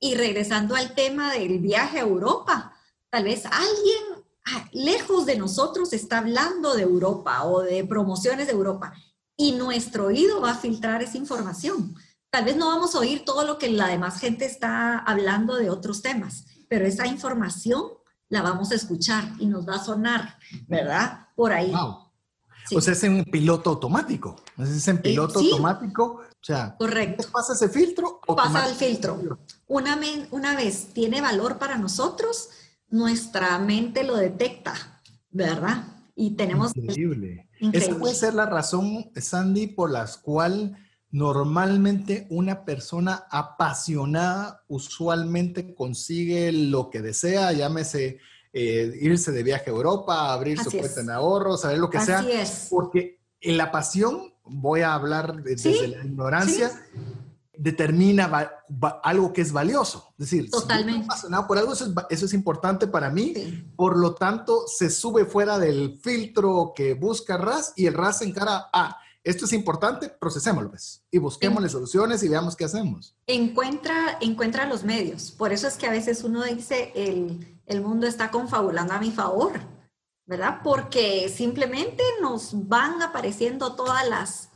y 0.00 0.14
regresando 0.14 0.76
al 0.76 0.94
tema 0.94 1.32
del 1.32 1.58
viaje 1.58 1.98
a 1.98 2.02
Europa 2.02 2.77
Tal 3.18 3.24
vez 3.24 3.46
alguien 3.46 4.24
ah, 4.46 4.68
lejos 4.72 5.26
de 5.26 5.36
nosotros 5.36 5.92
está 5.92 6.18
hablando 6.18 6.76
de 6.76 6.82
Europa 6.82 7.42
o 7.42 7.62
de 7.62 7.82
promociones 7.82 8.46
de 8.46 8.52
Europa 8.52 8.92
y 9.36 9.50
nuestro 9.56 10.06
oído 10.06 10.40
va 10.40 10.52
a 10.52 10.56
filtrar 10.56 11.02
esa 11.02 11.18
información. 11.18 11.96
Tal 12.30 12.44
vez 12.44 12.56
no 12.56 12.68
vamos 12.68 12.94
a 12.94 13.00
oír 13.00 13.24
todo 13.24 13.44
lo 13.44 13.58
que 13.58 13.70
la 13.70 13.88
demás 13.88 14.20
gente 14.20 14.44
está 14.44 15.00
hablando 15.00 15.56
de 15.56 15.68
otros 15.68 16.00
temas, 16.00 16.44
pero 16.68 16.86
esa 16.86 17.08
información 17.08 17.88
la 18.28 18.42
vamos 18.42 18.70
a 18.70 18.76
escuchar 18.76 19.24
y 19.40 19.46
nos 19.46 19.68
va 19.68 19.74
a 19.74 19.84
sonar, 19.84 20.38
¿verdad? 20.68 21.26
Por 21.34 21.52
ahí. 21.52 21.72
Wow. 21.72 22.08
O 22.76 22.80
sea, 22.80 22.92
es 22.92 23.02
en 23.02 23.24
piloto 23.24 23.70
automático. 23.70 24.36
Es 24.58 24.86
en 24.86 25.02
piloto 25.02 25.40
automático. 25.40 26.22
O 26.30 26.44
sea, 26.44 26.76
correcto. 26.78 27.26
pasa 27.32 27.54
ese 27.54 27.68
filtro. 27.68 28.20
Pasa 28.20 28.68
el 28.68 28.76
filtro. 28.76 29.40
Una, 29.66 29.98
una 30.30 30.54
vez 30.54 30.90
tiene 30.92 31.20
valor 31.20 31.58
para 31.58 31.78
nosotros, 31.78 32.50
nuestra 32.90 33.58
mente 33.58 34.04
lo 34.04 34.16
detecta, 34.16 35.00
¿verdad? 35.30 35.84
Y 36.14 36.30
tenemos... 36.36 36.76
Increíble. 36.76 37.48
Esa 37.72 37.96
puede 37.96 38.14
ser 38.14 38.34
la 38.34 38.46
razón, 38.46 39.10
Sandy, 39.14 39.68
por 39.68 39.90
la 39.90 40.08
cual 40.22 40.76
normalmente 41.10 42.26
una 42.30 42.64
persona 42.64 43.24
apasionada 43.30 44.62
usualmente 44.68 45.74
consigue 45.74 46.52
lo 46.52 46.90
que 46.90 47.00
desea, 47.00 47.52
llámese 47.52 48.18
eh, 48.52 48.92
irse 49.00 49.32
de 49.32 49.42
viaje 49.42 49.70
a 49.70 49.74
Europa, 49.74 50.32
abrir 50.32 50.58
su 50.58 50.70
cuenta 50.70 51.00
en 51.00 51.10
ahorros, 51.10 51.62
saber 51.62 51.78
lo 51.78 51.90
que 51.90 52.00
sea. 52.00 52.20
Es. 52.20 52.68
Porque 52.70 53.20
en 53.40 53.56
la 53.56 53.70
pasión, 53.70 54.34
voy 54.44 54.80
a 54.80 54.94
hablar 54.94 55.42
desde 55.42 55.88
la 55.88 56.04
ignorancia, 56.04 56.70
determina 57.58 58.50
algo 59.02 59.32
que 59.32 59.42
es 59.42 59.52
valioso. 59.52 60.14
Es 60.18 60.30
decir, 60.30 60.50
Totalmente. 60.50 61.08
Si 61.12 61.26
estoy 61.26 61.44
por 61.46 61.58
algo, 61.58 61.72
eso 61.72 61.94
es, 62.08 62.32
importante 62.32 62.86
para 62.86 63.10
mí. 63.10 63.34
Por 63.76 63.98
lo 63.98 64.14
tanto, 64.14 64.64
se 64.66 64.88
sube 64.90 65.24
fuera 65.26 65.58
del 65.58 65.98
filtro 66.02 66.72
que 66.74 66.94
busca 66.94 67.36
RAS 67.36 67.72
y 67.76 67.86
el 67.86 67.94
RAS 67.94 68.22
encara, 68.22 68.68
ah, 68.72 68.96
esto 69.24 69.44
es 69.44 69.52
importante, 69.52 70.08
procesémoslo 70.08 70.70
pues, 70.70 71.02
y 71.10 71.18
busquémosle 71.18 71.68
soluciones 71.68 72.22
y 72.22 72.28
veamos 72.28 72.56
qué 72.56 72.64
hacemos. 72.64 73.16
Encuentra, 73.26 74.16
encuentra 74.20 74.66
los 74.66 74.84
medios. 74.84 75.32
Por 75.32 75.52
eso 75.52 75.66
es 75.66 75.76
que 75.76 75.86
a 75.86 75.90
veces 75.90 76.22
uno 76.24 76.44
dice, 76.44 76.92
el, 76.94 77.60
el 77.66 77.82
mundo 77.82 78.06
está 78.06 78.30
confabulando 78.30 78.94
a 78.94 79.00
mi 79.00 79.10
favor, 79.10 79.60
¿verdad? 80.26 80.60
Porque 80.62 81.28
simplemente 81.28 82.02
nos 82.22 82.68
van 82.68 83.02
apareciendo 83.02 83.74
todas 83.74 84.08
las, 84.08 84.50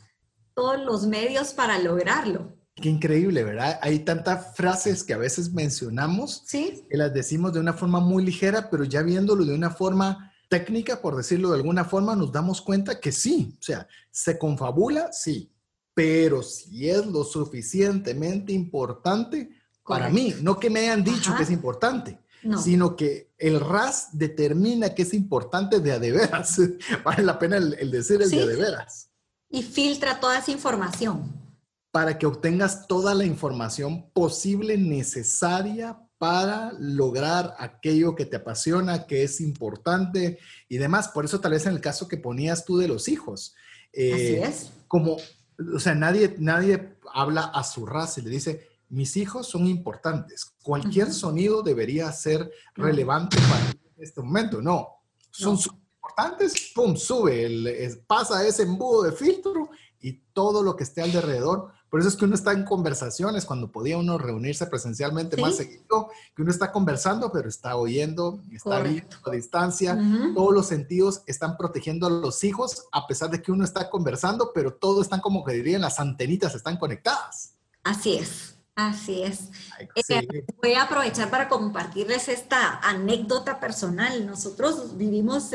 todos 0.55 0.79
los 0.79 1.05
medios 1.05 1.53
para 1.53 1.77
lograrlo. 1.79 2.62
Qué 2.75 2.89
increíble, 2.89 3.43
¿verdad? 3.43 3.79
Hay 3.81 3.99
tantas 3.99 4.55
frases 4.55 5.03
que 5.03 5.13
a 5.13 5.17
veces 5.17 5.53
mencionamos, 5.53 6.43
¿Sí? 6.45 6.83
que 6.89 6.97
las 6.97 7.13
decimos 7.13 7.53
de 7.53 7.59
una 7.59 7.73
forma 7.73 7.99
muy 7.99 8.25
ligera, 8.25 8.69
pero 8.69 8.83
ya 8.83 9.03
viéndolo 9.03 9.45
de 9.45 9.53
una 9.53 9.69
forma 9.69 10.33
técnica, 10.49 11.01
por 11.01 11.15
decirlo 11.15 11.49
de 11.51 11.57
alguna 11.57 11.85
forma, 11.85 12.15
nos 12.15 12.31
damos 12.31 12.61
cuenta 12.61 12.99
que 12.99 13.11
sí, 13.11 13.55
o 13.59 13.63
sea, 13.63 13.87
se 14.11 14.37
confabula, 14.37 15.11
sí, 15.11 15.51
pero 15.93 16.41
si 16.41 16.89
es 16.89 17.05
lo 17.05 17.23
suficientemente 17.23 18.53
importante 18.53 19.49
para 19.85 20.09
mí, 20.09 20.33
no 20.41 20.59
que 20.59 20.69
me 20.69 20.81
hayan 20.81 21.03
dicho 21.03 21.35
que 21.35 21.43
es 21.43 21.51
importante, 21.51 22.19
sino 22.63 22.95
que 22.95 23.31
el 23.37 23.59
RAS 23.59 24.09
determina 24.13 24.93
que 24.93 25.03
es 25.03 25.13
importante 25.13 25.79
de 25.79 25.91
a 25.91 25.99
de 25.99 26.11
veras. 26.11 26.59
vale 27.03 27.23
la 27.23 27.37
pena 27.37 27.57
el, 27.57 27.91
decir 27.91 28.21
el 28.21 28.29
de 28.29 28.41
a 28.41 28.45
de 28.45 28.55
veras. 28.55 29.09
Y 29.49 29.61
filtra 29.61 30.19
toda 30.19 30.39
esa 30.39 30.51
información. 30.51 31.42
Para 31.93 32.17
que 32.17 32.25
obtengas 32.25 32.87
toda 32.87 33.13
la 33.13 33.23
información 33.23 34.09
posible 34.11 34.77
necesaria 34.77 35.97
para 36.23 36.71
lograr 36.79 37.53
aquello 37.59 38.15
que 38.15 38.25
te 38.25 38.37
apasiona, 38.37 39.05
que 39.07 39.23
es 39.23 39.41
importante 39.41 40.39
y 40.69 40.77
demás. 40.77 41.09
Por 41.09 41.25
eso 41.25 41.39
tal 41.39 41.51
vez 41.51 41.65
en 41.65 41.73
el 41.73 41.81
caso 41.81 42.07
que 42.07 42.17
ponías 42.17 42.65
tú 42.65 42.77
de 42.77 42.87
los 42.87 43.09
hijos. 43.09 43.55
Eh, 43.91 44.13
Así 44.13 44.35
es. 44.35 44.71
Como, 44.87 45.17
o 45.75 45.79
sea, 45.79 45.95
nadie, 45.95 46.35
nadie 46.39 46.97
habla 47.13 47.43
a 47.43 47.63
su 47.65 47.85
raza 47.85 48.21
y 48.21 48.23
le 48.23 48.29
dice, 48.29 48.69
mis 48.87 49.17
hijos 49.17 49.47
son 49.47 49.67
importantes. 49.67 50.53
Cualquier 50.63 51.11
sonido 51.11 51.61
debería 51.61 52.09
ser 52.13 52.49
relevante 52.73 53.35
para 53.49 53.75
este 53.97 54.21
momento. 54.21 54.61
No, 54.61 54.87
son 55.29 55.57
importantes, 55.57 56.71
pum, 56.73 56.95
sube, 56.95 58.01
pasa 58.07 58.47
ese 58.47 58.63
embudo 58.63 59.03
de 59.03 59.11
filtro 59.11 59.69
y 59.99 60.21
todo 60.31 60.63
lo 60.63 60.75
que 60.75 60.83
esté 60.83 61.01
alrededor 61.01 61.73
por 61.93 61.99
eso 61.99 62.09
es 62.09 62.15
que 62.15 62.25
uno 62.25 62.33
está 62.33 62.53
en 62.53 62.63
conversaciones 62.63 63.45
cuando 63.45 63.71
podía 63.71 63.99
uno 63.99 64.17
reunirse 64.17 64.65
presencialmente 64.65 65.37
más 65.37 65.57
seguido, 65.57 66.09
que 66.35 66.41
uno 66.41 66.49
está 66.49 66.71
conversando, 66.71 67.31
pero 67.31 67.47
está 67.47 67.75
oyendo, 67.75 68.41
está 68.51 68.79
viendo 68.79 69.15
a 69.23 69.29
distancia. 69.29 69.95
Todos 70.33 70.55
los 70.55 70.65
sentidos 70.65 71.21
están 71.27 71.55
protegiendo 71.55 72.07
a 72.07 72.09
los 72.09 72.43
hijos, 72.43 72.87
a 72.91 73.05
pesar 73.05 73.29
de 73.29 73.43
que 73.43 73.51
uno 73.51 73.63
está 73.63 73.91
conversando, 73.91 74.49
pero 74.55 74.73
todo 74.73 75.03
están 75.03 75.21
como 75.21 75.43
que 75.43 75.53
dirían, 75.53 75.81
las 75.81 75.99
antenitas 75.99 76.55
están 76.55 76.77
conectadas. 76.77 77.53
Así 77.83 78.15
es. 78.15 78.57
Así 78.73 79.21
es. 79.21 79.51
Eh, 80.09 80.45
voy 80.63 80.73
a 80.73 80.85
aprovechar 80.85 81.29
para 81.29 81.47
compartirles 81.47 82.27
esta 82.27 82.79
anécdota 82.79 83.59
personal. 83.59 84.25
Nosotros 84.25 84.97
vivimos 84.97 85.51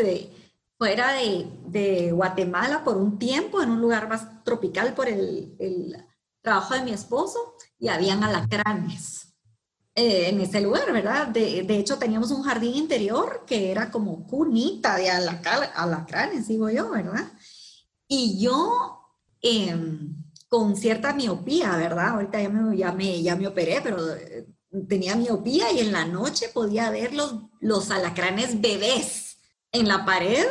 fuera 0.78 1.14
de, 1.14 2.12
Guatemala 2.12 2.84
por 2.84 2.96
un 2.96 3.18
tiempo, 3.18 3.60
en 3.60 3.72
un 3.72 3.80
lugar 3.80 4.08
más 4.08 4.44
tropical 4.44 4.94
por 4.94 5.08
el, 5.08 5.56
el 5.58 6.04
trabajo 6.48 6.72
de 6.72 6.82
mi 6.82 6.92
esposo 6.92 7.56
y 7.78 7.88
habían 7.88 8.24
alacranes 8.24 9.34
eh, 9.94 10.30
en 10.30 10.40
ese 10.40 10.62
lugar, 10.62 10.90
¿verdad? 10.90 11.26
De, 11.26 11.62
de, 11.62 11.78
hecho, 11.78 11.98
teníamos 11.98 12.30
un 12.30 12.42
jardín 12.42 12.74
interior 12.74 13.44
que 13.46 13.70
era 13.70 13.90
como 13.90 14.26
cunita 14.26 14.96
de 14.96 15.10
alacranes, 15.10 16.48
digo 16.48 16.70
yo, 16.70 16.88
¿verdad? 16.88 17.30
Y 18.06 18.40
yo, 18.42 18.98
em, 19.42 20.24
con 20.48 20.74
cierta 20.74 21.12
miopía, 21.12 21.76
¿verdad? 21.76 22.10
Ahorita 22.14 22.40
ya 22.40 22.48
me, 22.48 22.76
ya 22.78 22.92
me, 22.92 23.22
ya 23.22 23.36
me 23.36 23.46
operé, 23.46 23.80
pero 23.82 24.14
eh, 24.14 24.46
tenía 24.88 25.16
miopía 25.16 25.70
y 25.70 25.80
en 25.80 25.92
la 25.92 26.06
noche 26.06 26.48
podía 26.48 26.88
ver 26.88 27.12
los, 27.12 27.34
los 27.60 27.90
alacranes 27.90 28.58
bebés 28.58 29.36
en 29.70 29.86
la 29.86 30.06
pared. 30.06 30.46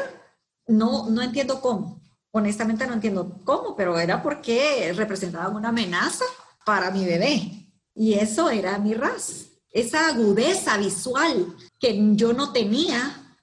No, 0.67 1.09
no 1.09 1.23
entiendo 1.23 1.59
cómo 1.59 1.96
honestamente 2.37 2.87
no 2.87 2.93
entiendo 2.93 3.41
cómo, 3.43 3.75
pero 3.75 3.99
era 3.99 4.21
porque 4.21 4.93
representaban 4.95 5.55
una 5.55 5.69
amenaza 5.69 6.25
para 6.65 6.91
mi 6.91 7.05
bebé. 7.05 7.71
Y 7.93 8.13
eso 8.13 8.49
era 8.49 8.77
mi 8.77 8.93
ras. 8.93 9.47
Esa 9.71 10.09
agudeza 10.09 10.77
visual 10.77 11.55
que 11.79 11.97
yo 12.15 12.33
no 12.33 12.51
tenía 12.51 13.35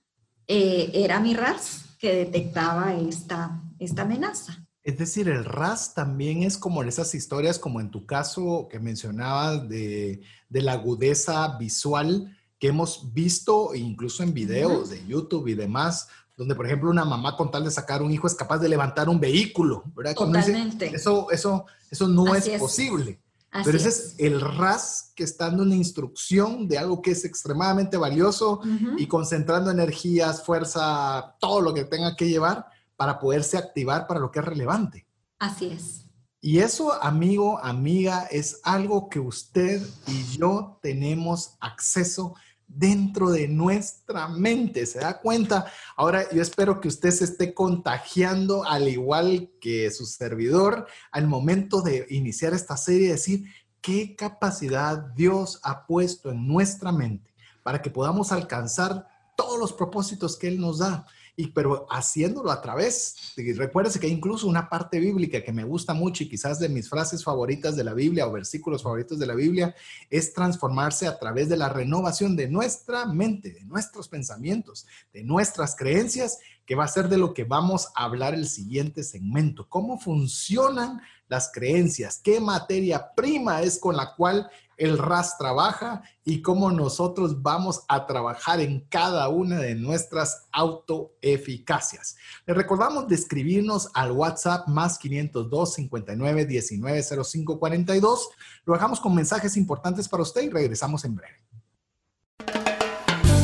eh, 0.46 0.90
era 0.94 1.20
mi 1.20 1.34
ras 1.34 1.96
que 1.98 2.14
detectaba 2.14 2.94
esta, 2.94 3.62
esta 3.78 4.02
amenaza. 4.02 4.64
Es 4.82 4.98
decir, 4.98 5.28
el 5.28 5.44
RAS 5.44 5.94
también 5.94 6.42
es 6.42 6.58
como 6.58 6.82
en 6.82 6.88
esas 6.88 7.14
historias, 7.14 7.58
como 7.58 7.80
en 7.80 7.90
tu 7.90 8.04
caso 8.04 8.68
que 8.70 8.78
mencionabas 8.78 9.66
de, 9.68 10.20
de 10.50 10.62
la 10.62 10.72
agudeza 10.72 11.56
visual 11.56 12.36
que 12.58 12.68
hemos 12.68 13.12
visto 13.12 13.74
incluso 13.74 14.22
en 14.22 14.34
videos 14.34 14.90
de 14.90 15.06
YouTube 15.06 15.48
y 15.48 15.54
demás, 15.54 16.08
donde, 16.36 16.54
por 16.54 16.66
ejemplo, 16.66 16.90
una 16.90 17.04
mamá 17.04 17.36
con 17.36 17.50
tal 17.50 17.64
de 17.64 17.70
sacar 17.70 18.02
un 18.02 18.10
hijo 18.10 18.26
es 18.26 18.34
capaz 18.34 18.58
de 18.58 18.68
levantar 18.68 19.08
un 19.08 19.20
vehículo, 19.20 19.84
¿verdad? 19.94 20.14
Totalmente. 20.14 20.94
eso, 20.94 21.30
eso, 21.30 21.66
eso 21.90 22.08
no 22.08 22.34
es, 22.34 22.48
posible. 22.58 23.20
Pero 23.64 23.76
ese 23.76 23.88
es. 23.88 24.14
el 24.18 24.40
RAS 24.40 25.12
que 25.14 25.22
está 25.22 25.46
dando 25.46 25.62
una 25.62 25.76
instrucción 25.76 26.66
de 26.66 26.76
algo 26.76 27.00
que 27.00 27.12
es 27.12 27.24
extremadamente 27.24 27.96
valioso 27.96 28.60
y 28.98 29.06
concentrando 29.06 29.70
energías, 29.70 30.42
fuerza, 30.44 31.36
todo 31.38 31.60
lo 31.60 31.72
que 31.72 31.84
tenga 31.84 32.16
que 32.16 32.28
llevar 32.28 32.66
para 32.96 33.20
poderse 33.20 33.56
activar 33.56 34.08
para 34.08 34.18
lo 34.18 34.32
que 34.32 34.40
es 34.40 34.44
relevante. 34.44 35.06
Así 35.38 35.66
es. 35.66 36.04
Y 36.40 36.58
eso, 36.58 36.92
amigo, 37.02 37.58
amiga, 37.62 38.26
es 38.30 38.60
algo 38.64 39.08
que 39.08 39.20
usted 39.20 39.80
y 40.08 40.36
yo 40.36 40.78
tenemos 40.82 41.54
acceso 41.60 42.34
dentro 42.74 43.30
de 43.30 43.48
nuestra 43.48 44.28
mente. 44.28 44.86
¿Se 44.86 44.98
da 44.98 45.20
cuenta? 45.20 45.66
Ahora 45.96 46.30
yo 46.30 46.42
espero 46.42 46.80
que 46.80 46.88
usted 46.88 47.10
se 47.10 47.24
esté 47.24 47.54
contagiando 47.54 48.64
al 48.64 48.88
igual 48.88 49.50
que 49.60 49.90
su 49.90 50.06
servidor 50.06 50.86
al 51.10 51.26
momento 51.26 51.80
de 51.80 52.06
iniciar 52.10 52.52
esta 52.52 52.76
serie, 52.76 53.12
decir 53.12 53.44
qué 53.80 54.16
capacidad 54.16 54.98
Dios 55.14 55.60
ha 55.62 55.86
puesto 55.86 56.30
en 56.30 56.46
nuestra 56.46 56.90
mente 56.90 57.34
para 57.62 57.80
que 57.82 57.90
podamos 57.90 58.32
alcanzar 58.32 59.06
todos 59.36 59.58
los 59.58 59.72
propósitos 59.72 60.36
que 60.36 60.48
Él 60.48 60.60
nos 60.60 60.78
da 60.78 61.06
y 61.36 61.48
pero 61.48 61.86
haciéndolo 61.90 62.50
a 62.50 62.60
través, 62.60 63.34
recuérdese 63.36 63.98
que 63.98 64.08
incluso 64.08 64.46
una 64.46 64.68
parte 64.68 65.00
bíblica 65.00 65.42
que 65.42 65.52
me 65.52 65.64
gusta 65.64 65.92
mucho 65.92 66.22
y 66.22 66.28
quizás 66.28 66.58
de 66.58 66.68
mis 66.68 66.88
frases 66.88 67.24
favoritas 67.24 67.76
de 67.76 67.84
la 67.84 67.94
Biblia 67.94 68.26
o 68.26 68.32
versículos 68.32 68.82
favoritos 68.82 69.18
de 69.18 69.26
la 69.26 69.34
Biblia, 69.34 69.74
es 70.10 70.32
transformarse 70.32 71.06
a 71.06 71.18
través 71.18 71.48
de 71.48 71.56
la 71.56 71.68
renovación 71.68 72.36
de 72.36 72.48
nuestra 72.48 73.06
mente, 73.06 73.50
de 73.52 73.64
nuestros 73.64 74.08
pensamientos, 74.08 74.86
de 75.12 75.24
nuestras 75.24 75.74
creencias, 75.74 76.38
que 76.66 76.74
va 76.74 76.84
a 76.84 76.88
ser 76.88 77.08
de 77.08 77.18
lo 77.18 77.34
que 77.34 77.44
vamos 77.44 77.88
a 77.94 78.04
hablar 78.04 78.34
el 78.34 78.48
siguiente 78.48 79.02
segmento, 79.02 79.68
cómo 79.68 79.98
funcionan 79.98 81.00
las 81.28 81.50
creencias, 81.52 82.20
qué 82.22 82.40
materia 82.40 83.12
prima 83.14 83.62
es 83.62 83.78
con 83.78 83.96
la 83.96 84.14
cual 84.14 84.48
el 84.76 84.98
RAS 84.98 85.38
trabaja 85.38 86.02
y 86.24 86.42
cómo 86.42 86.70
nosotros 86.70 87.42
vamos 87.42 87.84
a 87.88 88.06
trabajar 88.06 88.60
en 88.60 88.80
cada 88.88 89.28
una 89.28 89.58
de 89.58 89.74
nuestras 89.74 90.46
autoeficacias. 90.52 92.16
Le 92.46 92.54
recordamos 92.54 93.08
de 93.08 93.14
escribirnos 93.14 93.90
al 93.94 94.12
WhatsApp 94.12 94.68
más 94.68 94.98
502 94.98 95.74
59 95.74 96.46
19 96.46 97.02
05 97.02 97.58
42. 97.58 98.28
Lo 98.64 98.74
dejamos 98.74 99.00
con 99.00 99.14
mensajes 99.14 99.56
importantes 99.56 100.08
para 100.08 100.22
usted 100.22 100.42
y 100.42 100.50
regresamos 100.50 101.04
en 101.04 101.16
breve. 101.16 101.44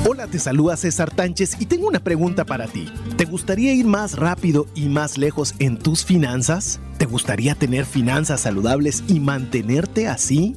Hola, 0.09 0.27
te 0.27 0.39
saluda 0.39 0.77
César 0.77 1.15
Tánchez 1.15 1.57
y 1.61 1.67
tengo 1.67 1.87
una 1.87 2.03
pregunta 2.03 2.45
para 2.45 2.67
ti. 2.67 2.89
¿Te 3.17 3.27
gustaría 3.27 3.75
ir 3.75 3.87
más 3.87 4.17
rápido 4.17 4.67
y 4.75 4.89
más 4.89 5.19
lejos 5.19 5.55
en 5.59 5.79
tus 5.79 6.05
finanzas? 6.05 6.81
¿Te 6.99 7.05
gustaría 7.05 7.55
tener 7.55 7.85
finanzas 7.85 8.41
saludables 8.41 9.05
y 9.09 9.21
mantenerte 9.21 10.09
así? 10.09 10.57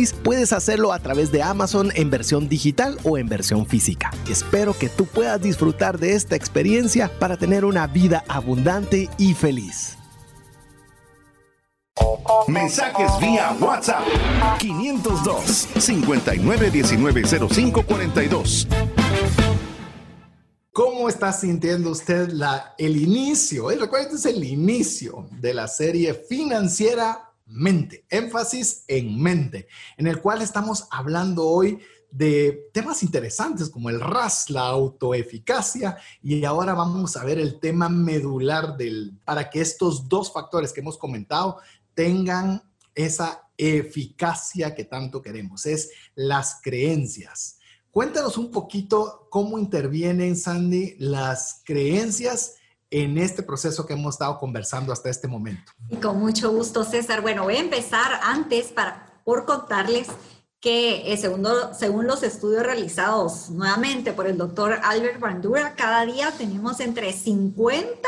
puedes 0.23 0.53
hacerlo 0.53 0.93
a 0.93 0.99
través 0.99 1.31
de 1.31 1.43
Amazon 1.43 1.91
en 1.95 2.09
versión 2.09 2.49
digital 2.49 2.97
o 3.03 3.17
en 3.17 3.27
versión 3.27 3.65
física. 3.65 4.11
Espero 4.29 4.77
que 4.77 4.89
tú 4.89 5.05
puedas 5.05 5.41
disfrutar 5.41 5.99
de 5.99 6.15
esta 6.15 6.35
experiencia 6.35 7.09
para 7.19 7.37
tener 7.37 7.65
una 7.65 7.87
vida 7.87 8.23
abundante 8.27 9.09
y 9.17 9.33
feliz. 9.33 9.97
Mensajes 12.47 13.11
vía 13.19 13.55
WhatsApp 13.59 14.03
502 14.59 15.67
59190542. 15.75 18.67
¿Cómo 20.73 21.09
está 21.09 21.33
sintiendo 21.33 21.91
usted 21.91 22.29
la, 22.29 22.73
el 22.77 22.95
inicio? 22.95 23.71
Eh, 23.71 23.75
recuerden, 23.75 24.15
es 24.15 24.25
el 24.25 24.41
inicio 24.43 25.27
de 25.41 25.53
la 25.53 25.67
serie 25.67 26.13
financiera 26.13 27.30
Mente, 27.51 28.05
énfasis 28.09 28.83
en 28.87 29.21
mente, 29.21 29.67
en 29.97 30.07
el 30.07 30.21
cual 30.21 30.41
estamos 30.41 30.87
hablando 30.89 31.45
hoy 31.45 31.79
de 32.09 32.69
temas 32.73 33.03
interesantes 33.03 33.69
como 33.69 33.89
el 33.89 33.99
RAS, 33.99 34.49
la 34.49 34.67
autoeficacia, 34.67 35.97
y 36.21 36.43
ahora 36.43 36.73
vamos 36.73 37.15
a 37.15 37.23
ver 37.23 37.39
el 37.39 37.59
tema 37.59 37.87
medular 37.89 38.75
del, 38.75 39.17
para 39.25 39.49
que 39.49 39.61
estos 39.61 40.09
dos 40.09 40.31
factores 40.31 40.73
que 40.73 40.81
hemos 40.81 40.97
comentado 40.97 41.57
tengan 41.93 42.61
esa 42.93 43.47
eficacia 43.57 44.75
que 44.75 44.83
tanto 44.83 45.21
queremos, 45.21 45.65
es 45.65 45.91
las 46.15 46.59
creencias. 46.61 47.57
Cuéntanos 47.91 48.37
un 48.37 48.51
poquito 48.51 49.27
cómo 49.29 49.57
intervienen, 49.57 50.35
Sandy, 50.35 50.95
las 50.97 51.61
creencias 51.63 52.55
en 52.91 53.17
este 53.17 53.41
proceso 53.41 53.85
que 53.85 53.93
hemos 53.93 54.15
estado 54.15 54.37
conversando 54.37 54.93
hasta 54.93 55.09
este 55.09 55.27
momento. 55.27 55.71
Y 55.89 55.95
con 55.95 56.19
mucho 56.19 56.51
gusto, 56.51 56.83
César. 56.83 57.21
Bueno, 57.21 57.43
voy 57.43 57.55
a 57.55 57.59
empezar 57.59 58.19
antes 58.21 58.67
para, 58.67 59.21
por 59.23 59.45
contarles 59.45 60.07
que 60.59 61.11
eh, 61.11 61.17
según, 61.17 61.47
según 61.73 62.05
los 62.05 62.21
estudios 62.21 62.63
realizados 62.63 63.49
nuevamente 63.49 64.13
por 64.13 64.27
el 64.27 64.37
doctor 64.37 64.79
Albert 64.83 65.19
Bandura, 65.19 65.73
cada 65.75 66.05
día 66.05 66.31
tenemos 66.37 66.79
entre 66.81 67.13
50 67.13 68.07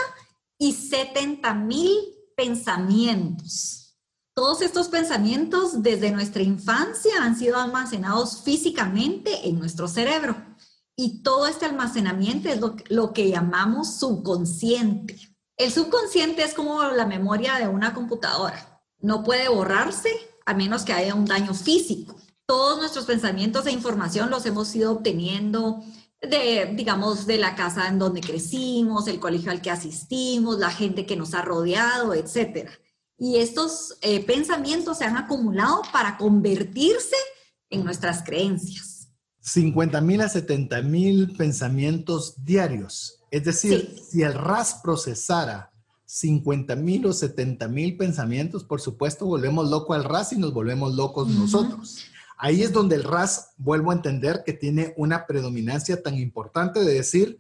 y 0.60 0.74
70 0.74 1.54
mil 1.56 1.90
pensamientos 2.36 3.84
todos 4.36 4.64
estos 4.64 4.88
pensamientos 4.88 5.84
desde 5.84 6.10
nuestra 6.10 6.42
infancia 6.42 7.12
han 7.22 7.38
sido 7.38 7.58
almacenados 7.58 8.42
físicamente 8.42 9.48
en 9.48 9.60
nuestro 9.60 9.88
cerebro 9.88 10.36
y 10.96 11.24
todo 11.24 11.48
este 11.48 11.66
almacenamiento 11.66 12.50
es 12.50 12.60
lo, 12.90 13.14
que 13.14 13.30
llamamos 13.30 13.96
subconsciente. 13.96 15.18
El 15.58 15.72
subconsciente 15.72 16.44
es 16.44 16.54
como 16.54 16.84
la 16.84 17.06
memoria 17.06 17.56
de 17.56 17.68
una 17.68 17.94
computadora. 17.94 18.82
No 19.00 19.24
puede 19.24 19.50
borrarse 19.50 20.10
a 20.46 20.54
menos 20.54 20.84
que 20.84 20.94
haya 20.94 21.16
un 21.16 21.26
daño 21.26 21.54
físico. 21.54 22.16
Todos 22.46 22.78
nuestros 22.78 23.06
pensamientos 23.06 23.66
e 23.66 23.72
información 23.72 24.30
los 24.30 24.46
hemos 24.46 24.76
ido 24.76 24.92
obteniendo 24.92 25.84
de, 26.22 26.72
digamos, 26.76 27.26
de 27.26 27.38
la 27.38 27.56
casa 27.56 27.88
en 27.88 28.00
donde 28.00 28.22
crecimos, 28.22 29.08
el 29.08 29.20
colegio 29.20 29.52
al 29.52 29.62
que 29.62 29.72
asistimos, 29.72 30.60
la 30.60 30.72
gente 30.72 31.06
que 31.06 31.16
nos 31.16 31.34
ha 31.34 31.42
rodeado, 31.42 32.14
etcétera 32.14 32.72
y 33.18 33.38
estos 33.38 33.98
eh, 34.02 34.22
pensamientos 34.26 34.98
se 34.98 35.06
han 35.06 35.16
acumulado 35.16 35.82
para 35.92 36.18
convertirse 36.18 37.16
en 37.70 37.86
nuestras 37.86 38.24
creencias. 38.24 38.93
50 39.44 40.00
mil 40.00 40.22
a 40.22 40.30
70 40.30 40.82
mil 40.84 41.34
pensamientos 41.36 42.36
diarios. 42.46 43.20
Es 43.30 43.44
decir, 43.44 43.94
si 44.10 44.22
el 44.22 44.34
RAS 44.34 44.80
procesara 44.82 45.72
50 46.06 46.78
mil 46.78 47.06
o 47.08 47.14
70 47.14 47.68
mil 47.68 47.98
pensamientos, 47.98 48.64
por 48.64 48.80
supuesto, 48.80 49.26
volvemos 49.26 49.70
loco 49.70 49.94
al 49.94 50.06
RAS 50.06 50.32
y 50.32 50.38
nos 50.38 50.54
volvemos 50.54 50.96
locos 50.96 51.28
nosotros. 51.28 52.06
Ahí 52.38 52.62
es 52.62 52.72
donde 52.72 52.96
el 52.96 53.04
RAS, 53.04 53.50
vuelvo 53.58 53.92
a 53.92 53.96
entender 53.96 54.44
que 54.46 54.54
tiene 54.54 54.94
una 54.96 55.28
predominancia 55.28 56.02
tan 56.02 56.18
importante 56.18 56.80
de 56.80 56.94
decir, 56.94 57.38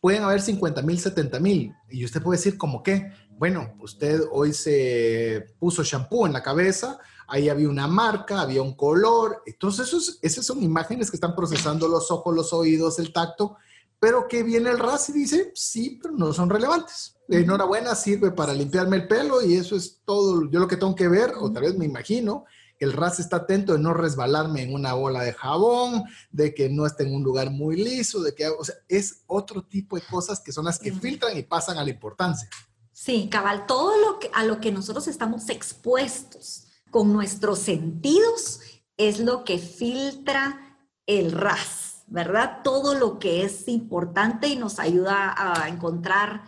pueden 0.00 0.22
haber 0.22 0.40
50 0.40 0.80
mil, 0.80 0.98
70 0.98 1.38
mil. 1.38 1.74
Y 1.90 2.06
usted 2.06 2.22
puede 2.22 2.38
decir, 2.38 2.56
¿cómo 2.56 2.82
qué? 2.82 3.12
Bueno, 3.36 3.74
usted 3.80 4.22
hoy 4.30 4.54
se 4.54 5.54
puso 5.58 5.82
shampoo 5.82 6.26
en 6.26 6.32
la 6.32 6.42
cabeza, 6.42 6.98
ahí 7.32 7.48
había 7.48 7.70
una 7.70 7.86
marca, 7.86 8.42
había 8.42 8.60
un 8.60 8.74
color. 8.74 9.42
Entonces, 9.46 10.18
esas 10.20 10.44
son 10.44 10.62
imágenes 10.62 11.10
que 11.10 11.16
están 11.16 11.34
procesando 11.34 11.88
los 11.88 12.10
ojos, 12.10 12.34
los 12.34 12.52
oídos, 12.52 12.98
el 12.98 13.10
tacto, 13.10 13.56
pero 13.98 14.28
que 14.28 14.42
viene 14.42 14.68
el 14.68 14.78
RAS 14.78 15.08
y 15.08 15.12
dice, 15.12 15.50
sí, 15.54 15.98
pero 16.02 16.14
no 16.14 16.34
son 16.34 16.50
relevantes. 16.50 17.16
Enhorabuena, 17.28 17.94
sirve 17.94 18.32
para 18.32 18.52
limpiarme 18.52 18.96
el 18.96 19.08
pelo 19.08 19.40
y 19.40 19.54
eso 19.54 19.76
es 19.76 20.02
todo. 20.04 20.50
Yo 20.50 20.60
lo 20.60 20.68
que 20.68 20.76
tengo 20.76 20.94
que 20.94 21.08
ver, 21.08 21.32
o 21.40 21.50
tal 21.50 21.62
vez 21.62 21.74
me 21.74 21.86
imagino, 21.86 22.44
el 22.78 22.92
RAS 22.92 23.18
está 23.18 23.36
atento 23.36 23.72
de 23.72 23.78
no 23.78 23.94
resbalarme 23.94 24.60
en 24.64 24.74
una 24.74 24.92
bola 24.92 25.22
de 25.22 25.32
jabón, 25.32 26.04
de 26.32 26.52
que 26.52 26.68
no 26.68 26.84
esté 26.84 27.04
en 27.04 27.14
un 27.14 27.22
lugar 27.22 27.50
muy 27.50 27.76
liso, 27.76 28.20
de 28.20 28.34
que, 28.34 28.46
o 28.46 28.62
sea, 28.62 28.74
es 28.88 29.22
otro 29.26 29.64
tipo 29.64 29.96
de 29.96 30.02
cosas 30.02 30.38
que 30.38 30.52
son 30.52 30.66
las 30.66 30.78
que 30.78 30.92
filtran 30.92 31.34
y 31.38 31.44
pasan 31.44 31.78
a 31.78 31.84
la 31.84 31.90
importancia. 31.90 32.50
Sí, 32.92 33.30
cabal, 33.30 33.64
todo 33.64 33.98
lo 33.98 34.18
que, 34.18 34.30
a 34.34 34.44
lo 34.44 34.60
que 34.60 34.70
nosotros 34.70 35.08
estamos 35.08 35.48
expuestos 35.48 36.66
con 36.92 37.12
nuestros 37.12 37.58
sentidos 37.58 38.60
es 38.96 39.18
lo 39.18 39.42
que 39.42 39.58
filtra 39.58 40.78
el 41.06 41.32
RAS, 41.32 42.04
¿verdad? 42.06 42.60
Todo 42.62 42.94
lo 42.94 43.18
que 43.18 43.42
es 43.42 43.66
importante 43.66 44.46
y 44.46 44.56
nos 44.56 44.78
ayuda 44.78 45.34
a 45.36 45.68
encontrar 45.68 46.44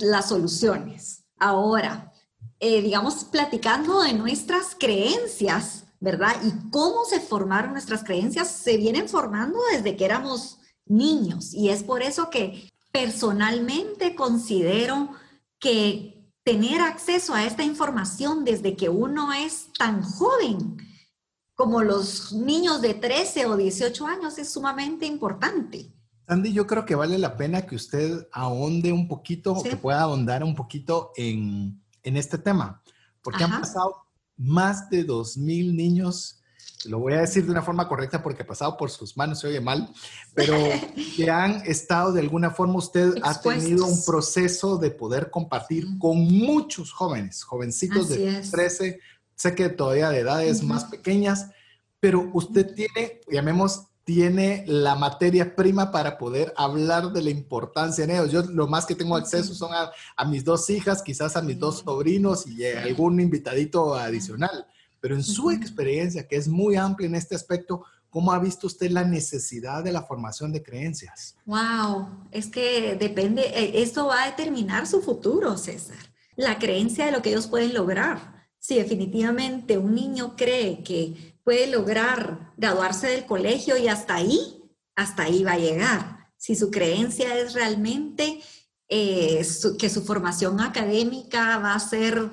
las 0.00 0.28
soluciones. 0.28 1.24
Ahora, 1.38 2.12
eh, 2.58 2.82
digamos, 2.82 3.24
platicando 3.24 4.02
de 4.02 4.12
nuestras 4.12 4.74
creencias, 4.78 5.84
¿verdad? 6.00 6.34
Y 6.42 6.70
cómo 6.70 7.04
se 7.04 7.20
formaron 7.20 7.72
nuestras 7.72 8.02
creencias, 8.02 8.48
se 8.48 8.76
vienen 8.76 9.08
formando 9.08 9.58
desde 9.72 9.96
que 9.96 10.04
éramos 10.04 10.58
niños. 10.84 11.54
Y 11.54 11.68
es 11.68 11.84
por 11.84 12.02
eso 12.02 12.28
que 12.28 12.72
personalmente 12.90 14.16
considero 14.16 15.10
que 15.60 16.15
tener 16.46 16.80
acceso 16.80 17.34
a 17.34 17.44
esta 17.44 17.62
información 17.62 18.44
desde 18.44 18.74
que 18.74 18.88
uno 18.88 19.34
es 19.34 19.68
tan 19.78 20.00
joven 20.00 20.78
como 21.54 21.82
los 21.82 22.32
niños 22.32 22.80
de 22.80 22.94
13 22.94 23.44
o 23.46 23.56
18 23.58 24.06
años 24.06 24.38
es 24.38 24.50
sumamente 24.50 25.04
importante. 25.04 25.92
Sandy, 26.26 26.54
yo 26.54 26.66
creo 26.66 26.86
que 26.86 26.94
vale 26.94 27.18
la 27.18 27.36
pena 27.36 27.66
que 27.66 27.76
usted 27.76 28.26
ahonde 28.32 28.92
un 28.92 29.08
poquito, 29.08 29.62
que 29.62 29.76
pueda 29.76 30.00
ahondar 30.00 30.42
un 30.42 30.54
poquito 30.54 31.12
en 31.16 31.82
en 32.06 32.16
este 32.16 32.38
tema, 32.38 32.80
porque 33.20 33.42
han 33.42 33.60
pasado 33.60 34.06
más 34.36 34.88
de 34.88 35.04
2.000 35.04 35.74
niños, 35.74 36.40
lo 36.84 36.98
voy 36.98 37.14
a 37.14 37.20
decir 37.20 37.44
de 37.44 37.50
una 37.50 37.62
forma 37.62 37.88
correcta 37.88 38.22
porque 38.22 38.42
ha 38.42 38.46
pasado 38.46 38.76
por 38.76 38.90
sus 38.90 39.16
manos, 39.16 39.40
se 39.40 39.48
oye 39.48 39.60
mal, 39.60 39.88
pero 40.34 40.56
que 41.16 41.30
han 41.30 41.62
estado 41.66 42.12
de 42.12 42.20
alguna 42.20 42.50
forma, 42.50 42.76
usted 42.76 43.14
ha 43.22 43.40
tenido 43.40 43.86
un 43.86 44.04
proceso 44.04 44.76
de 44.78 44.90
poder 44.90 45.30
compartir 45.30 45.86
con 45.98 46.18
muchos 46.18 46.92
jóvenes, 46.92 47.42
jovencitos 47.42 48.08
de 48.08 48.42
13, 48.50 49.00
sé 49.34 49.54
que 49.54 49.68
todavía 49.68 50.10
de 50.10 50.20
edades 50.20 50.62
más 50.62 50.84
pequeñas, 50.84 51.50
pero 52.00 52.30
usted 52.34 52.74
tiene, 52.74 53.20
llamemos, 53.28 53.86
tiene 54.04 54.64
la 54.66 54.94
materia 54.94 55.56
prima 55.56 55.90
para 55.90 56.18
poder 56.18 56.52
hablar 56.56 57.12
de 57.12 57.22
la 57.22 57.30
importancia 57.30 58.04
en 58.04 58.10
ellos. 58.10 58.30
Yo 58.30 58.42
lo 58.42 58.68
más 58.68 58.86
que 58.86 58.94
tengo 58.94 59.16
acceso 59.16 59.54
son 59.54 59.70
a, 59.74 60.24
mis 60.26 60.44
dos 60.44 60.70
hijas, 60.70 61.02
quizás 61.02 61.36
a 61.36 61.42
mis 61.42 61.58
dos 61.58 61.80
sobrinos 61.80 62.46
y 62.46 62.64
algún 62.64 63.18
invitadito 63.20 63.94
adicional. 63.94 64.66
Pero 65.06 65.14
en 65.14 65.22
su 65.22 65.52
experiencia, 65.52 66.26
que 66.26 66.34
es 66.34 66.48
muy 66.48 66.74
amplia 66.74 67.06
en 67.06 67.14
este 67.14 67.36
aspecto, 67.36 67.84
¿cómo 68.10 68.32
ha 68.32 68.40
visto 68.40 68.66
usted 68.66 68.90
la 68.90 69.04
necesidad 69.04 69.84
de 69.84 69.92
la 69.92 70.02
formación 70.02 70.50
de 70.50 70.64
creencias? 70.64 71.36
Wow, 71.44 72.26
es 72.32 72.48
que 72.48 72.96
depende, 72.98 73.42
eh, 73.42 73.82
esto 73.82 74.08
va 74.08 74.24
a 74.24 74.30
determinar 74.30 74.84
su 74.88 75.00
futuro, 75.00 75.56
César. 75.58 75.96
La 76.34 76.58
creencia 76.58 77.06
de 77.06 77.12
lo 77.12 77.22
que 77.22 77.30
ellos 77.30 77.46
pueden 77.46 77.72
lograr. 77.72 78.48
Si 78.58 78.74
definitivamente 78.74 79.78
un 79.78 79.94
niño 79.94 80.34
cree 80.34 80.82
que 80.82 81.36
puede 81.44 81.68
lograr 81.68 82.52
graduarse 82.56 83.06
del 83.06 83.26
colegio 83.26 83.76
y 83.76 83.86
hasta 83.86 84.16
ahí, 84.16 84.60
hasta 84.96 85.22
ahí 85.22 85.44
va 85.44 85.52
a 85.52 85.58
llegar. 85.58 86.32
Si 86.36 86.56
su 86.56 86.72
creencia 86.72 87.38
es 87.38 87.52
realmente 87.52 88.40
eh, 88.88 89.46
que 89.78 89.88
su 89.88 90.02
formación 90.02 90.60
académica 90.60 91.58
va 91.58 91.74
a 91.74 91.78
ser 91.78 92.28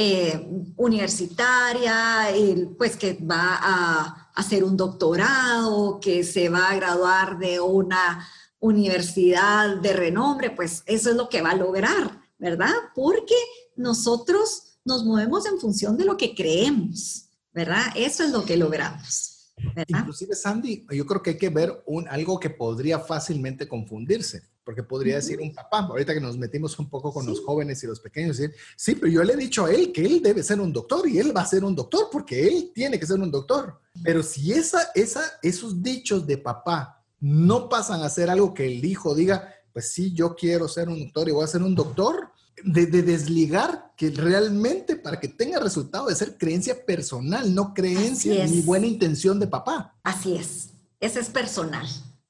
eh, 0.00 0.48
universitaria, 0.76 2.28
pues 2.76 2.96
que 2.96 3.14
va 3.14 3.58
a 3.60 4.30
hacer 4.34 4.62
un 4.62 4.76
doctorado, 4.76 5.98
que 6.00 6.22
se 6.22 6.48
va 6.48 6.70
a 6.70 6.76
graduar 6.76 7.38
de 7.38 7.58
una 7.60 8.26
universidad 8.60 9.76
de 9.78 9.92
renombre, 9.92 10.50
pues 10.50 10.82
eso 10.86 11.10
es 11.10 11.16
lo 11.16 11.28
que 11.28 11.42
va 11.42 11.50
a 11.50 11.56
lograr, 11.56 12.20
¿verdad? 12.38 12.74
Porque 12.94 13.36
nosotros 13.76 14.78
nos 14.84 15.04
movemos 15.04 15.46
en 15.46 15.58
función 15.58 15.96
de 15.96 16.04
lo 16.04 16.16
que 16.16 16.34
creemos. 16.34 17.28
¿verdad? 17.58 17.86
Eso 17.96 18.22
es 18.22 18.30
lo 18.30 18.44
que 18.44 18.56
logramos. 18.56 19.52
Inclusive, 19.88 20.36
Sandy, 20.36 20.86
yo 20.92 21.04
creo 21.04 21.20
que 21.20 21.30
hay 21.30 21.38
que 21.38 21.48
ver 21.48 21.82
algo 22.08 22.38
que 22.38 22.50
podría 22.50 23.00
fácilmente 23.00 23.66
confundirse, 23.66 24.42
porque 24.68 24.82
podría 24.82 25.14
decir 25.14 25.40
un 25.40 25.54
papá, 25.54 25.78
ahorita 25.78 26.12
que 26.12 26.20
nos 26.20 26.36
metimos 26.36 26.78
un 26.78 26.90
poco 26.90 27.10
con 27.10 27.24
los 27.24 27.40
jóvenes 27.40 27.82
y 27.82 27.86
los 27.86 28.00
pequeños, 28.00 28.36
decir, 28.36 28.54
sí, 28.76 28.96
pero 28.96 29.10
yo 29.10 29.24
le 29.24 29.32
he 29.32 29.36
dicho 29.38 29.64
a 29.64 29.72
él 29.72 29.92
que 29.92 30.04
él 30.04 30.20
debe 30.22 30.42
ser 30.42 30.60
un 30.60 30.74
doctor 30.74 31.08
y 31.08 31.18
él 31.18 31.34
va 31.34 31.40
a 31.40 31.46
ser 31.46 31.64
un 31.64 31.74
doctor 31.74 32.08
porque 32.12 32.46
él 32.46 32.70
tiene 32.74 33.00
que 33.00 33.06
ser 33.06 33.18
un 33.18 33.30
doctor. 33.30 33.80
Pero 34.04 34.22
si 34.22 34.52
esa, 34.52 34.90
esa, 34.94 35.22
esos 35.40 35.82
dichos 35.82 36.26
de 36.26 36.36
papá 36.36 37.02
no 37.18 37.70
pasan 37.70 38.02
a 38.02 38.10
ser 38.10 38.28
algo 38.28 38.52
que 38.52 38.66
el 38.66 38.84
hijo 38.84 39.14
diga, 39.14 39.54
pues 39.72 39.90
sí, 39.90 40.12
yo 40.12 40.36
quiero 40.36 40.68
ser 40.68 40.90
un 40.90 41.00
doctor 41.00 41.30
y 41.30 41.32
voy 41.32 41.44
a 41.44 41.46
ser 41.46 41.62
un 41.62 41.74
doctor, 41.74 42.28
de, 42.62 42.84
desligar 42.88 43.92
que 43.96 44.10
realmente 44.10 44.96
para 44.96 45.18
que 45.18 45.28
tenga 45.28 45.60
resultado 45.60 46.08
de 46.08 46.14
ser 46.14 46.36
creencia 46.36 46.84
personal, 46.84 47.54
no 47.54 47.72
creencia 47.72 48.46
ni 48.46 48.60
buena 48.60 48.86
intención 48.86 49.40
de 49.40 49.46
papá. 49.46 49.96
Así 50.02 50.36
es, 50.36 50.74
ese 51.00 51.20
es 51.20 51.30
personal, 51.30 51.86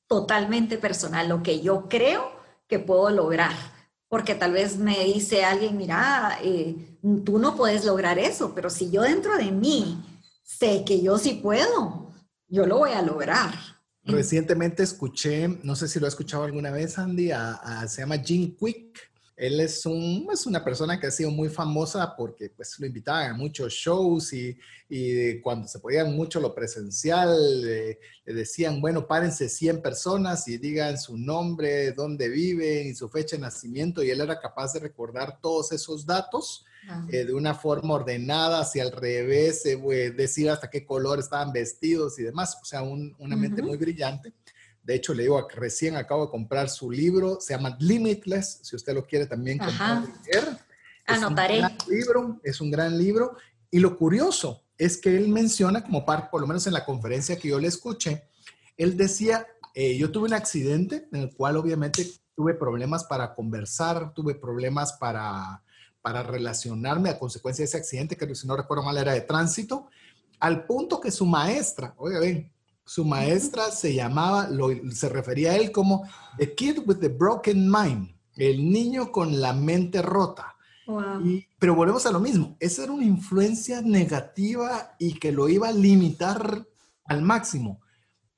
totalmente 0.09 0.78
personal, 0.78 1.28
lo 1.28 1.42
que 1.42 1.61
yo 1.61 1.88
creo 1.88 2.32
que 2.66 2.78
puedo 2.78 3.11
lograr. 3.11 3.54
Porque 4.09 4.34
tal 4.34 4.52
vez 4.52 4.78
me 4.78 5.04
dice 5.04 5.44
alguien, 5.44 5.76
mira, 5.76 6.38
eh, 6.42 6.98
tú 7.24 7.38
no 7.38 7.54
puedes 7.56 7.84
lograr 7.84 8.18
eso, 8.18 8.54
pero 8.54 8.70
si 8.70 8.90
yo 8.90 9.02
dentro 9.02 9.36
de 9.36 9.52
mí 9.52 10.02
sé 10.42 10.82
que 10.84 11.02
yo 11.02 11.18
sí 11.18 11.34
puedo, 11.42 12.14
yo 12.48 12.66
lo 12.66 12.78
voy 12.78 12.92
a 12.92 13.02
lograr. 13.02 13.52
Recientemente 14.02 14.82
escuché, 14.82 15.48
no 15.62 15.76
sé 15.76 15.86
si 15.86 16.00
lo 16.00 16.06
he 16.06 16.09
escuchado 16.09 16.44
alguna 16.44 16.70
vez, 16.70 16.98
Andy, 16.98 17.30
se 17.86 18.00
llama 18.00 18.16
Jim 18.16 18.56
Quick 18.56 18.98
él 19.39 19.61
es, 19.61 19.86
un, 19.86 20.26
es 20.32 20.47
una 20.47 20.64
persona 20.64 20.99
que 20.99 21.07
ha 21.07 21.11
sido 21.12 21.30
muy 21.30 21.49
famosa 21.49 22.16
porque 22.16 22.51
pues 22.51 22.78
lo 22.80 22.86
invitaban 22.86 23.30
a 23.30 23.34
muchos 23.34 23.72
shows 23.72 24.32
y, 24.32 24.59
y 24.89 25.41
cuando 25.41 25.68
se 25.68 25.78
podía 25.78 26.05
mucho 26.05 26.41
lo 26.41 26.53
presencial, 26.53 27.62
le 27.62 27.99
decían, 28.24 28.80
bueno, 28.80 29.07
párense 29.07 29.49
100 29.49 29.80
personas 29.80 30.49
y 30.49 30.59
digan 30.59 30.99
su 30.99 31.16
nombre, 31.16 31.93
dónde 31.93 32.28
viven 32.28 32.89
y 32.89 32.95
su 32.97 33.09
fecha 33.09 33.36
de 33.36 33.43
nacimiento 33.43 34.03
y 34.03 34.11
él 34.11 34.20
era 34.20 34.41
capaz 34.41 34.72
de 34.72 34.80
recordar 34.80 35.41
todos 35.41 35.70
esos 35.70 36.05
datos 36.05 36.64
ah. 36.89 37.07
eh, 37.12 37.24
de 37.24 37.32
una 37.32 37.55
forma 37.55 37.95
ordenada, 37.95 38.62
hacia 38.62 38.82
el 38.82 38.91
revés, 38.91 39.64
eh, 39.66 40.11
decir 40.11 40.51
hasta 40.51 40.68
qué 40.68 40.84
color 40.84 41.20
estaban 41.20 41.53
vestidos 41.53 42.18
y 42.18 42.24
demás, 42.24 42.59
o 42.61 42.64
sea, 42.64 42.82
una 42.82 43.36
mente 43.36 43.62
muy 43.62 43.76
brillante. 43.76 44.32
De 44.89 44.95
hecho, 44.95 45.12
le 45.12 45.24
digo, 45.24 45.47
recién 45.55 45.97
acabo 45.97 46.24
de 46.24 46.30
comprar 46.30 46.70
su 46.70 46.91
libro, 46.91 47.43
se 47.43 47.53
llama 47.53 47.76
Limitless, 47.78 48.61
si 48.62 48.74
usted 48.74 48.95
lo 48.95 49.07
quiere 49.07 49.26
también 49.26 49.59
comprar. 49.59 50.03
Anotaré. 51.05 51.59
Es 51.59 51.61
un 51.61 51.68
gran 51.68 51.76
libro, 51.91 52.41
es 52.43 52.61
un 52.62 52.70
gran 52.70 52.99
libro. 52.99 53.36
Y 53.70 53.80
lo 53.80 53.99
curioso 53.99 54.64
es 54.78 54.97
que 54.97 55.14
él 55.14 55.28
menciona, 55.28 55.84
como 55.84 56.07
parte, 56.07 56.28
por 56.30 56.41
lo 56.41 56.47
menos 56.47 56.66
en 56.66 56.72
la 56.72 56.86
conferencia 56.86 57.39
que 57.39 57.49
yo 57.49 57.59
le 57.59 57.68
escuché, 57.68 58.30
él 58.78 58.97
decía, 58.97 59.47
eh, 59.74 59.99
yo 59.99 60.11
tuve 60.11 60.28
un 60.28 60.32
accidente 60.32 61.07
en 61.12 61.20
el 61.20 61.34
cual 61.34 61.59
obviamente 61.59 62.07
tuve 62.34 62.55
problemas 62.55 63.05
para 63.05 63.34
conversar, 63.34 64.14
tuve 64.14 64.36
problemas 64.36 64.95
para, 64.95 65.62
para 66.01 66.22
relacionarme 66.22 67.11
a 67.11 67.18
consecuencia 67.18 67.62
de 67.62 67.66
ese 67.66 67.76
accidente, 67.76 68.16
que 68.16 68.34
si 68.34 68.47
no 68.47 68.57
recuerdo 68.57 68.84
mal 68.84 68.97
era 68.97 69.12
de 69.12 69.20
tránsito, 69.20 69.91
al 70.41 70.64
punto 70.64 70.99
que 70.99 71.11
su 71.11 71.26
maestra, 71.26 71.93
oiga, 71.99 72.20
ven, 72.20 72.51
su 72.89 73.05
maestra 73.05 73.70
se 73.70 73.95
llamaba, 73.95 74.49
se 74.93 75.11
refería 75.11 75.53
a 75.53 75.57
él 75.57 75.70
como 75.70 76.09
The 76.39 76.55
Kid 76.55 76.78
with 76.86 76.97
the 76.97 77.09
Broken 77.09 77.70
Mind, 77.70 78.16
el 78.34 78.72
niño 78.72 79.12
con 79.12 79.43
la 79.43 79.53
mente 79.53 80.01
rota. 80.01 80.57
pero 81.59 81.74
volvemos 81.74 82.07
a 82.07 82.11
lo 82.11 82.18
mismo, 82.18 82.57
esa 82.59 82.84
era 82.84 82.93
una 82.93 83.05
influencia 83.05 83.82
negativa 83.82 84.95
y 84.99 85.18
que 85.18 85.32
lo 85.32 85.51
iba 85.51 85.68
a 85.68 85.72
limitar 85.72 86.66
al 87.05 87.20
máximo. 87.20 87.82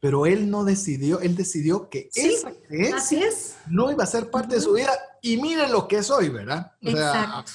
Pero 0.00 0.26
él 0.26 0.50
no 0.50 0.64
decidió, 0.64 1.20
él 1.20 1.36
decidió 1.36 1.88
que 1.88 2.10
esa 2.12 2.50
creencia 2.66 3.28
no 3.68 3.92
iba 3.92 4.02
a 4.02 4.06
ser 4.08 4.30
parte 4.30 4.56
de 4.56 4.62
su 4.62 4.72
vida 4.72 4.90
y 5.22 5.36
mire 5.36 5.68
lo 5.68 5.86
que 5.86 5.98
es 5.98 6.10
hoy, 6.10 6.28
¿verdad? 6.28 6.72
Exacto. 6.80 7.52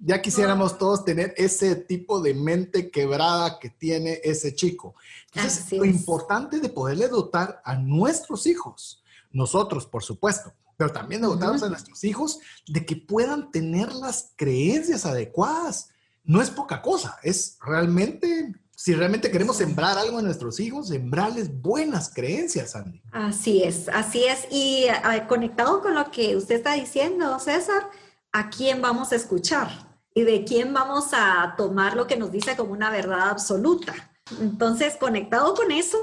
Ya 0.00 0.22
quisiéramos 0.22 0.78
todos 0.78 1.04
tener 1.04 1.34
ese 1.36 1.74
tipo 1.74 2.20
de 2.20 2.32
mente 2.32 2.90
quebrada 2.90 3.58
que 3.58 3.68
tiene 3.68 4.20
ese 4.22 4.54
chico. 4.54 4.94
Entonces, 5.34 5.72
lo 5.72 5.84
importante 5.84 6.60
de 6.60 6.68
poderle 6.68 7.08
dotar 7.08 7.60
a 7.64 7.74
nuestros 7.74 8.46
hijos, 8.46 9.02
nosotros, 9.32 9.86
por 9.86 10.04
supuesto, 10.04 10.52
pero 10.78 10.92
también 10.92 11.20
dotarnos 11.20 11.62
a 11.64 11.68
nuestros 11.68 12.04
hijos 12.04 12.38
de 12.68 12.86
que 12.86 12.94
puedan 12.94 13.50
tener 13.50 13.92
las 13.92 14.30
creencias 14.36 15.04
adecuadas. 15.04 15.90
No 16.24 16.40
es 16.40 16.50
poca 16.50 16.80
cosa, 16.80 17.18
es 17.24 17.58
realmente, 17.60 18.54
si 18.76 18.94
realmente 18.94 19.30
queremos 19.30 19.56
sembrar 19.56 19.98
algo 19.98 20.20
en 20.20 20.26
nuestros 20.26 20.60
hijos, 20.60 20.88
sembrarles 20.88 21.60
buenas 21.60 22.14
creencias, 22.14 22.76
Andy. 22.76 23.02
Así 23.10 23.64
es, 23.64 23.88
así 23.88 24.24
es. 24.24 24.46
Y 24.52 24.86
ah, 25.02 25.26
conectado 25.26 25.82
con 25.82 25.96
lo 25.96 26.08
que 26.12 26.36
usted 26.36 26.54
está 26.54 26.74
diciendo, 26.74 27.40
César, 27.40 27.90
¿a 28.30 28.48
quién 28.48 28.80
vamos 28.80 29.10
a 29.10 29.16
escuchar? 29.16 29.87
De 30.22 30.44
quién 30.44 30.72
vamos 30.72 31.08
a 31.12 31.54
tomar 31.56 31.96
lo 31.96 32.06
que 32.06 32.16
nos 32.16 32.30
dice 32.30 32.56
como 32.56 32.72
una 32.72 32.90
verdad 32.90 33.30
absoluta. 33.30 33.94
Entonces, 34.40 34.96
conectado 34.96 35.54
con 35.54 35.70
eso, 35.72 35.98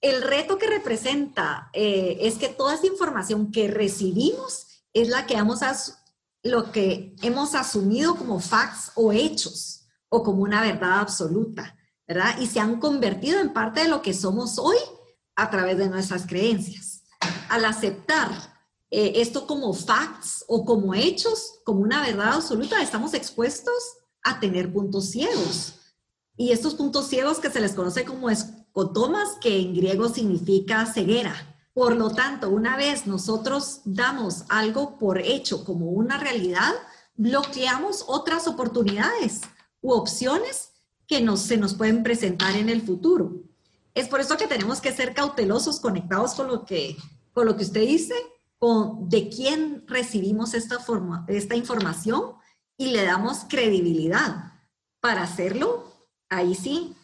el 0.00 0.22
reto 0.22 0.58
que 0.58 0.66
representa 0.66 1.70
eh, 1.72 2.18
es 2.20 2.36
que 2.36 2.48
toda 2.48 2.74
esta 2.74 2.86
información 2.86 3.50
que 3.52 3.68
recibimos 3.68 4.84
es 4.92 5.08
la 5.08 5.26
que 5.26 5.34
hemos 5.34 5.60
lo 6.42 6.72
que 6.72 7.14
hemos 7.20 7.54
asumido 7.54 8.16
como 8.16 8.40
facts 8.40 8.92
o 8.94 9.12
hechos 9.12 9.86
o 10.08 10.22
como 10.22 10.42
una 10.42 10.62
verdad 10.62 11.00
absoluta, 11.00 11.76
¿verdad? 12.08 12.38
Y 12.40 12.46
se 12.46 12.60
han 12.60 12.80
convertido 12.80 13.40
en 13.40 13.52
parte 13.52 13.80
de 13.80 13.88
lo 13.88 14.00
que 14.00 14.14
somos 14.14 14.58
hoy 14.58 14.78
a 15.36 15.50
través 15.50 15.76
de 15.76 15.88
nuestras 15.88 16.26
creencias. 16.26 17.02
Al 17.50 17.64
aceptar 17.66 18.30
eh, 18.90 19.12
esto 19.16 19.46
como 19.46 19.72
facts 19.72 20.44
o 20.48 20.64
como 20.64 20.94
hechos, 20.94 21.60
como 21.64 21.80
una 21.80 22.02
verdad 22.02 22.34
absoluta, 22.34 22.82
estamos 22.82 23.14
expuestos 23.14 23.72
a 24.22 24.40
tener 24.40 24.72
puntos 24.72 25.10
ciegos. 25.10 25.74
Y 26.36 26.50
estos 26.52 26.74
puntos 26.74 27.06
ciegos 27.06 27.38
que 27.38 27.50
se 27.50 27.60
les 27.60 27.72
conoce 27.72 28.04
como 28.04 28.30
escotomas, 28.30 29.36
que 29.40 29.60
en 29.60 29.74
griego 29.74 30.08
significa 30.08 30.86
ceguera. 30.86 31.34
Por 31.72 31.96
lo 31.96 32.10
tanto, 32.10 32.50
una 32.50 32.76
vez 32.76 33.06
nosotros 33.06 33.82
damos 33.84 34.44
algo 34.48 34.98
por 34.98 35.20
hecho 35.20 35.64
como 35.64 35.90
una 35.90 36.18
realidad, 36.18 36.72
bloqueamos 37.14 38.04
otras 38.08 38.48
oportunidades 38.48 39.42
u 39.80 39.92
opciones 39.92 40.70
que 41.06 41.20
nos, 41.20 41.40
se 41.40 41.56
nos 41.56 41.74
pueden 41.74 42.02
presentar 42.02 42.56
en 42.56 42.68
el 42.68 42.82
futuro. 42.82 43.42
Es 43.94 44.08
por 44.08 44.20
eso 44.20 44.36
que 44.36 44.46
tenemos 44.46 44.80
que 44.80 44.92
ser 44.92 45.14
cautelosos, 45.14 45.78
conectados 45.78 46.34
con 46.34 46.48
lo 46.48 46.64
que, 46.64 46.96
con 47.32 47.46
lo 47.46 47.56
que 47.56 47.64
usted 47.64 47.82
dice, 47.82 48.14
de 48.60 49.30
quién 49.30 49.84
recibimos 49.86 50.52
esta, 50.54 50.78
forma, 50.78 51.24
esta 51.28 51.56
información 51.56 52.34
y 52.76 52.88
le 52.88 53.04
damos 53.04 53.46
credibilidad. 53.48 54.52
Para 55.00 55.22
hacerlo, 55.22 56.08
ahí 56.28 56.54
sí, 56.54 56.94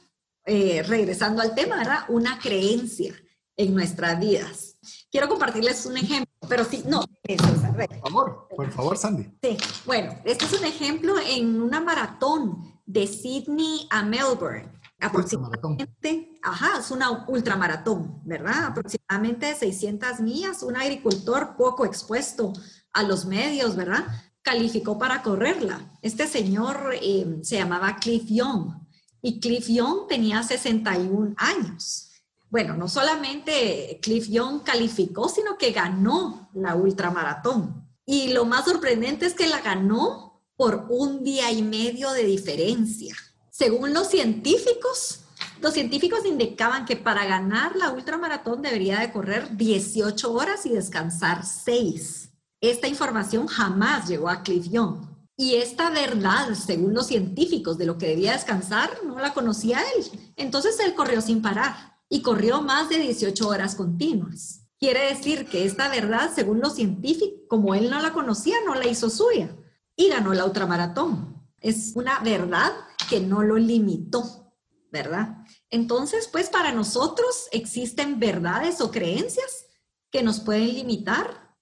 eh, 0.45 0.83
regresando 0.83 1.41
al 1.41 1.55
tema, 1.55 1.77
¿verdad? 1.77 2.05
Una 2.09 2.39
creencia 2.39 3.15
en 3.57 3.75
nuestras 3.75 4.21
vidas. 4.21 4.77
Quiero 5.11 5.29
compartirles 5.29 5.87
un 5.87 5.97
ejemplo, 5.97 6.31
pero 6.47 6.65
sí, 6.65 6.85
no, 6.87 7.03
Por 7.23 8.01
favor, 8.01 8.49
por 8.55 8.71
favor, 8.71 8.99
Sandy. 8.99 9.25
Sí, 9.43 9.57
bueno, 9.87 10.15
este 10.25 10.45
es 10.45 10.53
un 10.53 10.65
ejemplo 10.65 11.15
en 11.27 11.63
una 11.63 11.81
maratón 11.81 12.81
de 12.85 13.07
Sydney 13.07 13.89
a 13.91 14.03
Melbourne. 14.03 14.76
Aproximadamente, 14.99 16.39
ajá, 16.43 16.79
es 16.81 16.91
una 16.91 17.27
ultramaratón, 17.29 18.23
¿verdad? 18.25 18.67
Aproximadamente 18.67 19.55
600 19.55 20.21
millas, 20.21 20.63
un 20.63 20.77
agricultor 20.77 21.55
poco 21.57 21.85
expuesto 21.85 22.53
a 22.93 23.03
los 23.03 23.27
medios, 23.27 23.77
¿verdad? 23.77 24.07
Calificó 24.43 24.99
para 24.99 25.23
correrla. 25.23 25.93
Este 26.01 26.27
señor 26.27 26.95
em, 27.03 27.43
se 27.45 27.57
llamaba 27.57 27.97
Cliff 27.97 28.25
Young 28.27 28.73
y 29.21 29.41
Cliff 29.41 29.69
Young 29.69 30.07
tenía 30.09 30.43
61 30.43 31.35
años. 31.37 32.11
Bueno, 32.49 32.75
no 32.75 32.89
solamente 32.89 33.99
Cliff 34.01 34.29
Young 34.29 34.63
calificó, 34.63 35.29
sino 35.29 35.59
que 35.59 35.73
ganó 35.73 36.49
la 36.55 36.75
ultramaratón. 36.75 37.87
Y 38.07 38.29
lo 38.29 38.45
más 38.45 38.65
sorprendente 38.65 39.27
es 39.27 39.35
que 39.35 39.49
la 39.49 39.61
ganó 39.61 40.45
por 40.57 40.87
un 40.89 41.23
día 41.23 41.51
y 41.51 41.63
medio 41.63 42.13
de 42.13 42.25
diferencia. 42.25 43.15
Según 43.59 43.95
los 43.95 44.09
científicos, 44.09 45.21
los 45.63 45.73
científicos 45.73 46.27
indicaban 46.27 46.85
que 46.85 46.95
para 46.95 47.25
ganar 47.25 47.75
la 47.75 47.91
ultramaratón 47.91 48.61
debería 48.61 48.99
de 49.01 49.11
correr 49.11 49.57
18 49.57 50.31
horas 50.31 50.67
y 50.67 50.69
descansar 50.69 51.43
6. 51.43 52.33
Esta 52.61 52.87
información 52.87 53.47
jamás 53.47 54.09
llegó 54.09 54.29
a 54.29 54.43
Cliff 54.43 54.69
Young. 54.69 55.07
Y 55.39 55.55
esta 55.55 55.89
verdad, 55.89 56.53
según 56.53 56.93
los 56.93 57.07
científicos, 57.07 57.79
de 57.79 57.87
lo 57.87 57.97
que 57.97 58.09
debía 58.09 58.33
descansar, 58.33 58.91
no 59.07 59.19
la 59.21 59.33
conocía 59.33 59.81
él. 59.97 60.05
Entonces 60.37 60.79
él 60.81 60.95
corrió 60.95 61.23
sin 61.23 61.41
parar 61.41 61.97
y 62.11 62.21
corrió 62.21 62.61
más 62.61 62.91
de 62.91 62.99
18 62.99 63.49
horas 63.49 63.75
continuas. 63.75 64.67
Quiere 64.79 65.15
decir 65.15 65.49
que 65.49 65.65
esta 65.65 65.89
verdad, 65.89 66.31
según 66.35 66.61
los 66.61 66.75
científicos, 66.75 67.41
como 67.49 67.75
él 67.75 67.89
no 67.89 68.03
la 68.03 68.13
conocía, 68.13 68.57
no 68.67 68.75
la 68.75 68.87
hizo 68.87 69.09
suya 69.09 69.49
y 69.97 70.11
ganó 70.11 70.35
la 70.35 70.45
ultramaratón. 70.45 71.43
Es 71.63 71.93
una 71.95 72.19
verdad 72.21 72.71
que 73.09 73.21
no 73.21 73.43
lo 73.43 73.57
limitó, 73.57 74.53
¿verdad? 74.91 75.39
Entonces, 75.71 76.29
pues 76.31 76.49
para 76.49 76.73
nosotros 76.73 77.49
existen 77.53 78.19
verdades 78.19 78.81
o 78.81 78.91
creencias 78.91 79.67
que 80.11 80.23
nos 80.23 80.41
pueden 80.41 80.75
limitar 80.75 81.57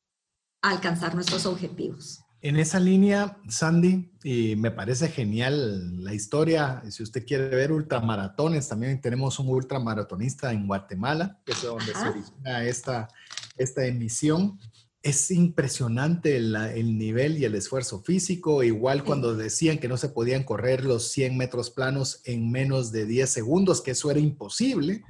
a 0.62 0.70
alcanzar 0.70 1.14
nuestros 1.14 1.46
objetivos. 1.46 2.20
En 2.40 2.58
esa 2.58 2.78
línea, 2.78 3.38
Sandy, 3.48 4.12
y 4.22 4.54
me 4.56 4.70
parece 4.70 5.08
genial 5.08 6.04
la 6.04 6.12
historia. 6.12 6.82
Si 6.90 7.02
usted 7.02 7.24
quiere 7.24 7.48
ver 7.48 7.72
ultramaratones, 7.72 8.68
también 8.68 9.00
tenemos 9.00 9.38
un 9.38 9.48
ultramaratonista 9.48 10.52
en 10.52 10.66
Guatemala, 10.66 11.40
que 11.46 11.52
es 11.52 11.62
donde 11.62 11.94
se 11.94 12.06
origina 12.06 12.64
esta, 12.64 13.08
esta 13.56 13.86
emisión. 13.86 14.60
Es 15.04 15.30
impresionante 15.30 16.34
el, 16.34 16.96
nivel 16.96 17.36
y 17.36 17.44
el 17.44 17.54
esfuerzo 17.54 18.00
físico. 18.00 18.62
Igual 18.62 19.04
cuando 19.04 19.36
decían 19.36 19.76
que 19.76 19.86
no 19.86 19.98
se 19.98 20.08
podían 20.08 20.44
correr 20.44 20.82
los 20.82 21.08
100 21.08 21.36
metros 21.36 21.68
planos 21.68 22.22
en 22.24 22.50
menos 22.50 22.90
de 22.90 23.04
10 23.04 23.28
segundos, 23.28 23.82
que 23.82 23.90
eso 23.90 24.10
era 24.10 24.18
imposible, 24.18 25.02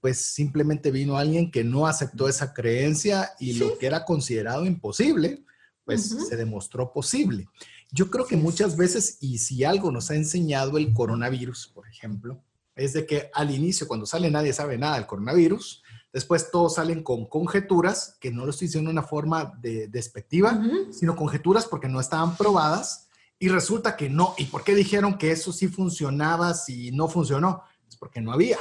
pues 0.00 0.20
simplemente 0.20 0.92
vino 0.92 1.16
alguien 1.16 1.50
que 1.50 1.64
no 1.64 1.88
aceptó 1.88 2.28
esa 2.28 2.54
creencia 2.54 3.32
y 3.40 3.54
lo 3.54 3.76
que 3.76 3.86
era 3.86 4.04
considerado 4.04 4.66
imposible, 4.66 5.42
pues 5.84 6.16
se 6.28 6.36
demostró 6.36 6.92
posible. 6.92 7.48
Yo 7.90 8.10
creo 8.10 8.26
que 8.26 8.36
muchas 8.36 8.76
veces, 8.76 9.18
y 9.20 9.38
si 9.38 9.64
algo 9.64 9.90
nos 9.90 10.12
ha 10.12 10.14
enseñado 10.14 10.78
el 10.78 10.92
coronavirus, 10.92 11.72
por 11.74 11.88
ejemplo, 11.88 12.40
es 12.76 12.92
de 12.92 13.04
que 13.04 13.30
al 13.34 13.50
inicio, 13.50 13.88
cuando 13.88 14.06
sale 14.06 14.30
nadie 14.30 14.52
sabe 14.52 14.78
nada 14.78 14.94
del 14.94 15.06
coronavirus, 15.06 15.82
Después 16.14 16.52
todos 16.52 16.76
salen 16.76 17.02
con 17.02 17.26
conjeturas, 17.26 18.16
que 18.20 18.30
no 18.30 18.44
lo 18.44 18.50
estoy 18.50 18.68
diciendo 18.68 18.88
de 18.88 18.92
una 18.92 19.02
forma 19.02 19.52
de, 19.60 19.88
despectiva, 19.88 20.62
sino 20.92 21.16
conjeturas 21.16 21.66
porque 21.66 21.88
no 21.88 21.98
estaban 21.98 22.36
probadas 22.36 23.08
y 23.36 23.48
resulta 23.48 23.96
que 23.96 24.08
no. 24.08 24.32
¿Y 24.38 24.44
por 24.44 24.62
qué 24.62 24.76
dijeron 24.76 25.18
que 25.18 25.32
eso 25.32 25.52
sí 25.52 25.66
funcionaba 25.66 26.54
si 26.54 26.92
no 26.92 27.08
funcionó? 27.08 27.64
Es 27.88 27.96
porque 27.96 28.20
no 28.20 28.32
había. 28.32 28.58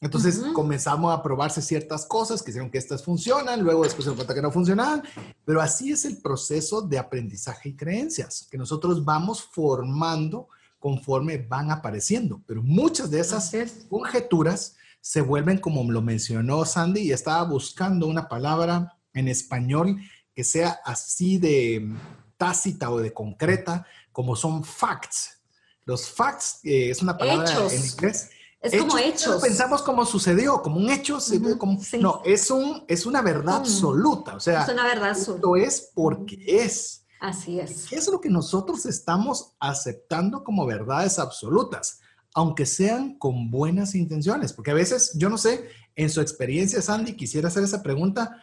Entonces 0.00 0.40
comenzamos 0.52 1.12
a 1.12 1.20
probarse 1.20 1.60
ciertas 1.62 2.06
cosas 2.06 2.44
que 2.44 2.52
hicieron 2.52 2.70
que 2.70 2.78
estas 2.78 3.02
funcionan, 3.02 3.64
luego 3.64 3.82
después 3.82 4.04
se 4.04 4.14
cuenta 4.14 4.32
que 4.32 4.42
no 4.42 4.52
funcionaban, 4.52 5.02
pero 5.44 5.60
así 5.60 5.90
es 5.90 6.04
el 6.04 6.18
proceso 6.18 6.80
de 6.80 6.98
aprendizaje 6.98 7.70
y 7.70 7.74
creencias, 7.74 8.46
que 8.48 8.56
nosotros 8.56 9.04
vamos 9.04 9.42
formando 9.42 10.46
conforme 10.78 11.38
van 11.38 11.72
apareciendo, 11.72 12.40
pero 12.46 12.62
muchas 12.62 13.10
de 13.10 13.18
esas 13.18 13.50
conjeturas 13.88 14.76
se 15.04 15.20
vuelven, 15.20 15.58
como 15.58 15.84
lo 15.92 16.00
mencionó 16.00 16.64
Sandy, 16.64 17.02
y 17.02 17.12
estaba 17.12 17.42
buscando 17.42 18.06
una 18.06 18.26
palabra 18.26 18.96
en 19.12 19.28
español 19.28 20.00
que 20.34 20.44
sea 20.44 20.80
así 20.82 21.36
de 21.36 21.94
tácita 22.38 22.90
o 22.90 22.98
de 22.98 23.12
concreta, 23.12 23.86
como 24.12 24.34
son 24.34 24.64
facts. 24.64 25.42
Los 25.84 26.08
facts 26.08 26.60
eh, 26.64 26.88
es 26.88 27.02
una 27.02 27.18
palabra 27.18 27.52
en 27.70 27.84
inglés. 27.84 28.30
Es 28.62 28.80
como 28.80 28.96
hechos. 28.96 29.42
Pensamos 29.42 29.82
como 29.82 30.06
sucedió, 30.06 30.62
como 30.62 30.78
un 30.78 30.88
hecho. 30.88 31.18
como, 31.58 31.78
No, 32.00 32.22
es, 32.24 32.50
un, 32.50 32.82
es 32.88 33.04
una 33.04 33.20
verdad 33.20 33.56
absoluta. 33.56 34.36
O 34.36 34.40
sea, 34.40 34.62
es 34.62 34.70
una 34.70 34.84
verdad 34.84 35.10
absoluta. 35.10 35.36
Esto 35.36 35.56
es 35.56 35.90
porque 35.94 36.42
es. 36.46 37.04
Así 37.20 37.60
es. 37.60 37.84
¿Qué 37.90 37.96
es 37.96 38.08
lo 38.08 38.22
que 38.22 38.30
nosotros 38.30 38.86
estamos 38.86 39.52
aceptando 39.60 40.42
como 40.42 40.64
verdades 40.64 41.18
absolutas? 41.18 42.00
Aunque 42.34 42.66
sean 42.66 43.16
con 43.16 43.50
buenas 43.50 43.94
intenciones, 43.94 44.52
porque 44.52 44.72
a 44.72 44.74
veces, 44.74 45.12
yo 45.14 45.30
no 45.30 45.38
sé, 45.38 45.68
en 45.94 46.10
su 46.10 46.20
experiencia, 46.20 46.82
Sandy, 46.82 47.14
quisiera 47.14 47.46
hacer 47.48 47.62
esa 47.62 47.82
pregunta, 47.82 48.42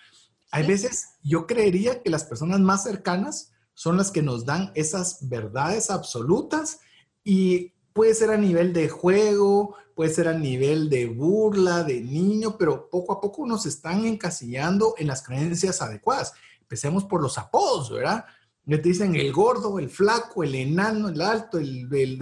hay 0.50 0.66
veces 0.66 1.10
yo 1.22 1.46
creería 1.46 2.02
que 2.02 2.10
las 2.10 2.24
personas 2.24 2.62
más 2.62 2.84
cercanas 2.84 3.52
son 3.74 3.98
las 3.98 4.12
que 4.12 4.22
nos 4.22 4.46
dan 4.46 4.72
esas 4.76 5.28
verdades 5.30 5.90
absolutas 5.92 6.80
y 7.24 7.74
puede 7.94 8.16
ser 8.16 8.32
a 8.32 8.38
nivel 8.38 8.72
de 8.72 8.88
juego, 8.88 9.76
puede 9.94 10.14
ser 10.14 10.30
a 10.30 10.34
nivel 10.34 10.90
de 10.90 11.08
burla, 11.08 11.84
de 11.84 12.00
niño, 12.00 12.58
pero 12.58 12.90
poco 12.90 13.14
a 13.14 13.22
poco 13.22 13.46
nos 13.46 13.66
están 13.66 14.06
encasillando 14.06 14.96
en 14.98 15.08
las 15.08 15.22
creencias 15.22 15.82
adecuadas. 15.82 16.34
Empecemos 16.62 17.04
por 17.04 17.22
los 17.22 17.38
apodos, 17.38 17.92
¿verdad? 17.92 18.26
Me 18.66 18.78
dicen 18.78 19.16
el 19.16 19.34
gordo, 19.34 19.80
el 19.80 19.90
flaco, 19.90 20.44
el 20.44 20.56
enano, 20.56 21.10
el 21.10 21.22
alto, 21.22 21.58
el, 21.58 21.94
el, 21.94 22.20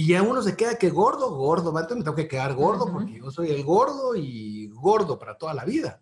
y 0.00 0.06
ya 0.06 0.22
uno 0.22 0.40
se 0.42 0.54
queda 0.54 0.76
que 0.76 0.90
gordo, 0.90 1.34
gordo, 1.34 1.72
me 1.72 1.82
tengo 1.82 2.14
que 2.14 2.28
quedar 2.28 2.54
gordo 2.54 2.92
porque 2.92 3.14
yo 3.14 3.32
soy 3.32 3.50
el 3.50 3.64
gordo 3.64 4.14
y 4.14 4.68
gordo 4.68 5.18
para 5.18 5.36
toda 5.36 5.54
la 5.54 5.64
vida. 5.64 6.00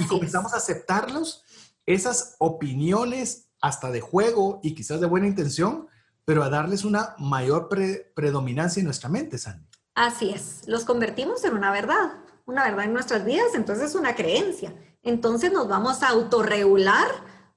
y 0.00 0.06
comenzamos 0.08 0.52
a 0.52 0.56
aceptarlos, 0.56 1.44
esas 1.86 2.34
opiniones 2.40 3.48
hasta 3.60 3.92
de 3.92 4.00
juego 4.00 4.58
y 4.64 4.74
quizás 4.74 5.00
de 5.00 5.06
buena 5.06 5.28
intención, 5.28 5.86
pero 6.24 6.42
a 6.42 6.50
darles 6.50 6.84
una 6.84 7.14
mayor 7.20 7.68
predominancia 8.16 8.80
en 8.80 8.86
nuestra 8.86 9.08
mente, 9.08 9.38
Sandy. 9.38 9.64
Así 9.94 10.30
es, 10.30 10.66
los 10.66 10.84
convertimos 10.84 11.44
en 11.44 11.54
una 11.54 11.70
verdad, 11.70 12.14
una 12.46 12.64
verdad 12.64 12.86
en 12.86 12.94
nuestras 12.94 13.24
vidas, 13.24 13.54
entonces 13.54 13.90
es 13.90 13.94
una 13.94 14.16
creencia. 14.16 14.74
Entonces 15.04 15.52
nos 15.52 15.68
vamos 15.68 16.02
a 16.02 16.08
autorregular 16.08 17.06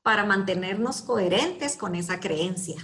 para 0.03 0.23
mantenernos 0.23 1.01
coherentes 1.01 1.77
con 1.77 1.95
esa 1.95 2.19
creencia 2.19 2.75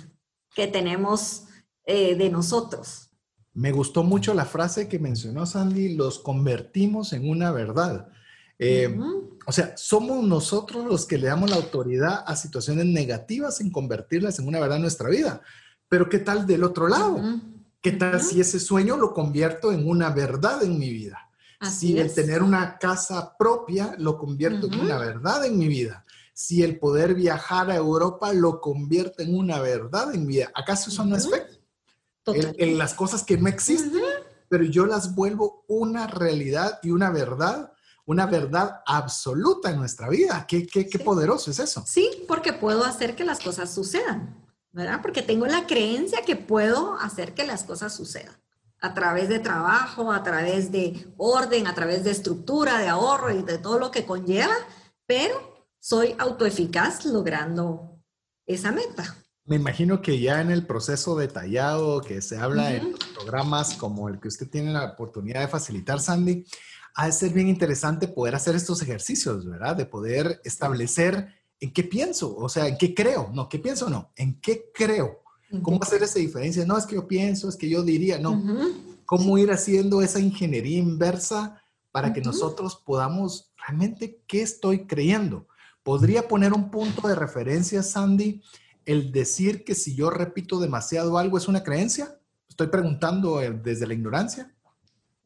que 0.55 0.65
tenemos 0.65 1.44
eh, 1.86 2.15
de 2.15 2.29
nosotros. 2.29 3.09
Me 3.53 3.71
gustó 3.71 4.03
mucho 4.03 4.33
la 4.33 4.45
frase 4.45 4.88
que 4.88 4.99
mencionó 4.99 5.45
Sandy, 5.45 5.95
los 5.95 6.19
convertimos 6.19 7.13
en 7.13 7.29
una 7.29 7.51
verdad. 7.51 8.09
Eh, 8.59 8.97
o 9.45 9.51
sea, 9.51 9.75
somos 9.77 10.23
nosotros 10.23 10.86
los 10.86 11.05
que 11.05 11.17
le 11.17 11.27
damos 11.27 11.49
la 11.49 11.57
autoridad 11.57 12.23
a 12.25 12.36
situaciones 12.36 12.86
negativas 12.86 13.61
en 13.61 13.71
convertirlas 13.71 14.39
en 14.39 14.47
una 14.47 14.59
verdad 14.59 14.77
en 14.77 14.83
nuestra 14.83 15.09
vida. 15.09 15.41
Pero 15.88 16.09
¿qué 16.09 16.19
tal 16.19 16.45
del 16.45 16.63
otro 16.63 16.88
lado? 16.88 17.21
¿Qué 17.81 17.91
tal 17.91 18.21
si 18.21 18.41
ese 18.41 18.59
sueño 18.59 18.97
lo 18.97 19.13
convierto 19.13 19.71
en 19.71 19.88
una 19.88 20.09
verdad 20.09 20.63
en 20.63 20.77
mi 20.79 20.89
vida? 20.89 21.25
si 21.71 21.97
el 21.97 22.13
tener 22.13 22.43
una 22.43 22.77
casa 22.77 23.36
propia 23.38 23.95
lo 23.97 24.17
convierto 24.17 24.67
en 24.67 24.79
una 24.79 24.97
verdad 24.97 25.45
en 25.45 25.57
mi 25.57 25.67
vida. 25.67 26.05
Si 26.33 26.63
el 26.63 26.79
poder 26.79 27.15
viajar 27.15 27.71
a 27.71 27.75
Europa 27.75 28.33
lo 28.33 28.59
convierte 28.59 29.23
en 29.23 29.36
una 29.36 29.59
verdad 29.59 30.13
en 30.13 30.25
mi 30.25 30.36
vida. 30.36 30.51
¿Acaso 30.53 30.89
eso 30.89 31.05
no 31.05 31.15
es 31.15 31.29
fe? 31.29 31.43
En, 32.28 32.78
las 32.78 32.93
cosas 32.93 33.23
que 33.23 33.38
no 33.38 33.47
existen, 33.47 34.01
pero 34.49 34.63
yo 34.63 34.86
las 34.86 35.15
vuelvo 35.15 35.63
una 35.67 36.07
realidad 36.07 36.80
y 36.84 36.91
una 36.91 37.09
verdad, 37.09 37.73
una 38.05 38.26
verdad 38.26 38.82
absoluta 38.86 39.69
en 39.69 39.78
nuestra 39.78 40.09
vida. 40.09 40.45
Qué, 40.47 40.65
qué, 40.65 40.88
qué 40.88 40.99
poderoso 40.99 41.51
es 41.51 41.59
eso. 41.59 41.84
Sí, 41.86 42.26
porque 42.28 42.53
puedo 42.53 42.84
hacer 42.84 43.15
que 43.15 43.26
las 43.26 43.39
cosas 43.39 43.73
sucedan, 43.73 44.43
¿verdad? 44.71 45.01
Porque 45.01 45.21
tengo 45.21 45.45
la 45.45 45.65
creencia 45.65 46.23
que 46.26 46.36
puedo 46.36 46.95
hacer 46.99 47.34
que 47.34 47.45
las 47.45 47.63
cosas 47.63 47.93
sucedan 47.93 48.36
a 48.86 48.93
través 48.93 49.30
de 49.30 49.39
trabajo, 49.39 50.11
a 50.11 50.21
través 50.21 50.71
de 50.71 51.07
orden, 51.17 51.65
a 51.65 51.73
través 51.73 52.03
de 52.03 52.11
estructura, 52.11 52.78
de 52.78 52.88
ahorro 52.88 53.32
y 53.32 53.41
de 53.41 53.57
todo 53.57 53.80
lo 53.80 53.89
que 53.89 54.05
conlleva, 54.05 54.55
pero 55.07 55.67
soy 55.80 56.15
autoeficaz 56.19 57.05
logrando 57.05 57.99
esa 58.45 58.71
meta. 58.71 59.15
Me 59.45 59.57
imagino 59.57 60.01
que 60.01 60.19
ya 60.19 60.41
en 60.41 60.49
el 60.49 60.65
proceso 60.65 61.15
detallado 61.15 62.01
que 62.01 62.19
se 62.23 62.37
habla 62.37 62.73
en 62.73 62.95
programas 63.13 63.75
como 63.75 64.09
el 64.09 64.19
que 64.19 64.27
usted 64.27 64.49
tiene 64.49 64.73
la 64.73 64.85
oportunidad 64.85 65.41
de 65.41 65.47
facilitar, 65.47 65.99
Sandy, 65.99 66.45
ha 66.95 67.05
de 67.05 67.11
ser 67.11 67.31
bien 67.31 67.47
interesante 67.47 68.07
poder 68.07 68.33
hacer 68.33 68.55
estos 68.55 68.81
ejercicios, 68.81 69.45
¿verdad? 69.45 69.75
De 69.75 69.85
poder 69.85 70.41
establecer 70.43 71.27
en 71.59 71.71
qué 71.71 71.83
pienso, 71.83 72.35
o 72.35 72.49
sea, 72.49 72.67
en 72.67 72.77
qué 72.77 72.95
creo, 72.95 73.29
no, 73.33 73.47
qué 73.47 73.59
pienso, 73.59 73.87
no, 73.87 74.11
en 74.15 74.39
qué 74.41 74.71
creo. 74.73 75.21
¿Cómo 75.61 75.79
hacer 75.81 76.01
esa 76.01 76.17
diferencia? 76.17 76.65
No, 76.65 76.77
es 76.77 76.87
que 76.87 76.95
yo 76.95 77.07
pienso, 77.07 77.47
es 77.47 77.55
que 77.55 77.69
yo 77.69 77.83
diría, 77.83 78.17
no. 78.17 78.41
¿Cómo 79.05 79.37
ir 79.37 79.51
haciendo 79.51 80.01
esa 80.01 80.19
ingeniería 80.19 80.79
inversa 80.79 81.61
para 81.91 82.11
que 82.11 82.21
nosotros 82.21 82.75
podamos 82.83 83.51
realmente 83.55 84.21
qué 84.25 84.41
estoy 84.41 84.87
creyendo? 84.87 85.47
¿Podría 85.83 86.27
poner 86.27 86.51
un 86.51 86.71
punto 86.71 87.07
de 87.07 87.13
referencia, 87.13 87.83
Sandy? 87.83 88.41
El 88.86 89.11
decir 89.11 89.63
que 89.63 89.75
si 89.75 89.95
yo 89.95 90.09
repito 90.09 90.59
demasiado 90.59 91.17
algo 91.17 91.38
es 91.38 91.47
una 91.47 91.63
creencia? 91.63 92.19
Estoy 92.47 92.67
preguntando 92.67 93.41
eh, 93.41 93.51
desde 93.51 93.88
la 93.88 93.93
ignorancia. 93.93 94.55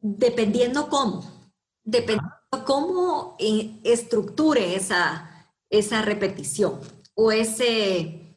Dependiendo 0.00 0.88
cómo, 0.88 1.52
dependiendo 1.84 2.64
cómo 2.64 3.36
eh, 3.38 3.80
estructure 3.84 4.74
esa, 4.74 5.30
esa 5.68 6.02
repetición 6.02 6.80
o 7.14 7.30
ese, 7.30 8.36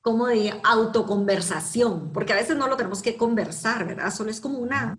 ¿cómo 0.00 0.26
diría? 0.28 0.60
Autoconversación, 0.64 2.12
porque 2.12 2.32
a 2.32 2.36
veces 2.36 2.56
no 2.56 2.66
lo 2.66 2.76
tenemos 2.76 3.00
que 3.00 3.16
conversar, 3.16 3.86
¿verdad? 3.86 4.12
Solo 4.12 4.30
es 4.30 4.40
como 4.40 4.58
una 4.58 4.98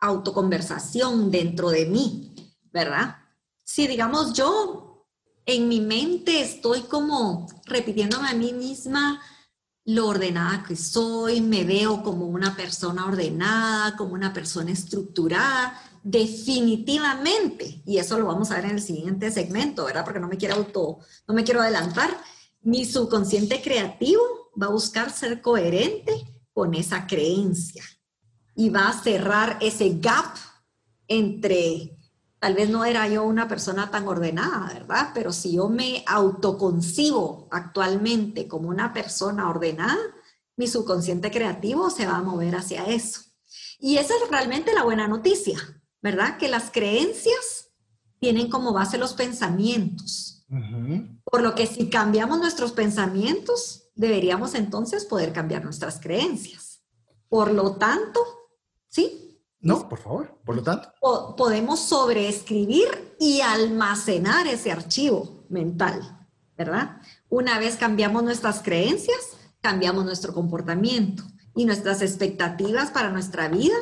autoconversación 0.00 1.30
dentro 1.30 1.70
de 1.70 1.86
mí, 1.86 2.34
¿verdad? 2.72 3.16
Si 3.62 3.86
digamos 3.86 4.32
yo 4.34 4.95
en 5.46 5.68
mi 5.68 5.80
mente 5.80 6.40
estoy 6.40 6.82
como 6.82 7.46
repitiéndome 7.64 8.28
a 8.28 8.34
mí 8.34 8.52
misma 8.52 9.22
lo 9.84 10.08
ordenada 10.08 10.64
que 10.66 10.74
soy, 10.74 11.40
me 11.40 11.62
veo 11.62 12.02
como 12.02 12.26
una 12.26 12.56
persona 12.56 13.06
ordenada, 13.06 13.96
como 13.96 14.14
una 14.14 14.32
persona 14.32 14.72
estructurada, 14.72 15.80
definitivamente, 16.02 17.82
y 17.86 17.98
eso 17.98 18.18
lo 18.18 18.26
vamos 18.26 18.50
a 18.50 18.56
ver 18.56 18.64
en 18.64 18.70
el 18.72 18.82
siguiente 18.82 19.30
segmento, 19.30 19.84
¿verdad? 19.84 20.04
Porque 20.04 20.18
no 20.18 20.26
me 20.26 20.36
quiero 20.36 20.56
auto, 20.56 20.98
no 21.28 21.34
me 21.34 21.44
quiero 21.44 21.62
adelantar, 21.62 22.10
mi 22.62 22.84
subconsciente 22.84 23.62
creativo 23.62 24.22
va 24.60 24.66
a 24.66 24.70
buscar 24.70 25.10
ser 25.12 25.40
coherente 25.40 26.12
con 26.52 26.74
esa 26.74 27.06
creencia 27.06 27.84
y 28.56 28.70
va 28.70 28.88
a 28.88 29.02
cerrar 29.02 29.58
ese 29.60 29.98
gap 30.00 30.34
entre 31.06 31.95
Tal 32.38 32.54
vez 32.54 32.68
no 32.68 32.84
era 32.84 33.08
yo 33.08 33.24
una 33.24 33.48
persona 33.48 33.90
tan 33.90 34.06
ordenada, 34.06 34.72
¿verdad? 34.72 35.10
Pero 35.14 35.32
si 35.32 35.54
yo 35.54 35.68
me 35.68 36.04
autoconcibo 36.06 37.48
actualmente 37.50 38.46
como 38.46 38.68
una 38.68 38.92
persona 38.92 39.48
ordenada, 39.48 39.96
mi 40.56 40.66
subconsciente 40.66 41.30
creativo 41.30 41.90
se 41.90 42.06
va 42.06 42.16
a 42.16 42.22
mover 42.22 42.56
hacia 42.56 42.84
eso. 42.86 43.20
Y 43.78 43.96
esa 43.98 44.14
es 44.14 44.30
realmente 44.30 44.74
la 44.74 44.84
buena 44.84 45.08
noticia, 45.08 45.58
¿verdad? 46.02 46.38
Que 46.38 46.48
las 46.48 46.70
creencias 46.70 47.70
tienen 48.18 48.50
como 48.50 48.72
base 48.72 48.98
los 48.98 49.14
pensamientos. 49.14 50.44
Por 51.24 51.42
lo 51.42 51.54
que 51.54 51.66
si 51.66 51.90
cambiamos 51.90 52.38
nuestros 52.38 52.72
pensamientos, 52.72 53.90
deberíamos 53.94 54.54
entonces 54.54 55.04
poder 55.04 55.32
cambiar 55.32 55.64
nuestras 55.64 56.00
creencias. 56.00 56.82
Por 57.28 57.52
lo 57.52 57.76
tanto, 57.76 58.20
¿sí? 58.88 59.25
No, 59.66 59.88
por 59.88 59.98
favor, 59.98 60.38
por 60.44 60.56
lo 60.56 60.62
tanto. 60.62 60.92
podemos 61.36 61.80
sobreescribir 61.80 63.16
y 63.18 63.40
almacenar 63.40 64.46
ese 64.46 64.70
archivo 64.70 65.44
mental, 65.48 66.26
¿verdad? 66.56 67.00
Una 67.28 67.58
vez 67.58 67.76
cambiamos 67.76 68.22
nuestras 68.22 68.62
creencias, 68.62 69.18
cambiamos 69.60 70.04
nuestro 70.04 70.32
comportamiento 70.32 71.24
y 71.54 71.64
nuestras 71.64 72.02
expectativas 72.02 72.90
para 72.90 73.10
nuestra 73.10 73.48
vida 73.48 73.76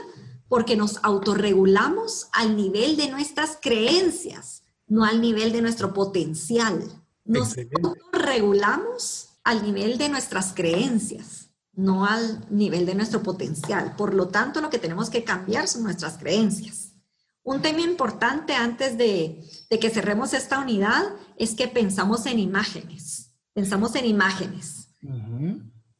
porque 0.49 0.77
nos 0.77 1.01
autorregulamos 1.03 2.29
al 2.33 2.57
nivel 2.57 2.97
de 2.97 3.11
nuestras 3.11 3.59
creencias, 3.61 4.63
no 4.87 5.05
al 5.05 5.21
nivel 5.21 5.53
de 5.53 5.63
nuestro 5.63 5.93
potencial. 5.93 6.83
Nos 7.25 7.57
autorregulamos 7.83 9.31
al 9.43 9.63
nivel 9.63 9.99
de 9.99 10.09
nuestras 10.09 10.55
creencias, 10.55 11.44
no 11.77 12.07
al 12.07 12.45
nivel 12.51 12.87
de 12.87 12.95
nuestro 12.95 13.23
potencial. 13.23 13.95
Por 13.97 14.15
lo 14.15 14.29
tanto, 14.29 14.61
lo 14.61 14.71
que 14.71 14.79
tenemos 14.79 15.11
que 15.11 15.25
cambiar 15.25 15.69
son 15.69 15.83
nuestras 15.83 16.19
creencias. 16.19 16.93
Un 17.43 17.61
tema 17.61 17.81
importante 17.81 18.55
antes 18.55 18.97
de, 18.97 19.45
que 19.69 19.91
cerremos 19.91 20.33
esta 20.33 20.59
unidad 20.59 21.03
es 21.37 21.55
que 21.55 21.69
pensamos 21.69 22.27
en 22.27 22.39
imágenes. 22.39 23.33
Pensamos 23.53 23.95
en 23.97 24.07
imágenes. 24.07 24.89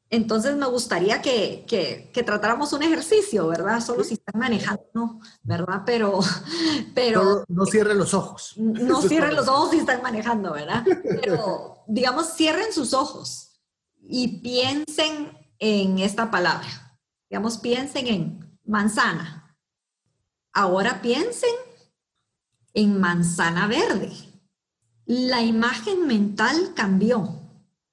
Entonces 0.09 0.57
me 0.57 0.67
gustaría 0.67 1.21
que, 1.21 1.67
que, 1.67 2.23
tratáramos 2.23 2.73
un 2.73 2.83
ejercicio, 2.83 3.49
¿verdad? 3.49 3.81
Solo 3.81 4.05
si 4.05 4.15
están 4.15 4.41
manejando, 4.41 5.19
¿verdad? 5.43 5.83
Pero... 5.85 6.21
pero 6.95 7.45
no, 7.49 7.67
cierren 7.67 7.99
los 7.99 8.15
ojos. 8.15 8.55
No 8.57 9.03
cierren 9.03 9.35
los 9.35 9.49
ojos 9.49 9.73
si 9.73 9.79
están 9.79 10.01
manejando, 10.03 10.53
¿verdad? 10.53 10.85
Pero, 11.21 11.85
digamos, 11.89 12.35
cierren 12.35 12.73
sus 12.73 12.95
ojos 12.95 13.61
y 14.01 14.41
piensen 14.41 15.44
en 15.65 15.99
esta 15.99 16.31
palabra. 16.31 16.99
Digamos, 17.31 17.57
piensen 17.57 18.07
en 18.07 18.59
manzana. 18.67 19.57
Ahora 20.53 21.01
piensen 21.01 21.55
en 22.75 23.01
manzana 23.01 23.67
verde. 23.67 24.13
La 25.07 25.43
imagen 25.43 26.07
mental 26.07 26.75
cambió. 26.77 27.41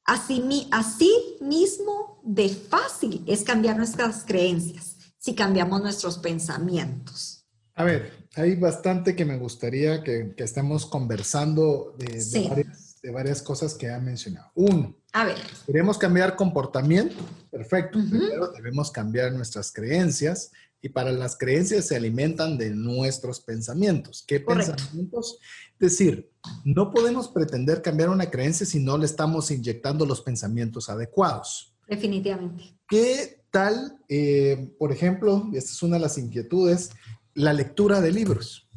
Así, 0.04 0.68
así 0.72 1.38
mismo 1.40 2.22
de 2.26 2.50
fácil 2.50 3.24
es 3.26 3.44
cambiar 3.44 3.78
nuestras 3.78 4.26
creencias 4.26 4.98
si 5.18 5.34
cambiamos 5.34 5.82
nuestros 5.82 6.18
pensamientos. 6.18 7.48
A 7.76 7.86
ver, 7.86 8.28
hay 8.36 8.56
bastante 8.56 9.16
que 9.16 9.24
me 9.24 9.38
gustaría 9.38 10.04
que, 10.04 10.34
estemos 10.38 10.86
conversando 10.86 11.96
de, 11.98 12.66
varias, 13.14 13.42
cosas 13.42 13.76
que 13.76 13.90
ha 13.90 14.00
mencionado. 14.00 14.52
Uno, 14.56 14.98
a 15.14 15.26
ver. 15.26 15.38
Queremos 15.66 15.98
cambiar 15.98 16.36
comportamiento, 16.36 17.16
perfecto. 17.50 18.00
Primero 18.00 18.52
debemos 18.52 18.92
cambiar 18.92 19.34
nuestras 19.34 19.72
creencias 19.72 20.52
y 20.82 20.90
para 20.90 21.12
las 21.12 21.38
creencias 21.38 21.86
se 21.86 21.96
alimentan 21.96 22.58
de 22.58 22.72
nuestros 22.72 23.40
pensamientos. 23.40 24.24
¿Qué 24.28 24.40
pensamientos? 24.40 25.38
Es 25.80 25.92
decir, 25.92 26.32
no 26.64 26.92
podemos 26.92 27.28
pretender 27.28 27.82
cambiar 27.82 28.10
una 28.10 28.30
creencia 28.30 28.66
si 28.66 28.80
no 28.80 28.98
le 28.98 29.06
estamos 29.06 29.52
inyectando 29.52 30.06
los 30.06 30.22
pensamientos 30.22 30.90
adecuados. 30.90 31.76
Definitivamente. 31.88 32.64
¿Qué 32.88 33.44
tal, 33.52 34.00
eh, 34.10 34.74
por 34.80 34.92
ejemplo, 34.92 35.50
esta 35.54 35.72
es 35.72 35.84
una 35.84 35.98
de 35.98 36.02
las 36.02 36.18
inquietudes, 36.18 36.90
la 37.36 37.54
lectura 37.54 38.02
de 38.02 38.12
libros? 38.12 38.70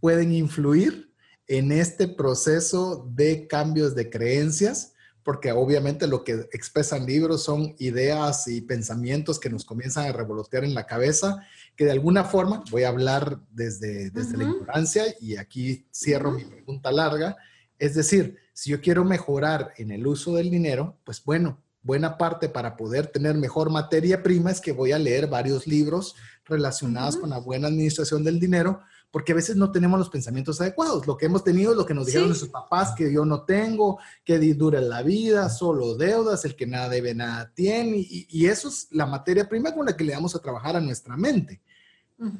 ¿Pueden 0.00 0.32
influir 0.32 1.12
en 1.48 1.72
este 1.72 2.06
proceso 2.06 3.10
de 3.14 3.48
cambios 3.48 3.96
de 3.96 4.10
creencias? 4.10 4.92
Porque 5.28 5.52
obviamente 5.52 6.06
lo 6.06 6.24
que 6.24 6.48
expresan 6.52 7.04
libros 7.04 7.42
son 7.42 7.74
ideas 7.78 8.48
y 8.48 8.62
pensamientos 8.62 9.38
que 9.38 9.50
nos 9.50 9.66
comienzan 9.66 10.06
a 10.06 10.12
revolotear 10.12 10.64
en 10.64 10.72
la 10.72 10.86
cabeza, 10.86 11.46
que 11.76 11.84
de 11.84 11.90
alguna 11.90 12.24
forma, 12.24 12.64
voy 12.70 12.84
a 12.84 12.88
hablar 12.88 13.38
desde, 13.50 14.08
desde 14.08 14.38
la 14.38 14.44
ignorancia 14.44 15.04
y 15.20 15.36
aquí 15.36 15.86
cierro 15.92 16.32
mi 16.32 16.46
pregunta 16.46 16.90
larga, 16.90 17.36
es 17.78 17.94
decir, 17.94 18.38
si 18.54 18.70
yo 18.70 18.80
quiero 18.80 19.04
mejorar 19.04 19.74
en 19.76 19.90
el 19.90 20.06
uso 20.06 20.34
del 20.34 20.50
dinero, 20.50 20.98
pues 21.04 21.22
bueno, 21.22 21.62
buena 21.82 22.16
parte 22.16 22.48
para 22.48 22.74
poder 22.78 23.08
tener 23.08 23.34
mejor 23.34 23.68
materia 23.68 24.22
prima 24.22 24.50
es 24.50 24.62
que 24.62 24.72
voy 24.72 24.92
a 24.92 24.98
leer 24.98 25.26
varios 25.26 25.66
libros 25.66 26.14
relacionados 26.46 27.18
con 27.18 27.28
la 27.28 27.38
buena 27.38 27.68
administración 27.68 28.24
del 28.24 28.40
dinero, 28.40 28.80
porque 29.10 29.32
a 29.32 29.34
veces 29.34 29.56
no 29.56 29.70
tenemos 29.70 29.98
los 29.98 30.10
pensamientos 30.10 30.60
adecuados. 30.60 31.06
Lo 31.06 31.16
que 31.16 31.26
hemos 31.26 31.42
tenido, 31.42 31.74
lo 31.74 31.86
que 31.86 31.94
nos 31.94 32.06
dijeron 32.06 32.28
nuestros 32.28 32.50
papás, 32.50 32.92
que 32.94 33.12
yo 33.12 33.24
no 33.24 33.42
tengo, 33.42 33.98
que 34.24 34.38
dura 34.54 34.80
la 34.80 35.02
vida, 35.02 35.48
solo 35.48 35.94
deudas, 35.94 36.44
el 36.44 36.54
que 36.54 36.66
nada 36.66 36.88
debe, 36.88 37.14
nada 37.14 37.50
tiene, 37.54 37.96
y, 37.98 38.46
eso 38.46 38.68
es 38.68 38.88
la 38.90 39.06
materia 39.06 39.48
prima 39.48 39.74
con 39.74 39.86
la 39.86 39.96
que 39.96 40.04
le 40.04 40.14
vamos 40.14 40.34
a 40.34 40.40
trabajar 40.40 40.76
a 40.76 40.80
nuestra 40.80 41.16
mente. 41.16 41.60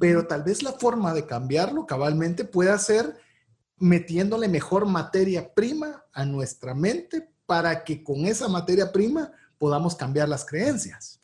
Pero 0.00 0.26
tal 0.26 0.42
vez 0.42 0.62
la 0.62 0.72
forma 0.72 1.14
de 1.14 1.24
cambiarlo 1.24 1.86
cabalmente 1.86 2.44
pueda 2.44 2.76
ser 2.78 3.16
metiéndole 3.78 4.48
mejor 4.48 4.86
materia 4.86 5.54
prima 5.54 6.04
a 6.12 6.24
nuestra 6.24 6.74
mente 6.74 7.30
para 7.46 7.84
que 7.84 8.02
con 8.02 8.26
esa 8.26 8.48
materia 8.48 8.90
prima 8.90 9.30
podamos 9.56 9.94
cambiar 9.94 10.28
las 10.28 10.44
creencias. 10.44 11.17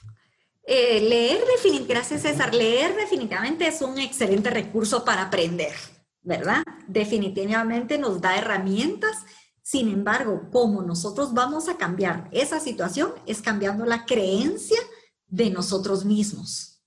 Eh, 0.66 1.00
leer, 1.00 1.44
gracias 1.86 2.22
César, 2.22 2.54
leer 2.54 2.96
definitivamente 2.96 3.66
es 3.66 3.82
un 3.82 3.98
excelente 3.98 4.48
recurso 4.48 5.04
para 5.04 5.22
aprender, 5.22 5.74
¿verdad? 6.22 6.62
Definitivamente 6.88 7.98
nos 7.98 8.20
da 8.20 8.36
herramientas. 8.36 9.24
Sin 9.62 9.88
embargo, 9.88 10.48
cómo 10.50 10.82
nosotros 10.82 11.34
vamos 11.34 11.68
a 11.68 11.76
cambiar 11.76 12.28
esa 12.32 12.60
situación 12.60 13.12
es 13.26 13.42
cambiando 13.42 13.84
la 13.84 14.06
creencia 14.06 14.78
de 15.26 15.50
nosotros 15.50 16.04
mismos. 16.04 16.82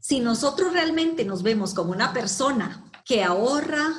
Si 0.00 0.20
nosotros 0.20 0.72
realmente 0.72 1.24
nos 1.24 1.42
vemos 1.42 1.72
como 1.72 1.92
una 1.92 2.12
persona 2.12 2.90
que 3.06 3.22
ahorra, 3.22 3.90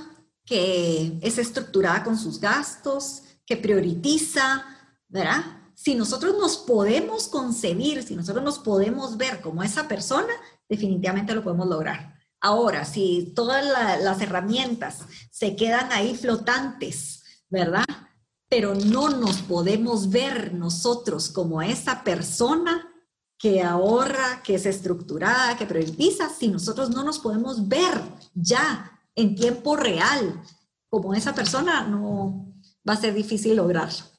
que 0.45 1.17
es 1.21 1.37
estructurada 1.39 2.03
con 2.03 2.17
sus 2.17 2.39
gastos, 2.39 3.23
que 3.45 3.57
prioriza, 3.57 4.65
¿verdad? 5.07 5.64
Si 5.75 5.93
nosotros 5.95 6.37
nos 6.39 6.57
podemos 6.57 7.27
concebir, 7.27 8.01
si 8.03 8.15
nosotros 8.15 8.43
nos 8.43 8.59
podemos 8.59 9.17
ver 9.17 9.41
como 9.41 9.61
esa 9.61 9.87
persona, 9.87 10.33
definitivamente 10.69 11.35
lo 11.35 11.43
podemos 11.43 11.67
lograr. 11.67 12.15
Ahora, 12.39 12.85
si 12.85 13.33
todas 13.35 13.65
las 14.01 14.21
herramientas 14.21 14.99
se 15.31 15.55
quedan 15.55 15.91
ahí 15.91 16.15
flotantes, 16.15 17.23
¿verdad? 17.49 17.85
Pero 18.49 18.75
no 18.75 19.09
nos 19.09 19.41
podemos 19.41 20.09
ver 20.09 20.53
nosotros 20.53 21.29
como 21.29 21.61
esa 21.61 22.03
persona 22.03 22.87
que 23.37 23.61
ahorra, 23.61 24.41
que 24.43 24.55
es 24.55 24.65
estructurada, 24.65 25.57
que 25.57 25.65
prioriza, 25.65 26.29
si 26.29 26.47
nosotros 26.47 26.89
no 26.89 27.03
nos 27.03 27.19
podemos 27.19 27.67
ver 27.67 28.01
ya 28.33 28.91
en 29.15 29.35
tiempo 29.35 29.75
real 29.75 30.41
como 30.89 31.13
esa 31.13 31.33
persona, 31.33 31.85
no 31.87 32.53
va 32.87 32.93
a 32.93 33.01
ser 33.01 33.13
difícil 33.13 33.55
lograrlo. 33.55 34.14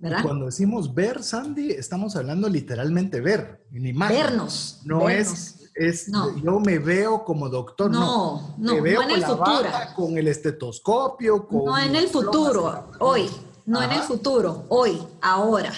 Cuando 0.00 0.46
decimos 0.46 0.94
ver, 0.94 1.22
Sandy, 1.22 1.72
estamos 1.72 2.16
hablando 2.16 2.48
literalmente 2.48 3.20
ver, 3.20 3.66
en 3.70 3.86
imagen. 3.86 4.16
Vernos. 4.16 4.80
No 4.84 5.10
es, 5.10 5.70
es 5.74 6.10
yo 6.42 6.58
me 6.58 6.78
veo 6.78 7.22
como 7.22 7.50
doctor. 7.50 7.90
No, 7.90 8.56
no, 8.56 8.74
me 8.74 8.80
veo 8.80 9.02
en 9.02 9.10
el 9.10 9.22
futuro. 9.24 9.68
con 9.94 10.16
el 10.16 10.28
estetoscopio. 10.28 11.46
Con 11.46 11.66
no 11.66 11.78
en 11.78 11.94
el 11.94 12.08
futuro, 12.08 12.90
hoy. 12.98 13.28
No 13.66 13.82
en 13.82 13.92
el 13.92 14.00
futuro, 14.00 14.64
hoy, 14.68 14.98
ahora. 15.20 15.72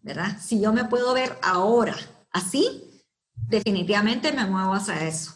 ¿Verdad? 0.00 0.38
Si 0.40 0.60
yo 0.60 0.72
me 0.72 0.84
puedo 0.84 1.12
ver 1.12 1.36
ahora 1.42 1.94
así, 2.32 3.02
definitivamente 3.34 4.32
me 4.32 4.46
muevo 4.46 4.72
hacia 4.72 5.06
eso. 5.06 5.34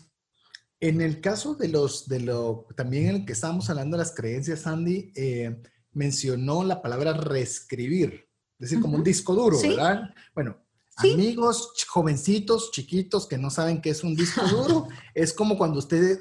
En 0.80 1.00
el 1.00 1.20
caso 1.20 1.54
de 1.54 1.68
los, 1.68 2.08
de 2.08 2.20
lo, 2.20 2.66
también 2.76 3.08
en 3.08 3.14
el 3.16 3.24
que 3.26 3.34
estábamos 3.34 3.68
hablando 3.68 3.96
de 3.96 4.02
las 4.02 4.14
creencias, 4.14 4.60
Sandy, 4.60 5.12
eh, 5.14 5.62
mencionó 5.92 6.64
la 6.64 6.80
palabra 6.80 7.12
reescribir, 7.12 8.28
es 8.58 8.70
decir, 8.70 8.80
como 8.80 8.96
un 8.96 9.04
disco 9.04 9.34
duro, 9.34 9.60
¿verdad? 9.60 10.14
Bueno, 10.34 10.56
amigos 10.96 11.72
jovencitos, 11.88 12.70
chiquitos 12.70 13.26
que 13.26 13.38
no 13.38 13.50
saben 13.50 13.80
qué 13.80 13.90
es 13.90 14.02
un 14.02 14.14
disco 14.14 14.42
duro, 14.46 14.88
es 15.14 15.32
como 15.32 15.56
cuando 15.58 15.78
usted 15.78 16.20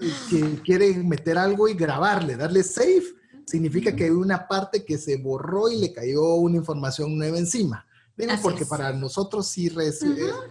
quiere 0.64 0.96
meter 0.96 1.38
algo 1.38 1.68
y 1.68 1.74
grabarle, 1.74 2.36
darle 2.36 2.64
save, 2.64 3.04
significa 3.46 3.96
que 3.96 4.06
hay 4.06 4.10
una 4.10 4.48
parte 4.48 4.84
que 4.86 4.98
se 4.98 5.18
borró 5.18 5.70
y 5.70 5.78
le 5.78 5.94
cayó 5.94 6.36
una 6.36 6.58
información 6.58 7.18
nueva 7.18 7.38
encima. 7.38 7.86
Digo, 8.16 8.34
porque 8.42 8.66
para 8.66 8.92
nosotros 8.94 9.48
sí, 9.48 9.70
res, 9.70 10.02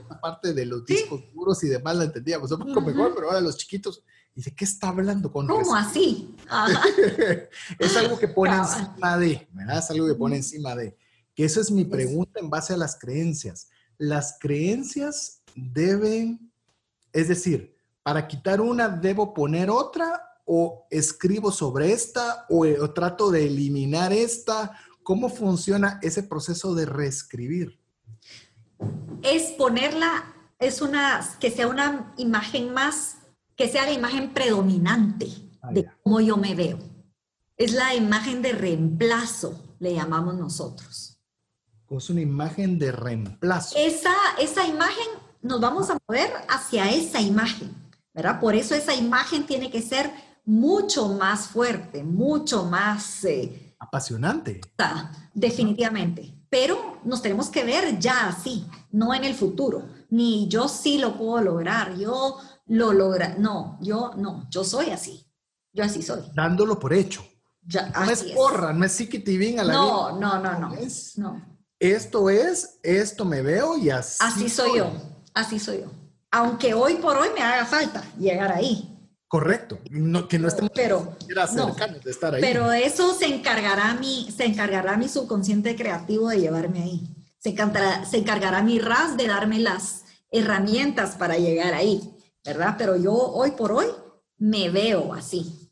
la 0.08 0.20
parte 0.20 0.54
de 0.54 0.64
los 0.64 0.84
discos 0.84 1.22
duros 1.32 1.62
y 1.62 1.68
demás 1.68 1.96
la 1.96 2.04
entendíamos 2.04 2.50
un 2.50 2.60
poco 2.60 2.80
mejor, 2.80 3.14
pero 3.14 3.28
ahora 3.28 3.40
los 3.40 3.56
chiquitos 3.56 4.02
¿Y 4.34 4.42
de 4.42 4.54
qué 4.54 4.64
está 4.64 4.88
hablando 4.88 5.32
con 5.32 5.46
¿Cómo 5.46 5.74
así? 5.74 6.36
es 7.78 7.96
algo 7.96 8.18
que 8.18 8.28
pone 8.28 8.56
encima 8.56 9.18
de, 9.18 9.48
¿verdad? 9.52 9.78
Es 9.78 9.90
algo 9.90 10.06
que 10.06 10.14
pone 10.14 10.36
encima 10.36 10.74
de. 10.76 10.96
Que 11.34 11.44
esa 11.44 11.60
es 11.60 11.70
mi 11.70 11.84
pregunta 11.84 12.40
en 12.40 12.48
base 12.48 12.74
a 12.74 12.76
las 12.76 12.98
creencias. 12.98 13.68
Las 13.98 14.38
creencias 14.40 15.42
deben, 15.54 16.52
es 17.12 17.28
decir, 17.28 17.76
para 18.02 18.28
quitar 18.28 18.60
una 18.60 18.88
debo 18.88 19.34
poner 19.34 19.68
otra 19.68 20.22
o 20.44 20.86
escribo 20.90 21.52
sobre 21.52 21.92
esta 21.92 22.46
o, 22.48 22.66
o 22.66 22.90
trato 22.92 23.30
de 23.30 23.46
eliminar 23.46 24.12
esta. 24.12 24.76
¿Cómo 25.02 25.28
funciona 25.28 25.98
ese 26.02 26.22
proceso 26.22 26.74
de 26.74 26.86
reescribir? 26.86 27.80
Es 29.22 29.50
ponerla, 29.52 30.34
es 30.58 30.80
una, 30.80 31.20
que 31.40 31.50
sea 31.50 31.68
una 31.68 32.14
imagen 32.16 32.72
más, 32.72 33.16
que 33.60 33.68
sea 33.68 33.84
la 33.84 33.92
imagen 33.92 34.30
predominante 34.30 35.28
ah, 35.60 35.70
de 35.70 35.86
cómo 36.02 36.18
yo 36.22 36.38
me 36.38 36.54
veo. 36.54 36.78
Es 37.58 37.74
la 37.74 37.94
imagen 37.94 38.40
de 38.40 38.52
reemplazo, 38.52 39.76
le 39.80 39.92
llamamos 39.92 40.34
nosotros. 40.38 41.18
Es 41.90 42.08
una 42.08 42.22
imagen 42.22 42.78
de 42.78 42.90
reemplazo. 42.90 43.76
Esa, 43.76 44.14
esa 44.38 44.66
imagen, 44.66 45.08
nos 45.42 45.60
vamos 45.60 45.90
a 45.90 45.98
mover 46.08 46.30
hacia 46.48 46.90
esa 46.90 47.20
imagen, 47.20 47.70
¿verdad? 48.14 48.40
Por 48.40 48.54
eso 48.54 48.74
esa 48.74 48.94
imagen 48.94 49.44
tiene 49.44 49.70
que 49.70 49.82
ser 49.82 50.10
mucho 50.46 51.08
más 51.08 51.48
fuerte, 51.48 52.02
mucho 52.02 52.64
más... 52.64 53.26
Eh, 53.26 53.74
Apasionante. 53.78 54.62
Definitivamente. 55.34 56.32
Pero 56.48 56.98
nos 57.04 57.20
tenemos 57.20 57.50
que 57.50 57.62
ver 57.64 57.98
ya 57.98 58.28
así, 58.28 58.66
no 58.90 59.12
en 59.12 59.24
el 59.24 59.34
futuro. 59.34 59.84
Ni 60.08 60.48
yo 60.48 60.66
sí 60.66 60.96
lo 60.96 61.18
puedo 61.18 61.42
lograr, 61.42 61.96
yo 61.98 62.38
lo 62.70 62.92
logra. 62.92 63.34
No, 63.36 63.78
yo 63.80 64.12
no, 64.16 64.46
yo 64.48 64.64
soy 64.64 64.90
así. 64.90 65.26
Yo 65.72 65.84
así 65.84 66.02
soy. 66.02 66.22
Dándolo 66.34 66.78
por 66.78 66.92
hecho. 66.92 67.24
no 67.64 68.10
es 68.10 68.22
porra, 68.34 68.72
no 68.72 68.84
es 68.84 68.92
psiquitivin 68.92 69.60
a 69.60 69.64
la 69.64 69.72
No, 69.72 70.18
no, 70.18 70.38
no, 70.38 70.58
no. 70.58 70.72
no. 71.16 71.46
Esto 71.78 72.30
es, 72.30 72.78
esto 72.82 73.24
me 73.24 73.42
veo 73.42 73.76
y 73.76 73.90
así. 73.90 74.18
Así 74.20 74.48
soy 74.48 74.78
yo, 74.78 74.92
así 75.34 75.58
soy 75.58 75.80
yo. 75.80 75.90
Aunque 76.30 76.74
hoy 76.74 76.94
por 76.96 77.16
hoy 77.16 77.28
me 77.34 77.42
haga 77.42 77.66
falta 77.66 78.04
llegar 78.18 78.52
ahí. 78.52 78.86
Correcto, 79.26 79.78
no, 79.90 80.26
que 80.28 80.38
no 80.38 80.48
estemos 80.48 80.72
pero, 80.74 81.16
cercanos 81.26 82.02
de 82.04 82.10
estar 82.10 82.34
ahí. 82.34 82.40
Pero 82.40 82.72
eso 82.72 83.14
se 83.14 83.26
encargará 83.26 83.94
mi, 83.94 84.30
se 84.30 84.44
encargará 84.44 84.96
mi 84.96 85.08
subconsciente 85.08 85.76
creativo 85.76 86.28
de 86.28 86.40
llevarme 86.40 86.82
ahí. 86.82 87.08
Se, 87.38 87.50
encargará, 87.50 88.04
se 88.04 88.18
encargará 88.18 88.62
mi 88.62 88.78
RAS 88.78 89.16
de 89.16 89.28
darme 89.28 89.60
las 89.60 90.04
herramientas 90.30 91.16
para 91.16 91.38
llegar 91.38 91.74
ahí, 91.74 92.12
¿verdad? 92.44 92.76
Pero 92.78 92.96
yo 92.96 93.12
hoy 93.12 93.52
por 93.52 93.72
hoy 93.72 93.86
me 94.38 94.70
veo 94.70 95.12
así. 95.14 95.70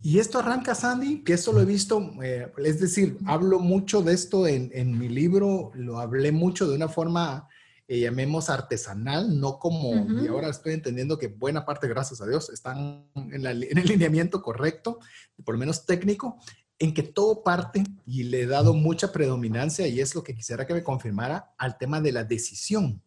Y 0.00 0.18
esto 0.18 0.38
arranca, 0.38 0.74
Sandy, 0.74 1.24
que 1.24 1.34
eso 1.34 1.52
lo 1.52 1.60
he 1.60 1.64
visto, 1.64 2.12
eh, 2.22 2.52
es 2.58 2.80
decir, 2.80 3.18
hablo 3.26 3.58
mucho 3.58 4.02
de 4.02 4.14
esto 4.14 4.46
en, 4.46 4.70
en 4.72 4.96
mi 4.96 5.08
libro, 5.08 5.72
lo 5.74 5.98
hablé 5.98 6.32
mucho 6.32 6.68
de 6.68 6.76
una 6.76 6.88
forma 6.88 7.48
eh, 7.90 8.00
llamemos 8.00 8.50
artesanal, 8.50 9.40
no 9.40 9.58
como, 9.58 9.94
y 10.22 10.26
ahora 10.26 10.50
estoy 10.50 10.74
entendiendo 10.74 11.16
que 11.16 11.28
buena 11.28 11.64
parte, 11.64 11.88
gracias 11.88 12.20
a 12.20 12.26
Dios, 12.26 12.50
están 12.50 13.06
en, 13.14 13.46
el 13.46 13.60
lineamiento 13.60 14.42
correcto, 14.42 14.98
por 15.42 15.54
lo 15.54 15.58
menos 15.58 15.86
técnico, 15.86 16.36
en 16.78 16.92
que 16.92 17.02
todo 17.02 17.42
parte, 17.42 17.82
y 18.04 18.24
le 18.24 18.42
he 18.42 18.46
dado 18.46 18.74
mucha 18.74 19.10
predominancia, 19.10 19.86
y 19.88 20.00
es 20.00 20.14
lo 20.14 20.22
que 20.22 20.34
quisiera 20.34 20.66
que 20.66 20.74
me 20.74 20.82
confirmara, 20.82 21.54
al 21.56 21.78
tema 21.78 22.02
de 22.02 22.12
la 22.12 22.24
decisión. 22.24 23.02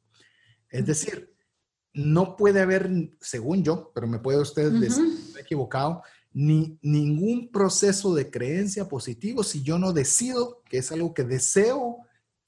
Es 0.68 0.88
decir, 0.88 1.31
no 1.94 2.36
puede 2.36 2.62
haber, 2.62 2.90
según 3.20 3.64
yo, 3.64 3.92
pero 3.94 4.08
me 4.08 4.20
puede 4.20 4.40
usted 4.40 4.72
decir, 4.72 5.04
equivocado, 5.40 6.02
ni 6.34 6.80
ningún 6.82 7.52
proceso 7.52 8.16
de 8.16 8.32
creencia 8.32 8.88
positivo 8.88 9.44
si 9.44 9.64
yo 9.64 9.78
no 9.78 9.92
decido 9.92 10.62
que 10.70 10.78
es 10.78 10.92
algo 10.92 11.14
que 11.14 11.24
deseo 11.26 11.98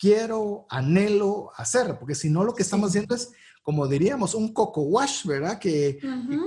quiero, 0.04 0.66
anhelo 0.70 1.52
hacer, 1.56 1.98
porque 1.98 2.14
si 2.14 2.30
no 2.30 2.44
lo 2.44 2.54
que 2.54 2.64
estamos 2.64 2.90
haciendo 2.90 3.16
es, 3.16 3.32
como 3.62 3.88
diríamos, 3.88 4.36
un 4.36 4.54
coco 4.54 4.82
wash, 4.82 5.26
¿verdad? 5.26 5.60
Que, 5.60 5.98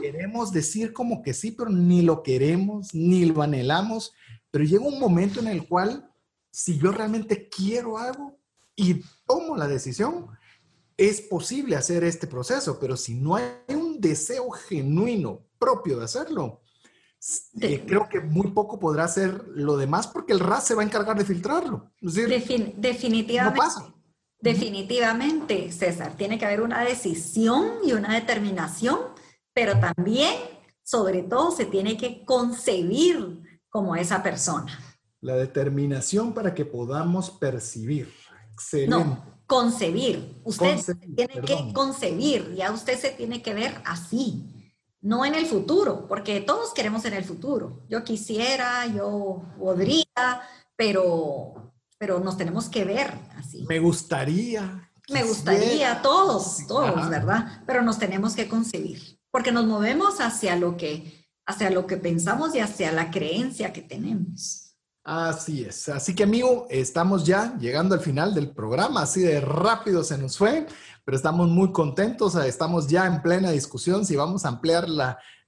queremos 0.02 0.52
decir 0.52 0.92
como 0.92 1.22
que 1.22 1.32
sí, 1.32 1.52
pero 1.52 1.70
ni 1.70 2.02
lo 2.02 2.22
queremos, 2.22 2.94
ni 2.94 3.24
lo 3.24 3.40
anhelamos, 3.40 4.12
pero 4.50 4.64
llega 4.64 4.84
un 4.84 5.00
momento 5.00 5.40
en 5.40 5.46
el 5.46 5.66
cual, 5.66 6.06
si 6.50 6.78
yo 6.78 6.92
realmente 6.92 7.48
quiero 7.48 7.96
algo 7.96 8.38
y 8.74 9.02
tomo 9.26 9.56
la 9.56 9.66
decisión, 9.66 10.26
es 10.96 11.20
posible 11.20 11.76
hacer 11.76 12.04
este 12.04 12.26
proceso, 12.26 12.78
pero 12.80 12.96
si 12.96 13.14
no 13.14 13.36
hay 13.36 13.44
un 13.68 14.00
deseo 14.00 14.50
genuino 14.50 15.46
propio 15.58 15.98
de 15.98 16.04
hacerlo, 16.04 16.62
eh, 17.60 17.84
creo 17.86 18.08
que 18.08 18.20
muy 18.20 18.48
poco 18.52 18.78
podrá 18.78 19.04
hacer 19.04 19.44
lo 19.48 19.76
demás 19.76 20.06
porque 20.06 20.32
el 20.32 20.40
RAS 20.40 20.66
se 20.66 20.74
va 20.74 20.82
a 20.82 20.84
encargar 20.84 21.18
de 21.18 21.24
filtrarlo. 21.24 21.92
definitivamente. 22.00 23.60
Definitivamente, 24.38 25.72
César. 25.72 26.16
Tiene 26.16 26.38
que 26.38 26.44
haber 26.44 26.60
una 26.60 26.84
decisión 26.84 27.78
y 27.84 27.92
una 27.92 28.14
determinación, 28.14 28.98
pero 29.52 29.80
también, 29.80 30.34
sobre 30.82 31.22
todo, 31.22 31.50
se 31.50 31.64
tiene 31.64 31.96
que 31.96 32.24
concebir 32.24 33.42
como 33.68 33.96
esa 33.96 34.22
persona. 34.22 34.78
La 35.20 35.34
determinación 35.34 36.32
para 36.32 36.54
que 36.54 36.64
podamos 36.64 37.30
percibir. 37.30 38.12
Excelente. 38.52 39.04
No, 39.04 39.35
concebir. 39.46 40.40
Usted 40.44 40.78
tiene 41.14 41.40
que 41.40 41.72
concebir, 41.72 42.54
ya 42.54 42.72
usted 42.72 42.98
se 42.98 43.10
tiene 43.10 43.42
que 43.42 43.54
ver 43.54 43.80
así 43.84 44.52
no 45.06 45.24
en 45.24 45.36
el 45.36 45.46
futuro, 45.46 46.08
porque 46.08 46.40
todos 46.40 46.74
queremos 46.74 47.04
en 47.04 47.14
el 47.14 47.24
futuro. 47.24 47.84
Yo 47.88 48.02
quisiera, 48.02 48.86
yo 48.86 49.40
podría, 49.56 50.04
pero, 50.74 51.72
pero 51.96 52.18
nos 52.18 52.36
tenemos 52.36 52.68
que 52.68 52.84
ver 52.84 53.14
así. 53.36 53.64
Me 53.68 53.78
gustaría. 53.78 54.90
Me 55.08 55.22
gustaría, 55.22 56.02
todos, 56.02 56.66
todos, 56.66 57.08
¿verdad? 57.08 57.62
Pero 57.64 57.82
nos 57.82 58.00
tenemos 58.00 58.34
que 58.34 58.48
concebir, 58.48 59.20
porque 59.30 59.52
nos 59.52 59.64
movemos 59.64 60.20
hacia 60.20 60.56
lo 60.56 60.76
que, 60.76 61.24
hacia 61.46 61.70
lo 61.70 61.86
que 61.86 61.96
pensamos 61.96 62.56
y 62.56 62.58
hacia 62.58 62.90
la 62.90 63.12
creencia 63.12 63.72
que 63.72 63.82
tenemos. 63.82 64.65
Así 65.08 65.62
es. 65.62 65.88
Así 65.88 66.16
que 66.16 66.24
amigo, 66.24 66.66
estamos 66.68 67.24
ya 67.24 67.56
llegando 67.60 67.94
al 67.94 68.00
final 68.00 68.34
del 68.34 68.50
programa. 68.50 69.02
Así 69.02 69.20
de 69.20 69.40
rápido 69.40 70.02
se 70.02 70.18
nos 70.18 70.36
fue 70.36 70.66
pero 71.06 71.16
estamos 71.16 71.48
muy 71.48 71.70
contentos, 71.70 72.34
estamos 72.34 72.88
ya 72.88 73.06
en 73.06 73.22
plena 73.22 73.52
discusión 73.52 74.04
si 74.04 74.16
vamos 74.16 74.44
a 74.44 74.48
ampliar 74.48 74.88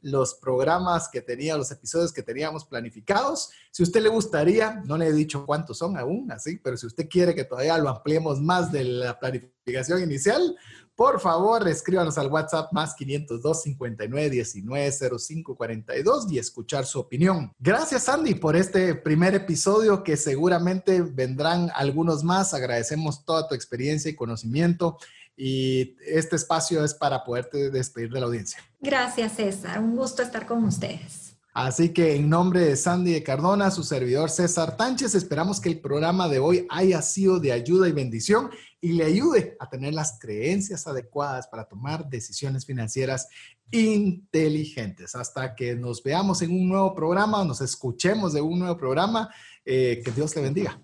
los 0.00 0.34
programas 0.34 1.08
que 1.08 1.20
tenía, 1.20 1.56
los 1.56 1.72
episodios 1.72 2.12
que 2.12 2.22
teníamos 2.22 2.64
planificados. 2.64 3.50
Si 3.72 3.82
usted 3.82 4.00
le 4.00 4.08
gustaría, 4.08 4.80
no 4.84 4.96
le 4.96 5.08
he 5.08 5.12
dicho 5.12 5.44
cuántos 5.44 5.78
son 5.78 5.98
aún, 5.98 6.30
así, 6.30 6.58
pero 6.58 6.76
si 6.76 6.86
usted 6.86 7.08
quiere 7.08 7.34
que 7.34 7.42
todavía 7.42 7.76
lo 7.76 7.88
ampliemos 7.88 8.40
más 8.40 8.70
de 8.70 8.84
la 8.84 9.18
planificación 9.18 10.00
inicial, 10.00 10.56
por 10.98 11.20
favor, 11.20 11.68
escríbanos 11.68 12.18
al 12.18 12.26
WhatsApp 12.26 12.72
más 12.72 12.92
502 12.96 13.62
59 13.62 14.30
19 14.30 14.92
05 15.16 15.54
42 15.54 16.32
y 16.32 16.40
escuchar 16.40 16.86
su 16.86 16.98
opinión. 16.98 17.52
Gracias, 17.60 18.08
Andy, 18.08 18.34
por 18.34 18.56
este 18.56 18.96
primer 18.96 19.32
episodio 19.36 20.02
que 20.02 20.16
seguramente 20.16 21.02
vendrán 21.02 21.70
algunos 21.76 22.24
más. 22.24 22.52
Agradecemos 22.52 23.24
toda 23.24 23.46
tu 23.46 23.54
experiencia 23.54 24.10
y 24.10 24.16
conocimiento 24.16 24.98
y 25.36 25.94
este 26.04 26.34
espacio 26.34 26.82
es 26.82 26.94
para 26.94 27.22
poderte 27.22 27.70
despedir 27.70 28.10
de 28.10 28.18
la 28.18 28.26
audiencia. 28.26 28.58
Gracias, 28.80 29.36
César. 29.36 29.78
Un 29.78 29.94
gusto 29.94 30.22
estar 30.22 30.46
con 30.46 30.64
ustedes. 30.64 31.27
Así 31.58 31.88
que 31.88 32.14
en 32.14 32.30
nombre 32.30 32.60
de 32.60 32.76
Sandy 32.76 33.14
de 33.14 33.24
Cardona, 33.24 33.72
su 33.72 33.82
servidor 33.82 34.30
César 34.30 34.76
Tánchez, 34.76 35.16
esperamos 35.16 35.60
que 35.60 35.68
el 35.68 35.80
programa 35.80 36.28
de 36.28 36.38
hoy 36.38 36.64
haya 36.70 37.02
sido 37.02 37.40
de 37.40 37.50
ayuda 37.50 37.88
y 37.88 37.92
bendición 37.92 38.48
y 38.80 38.92
le 38.92 39.06
ayude 39.06 39.56
a 39.58 39.68
tener 39.68 39.92
las 39.92 40.20
creencias 40.20 40.86
adecuadas 40.86 41.48
para 41.48 41.64
tomar 41.64 42.08
decisiones 42.08 42.64
financieras 42.64 43.26
inteligentes. 43.72 45.16
Hasta 45.16 45.56
que 45.56 45.74
nos 45.74 46.00
veamos 46.00 46.42
en 46.42 46.52
un 46.52 46.68
nuevo 46.68 46.94
programa, 46.94 47.44
nos 47.44 47.60
escuchemos 47.60 48.32
de 48.32 48.40
un 48.40 48.60
nuevo 48.60 48.76
programa, 48.76 49.28
eh, 49.64 50.00
que 50.04 50.12
Dios 50.12 50.36
le 50.36 50.42
bendiga. 50.42 50.80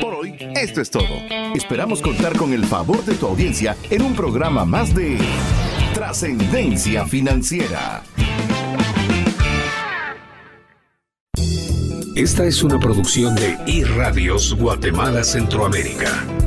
Por 0.00 0.12
hoy, 0.12 0.34
esto 0.56 0.80
es 0.80 0.90
todo. 0.90 1.14
Esperamos 1.54 2.02
contar 2.02 2.36
con 2.36 2.52
el 2.52 2.64
favor 2.64 3.04
de 3.04 3.14
tu 3.14 3.28
audiencia 3.28 3.76
en 3.90 4.02
un 4.02 4.16
programa 4.16 4.64
más 4.64 4.92
de 4.92 5.18
Trascendencia 5.94 7.06
Financiera. 7.06 8.02
Esta 12.14 12.44
es 12.44 12.62
una 12.62 12.78
producción 12.78 13.34
de 13.34 13.58
iRadios 13.66 14.54
Guatemala 14.54 15.24
Centroamérica. 15.24 16.43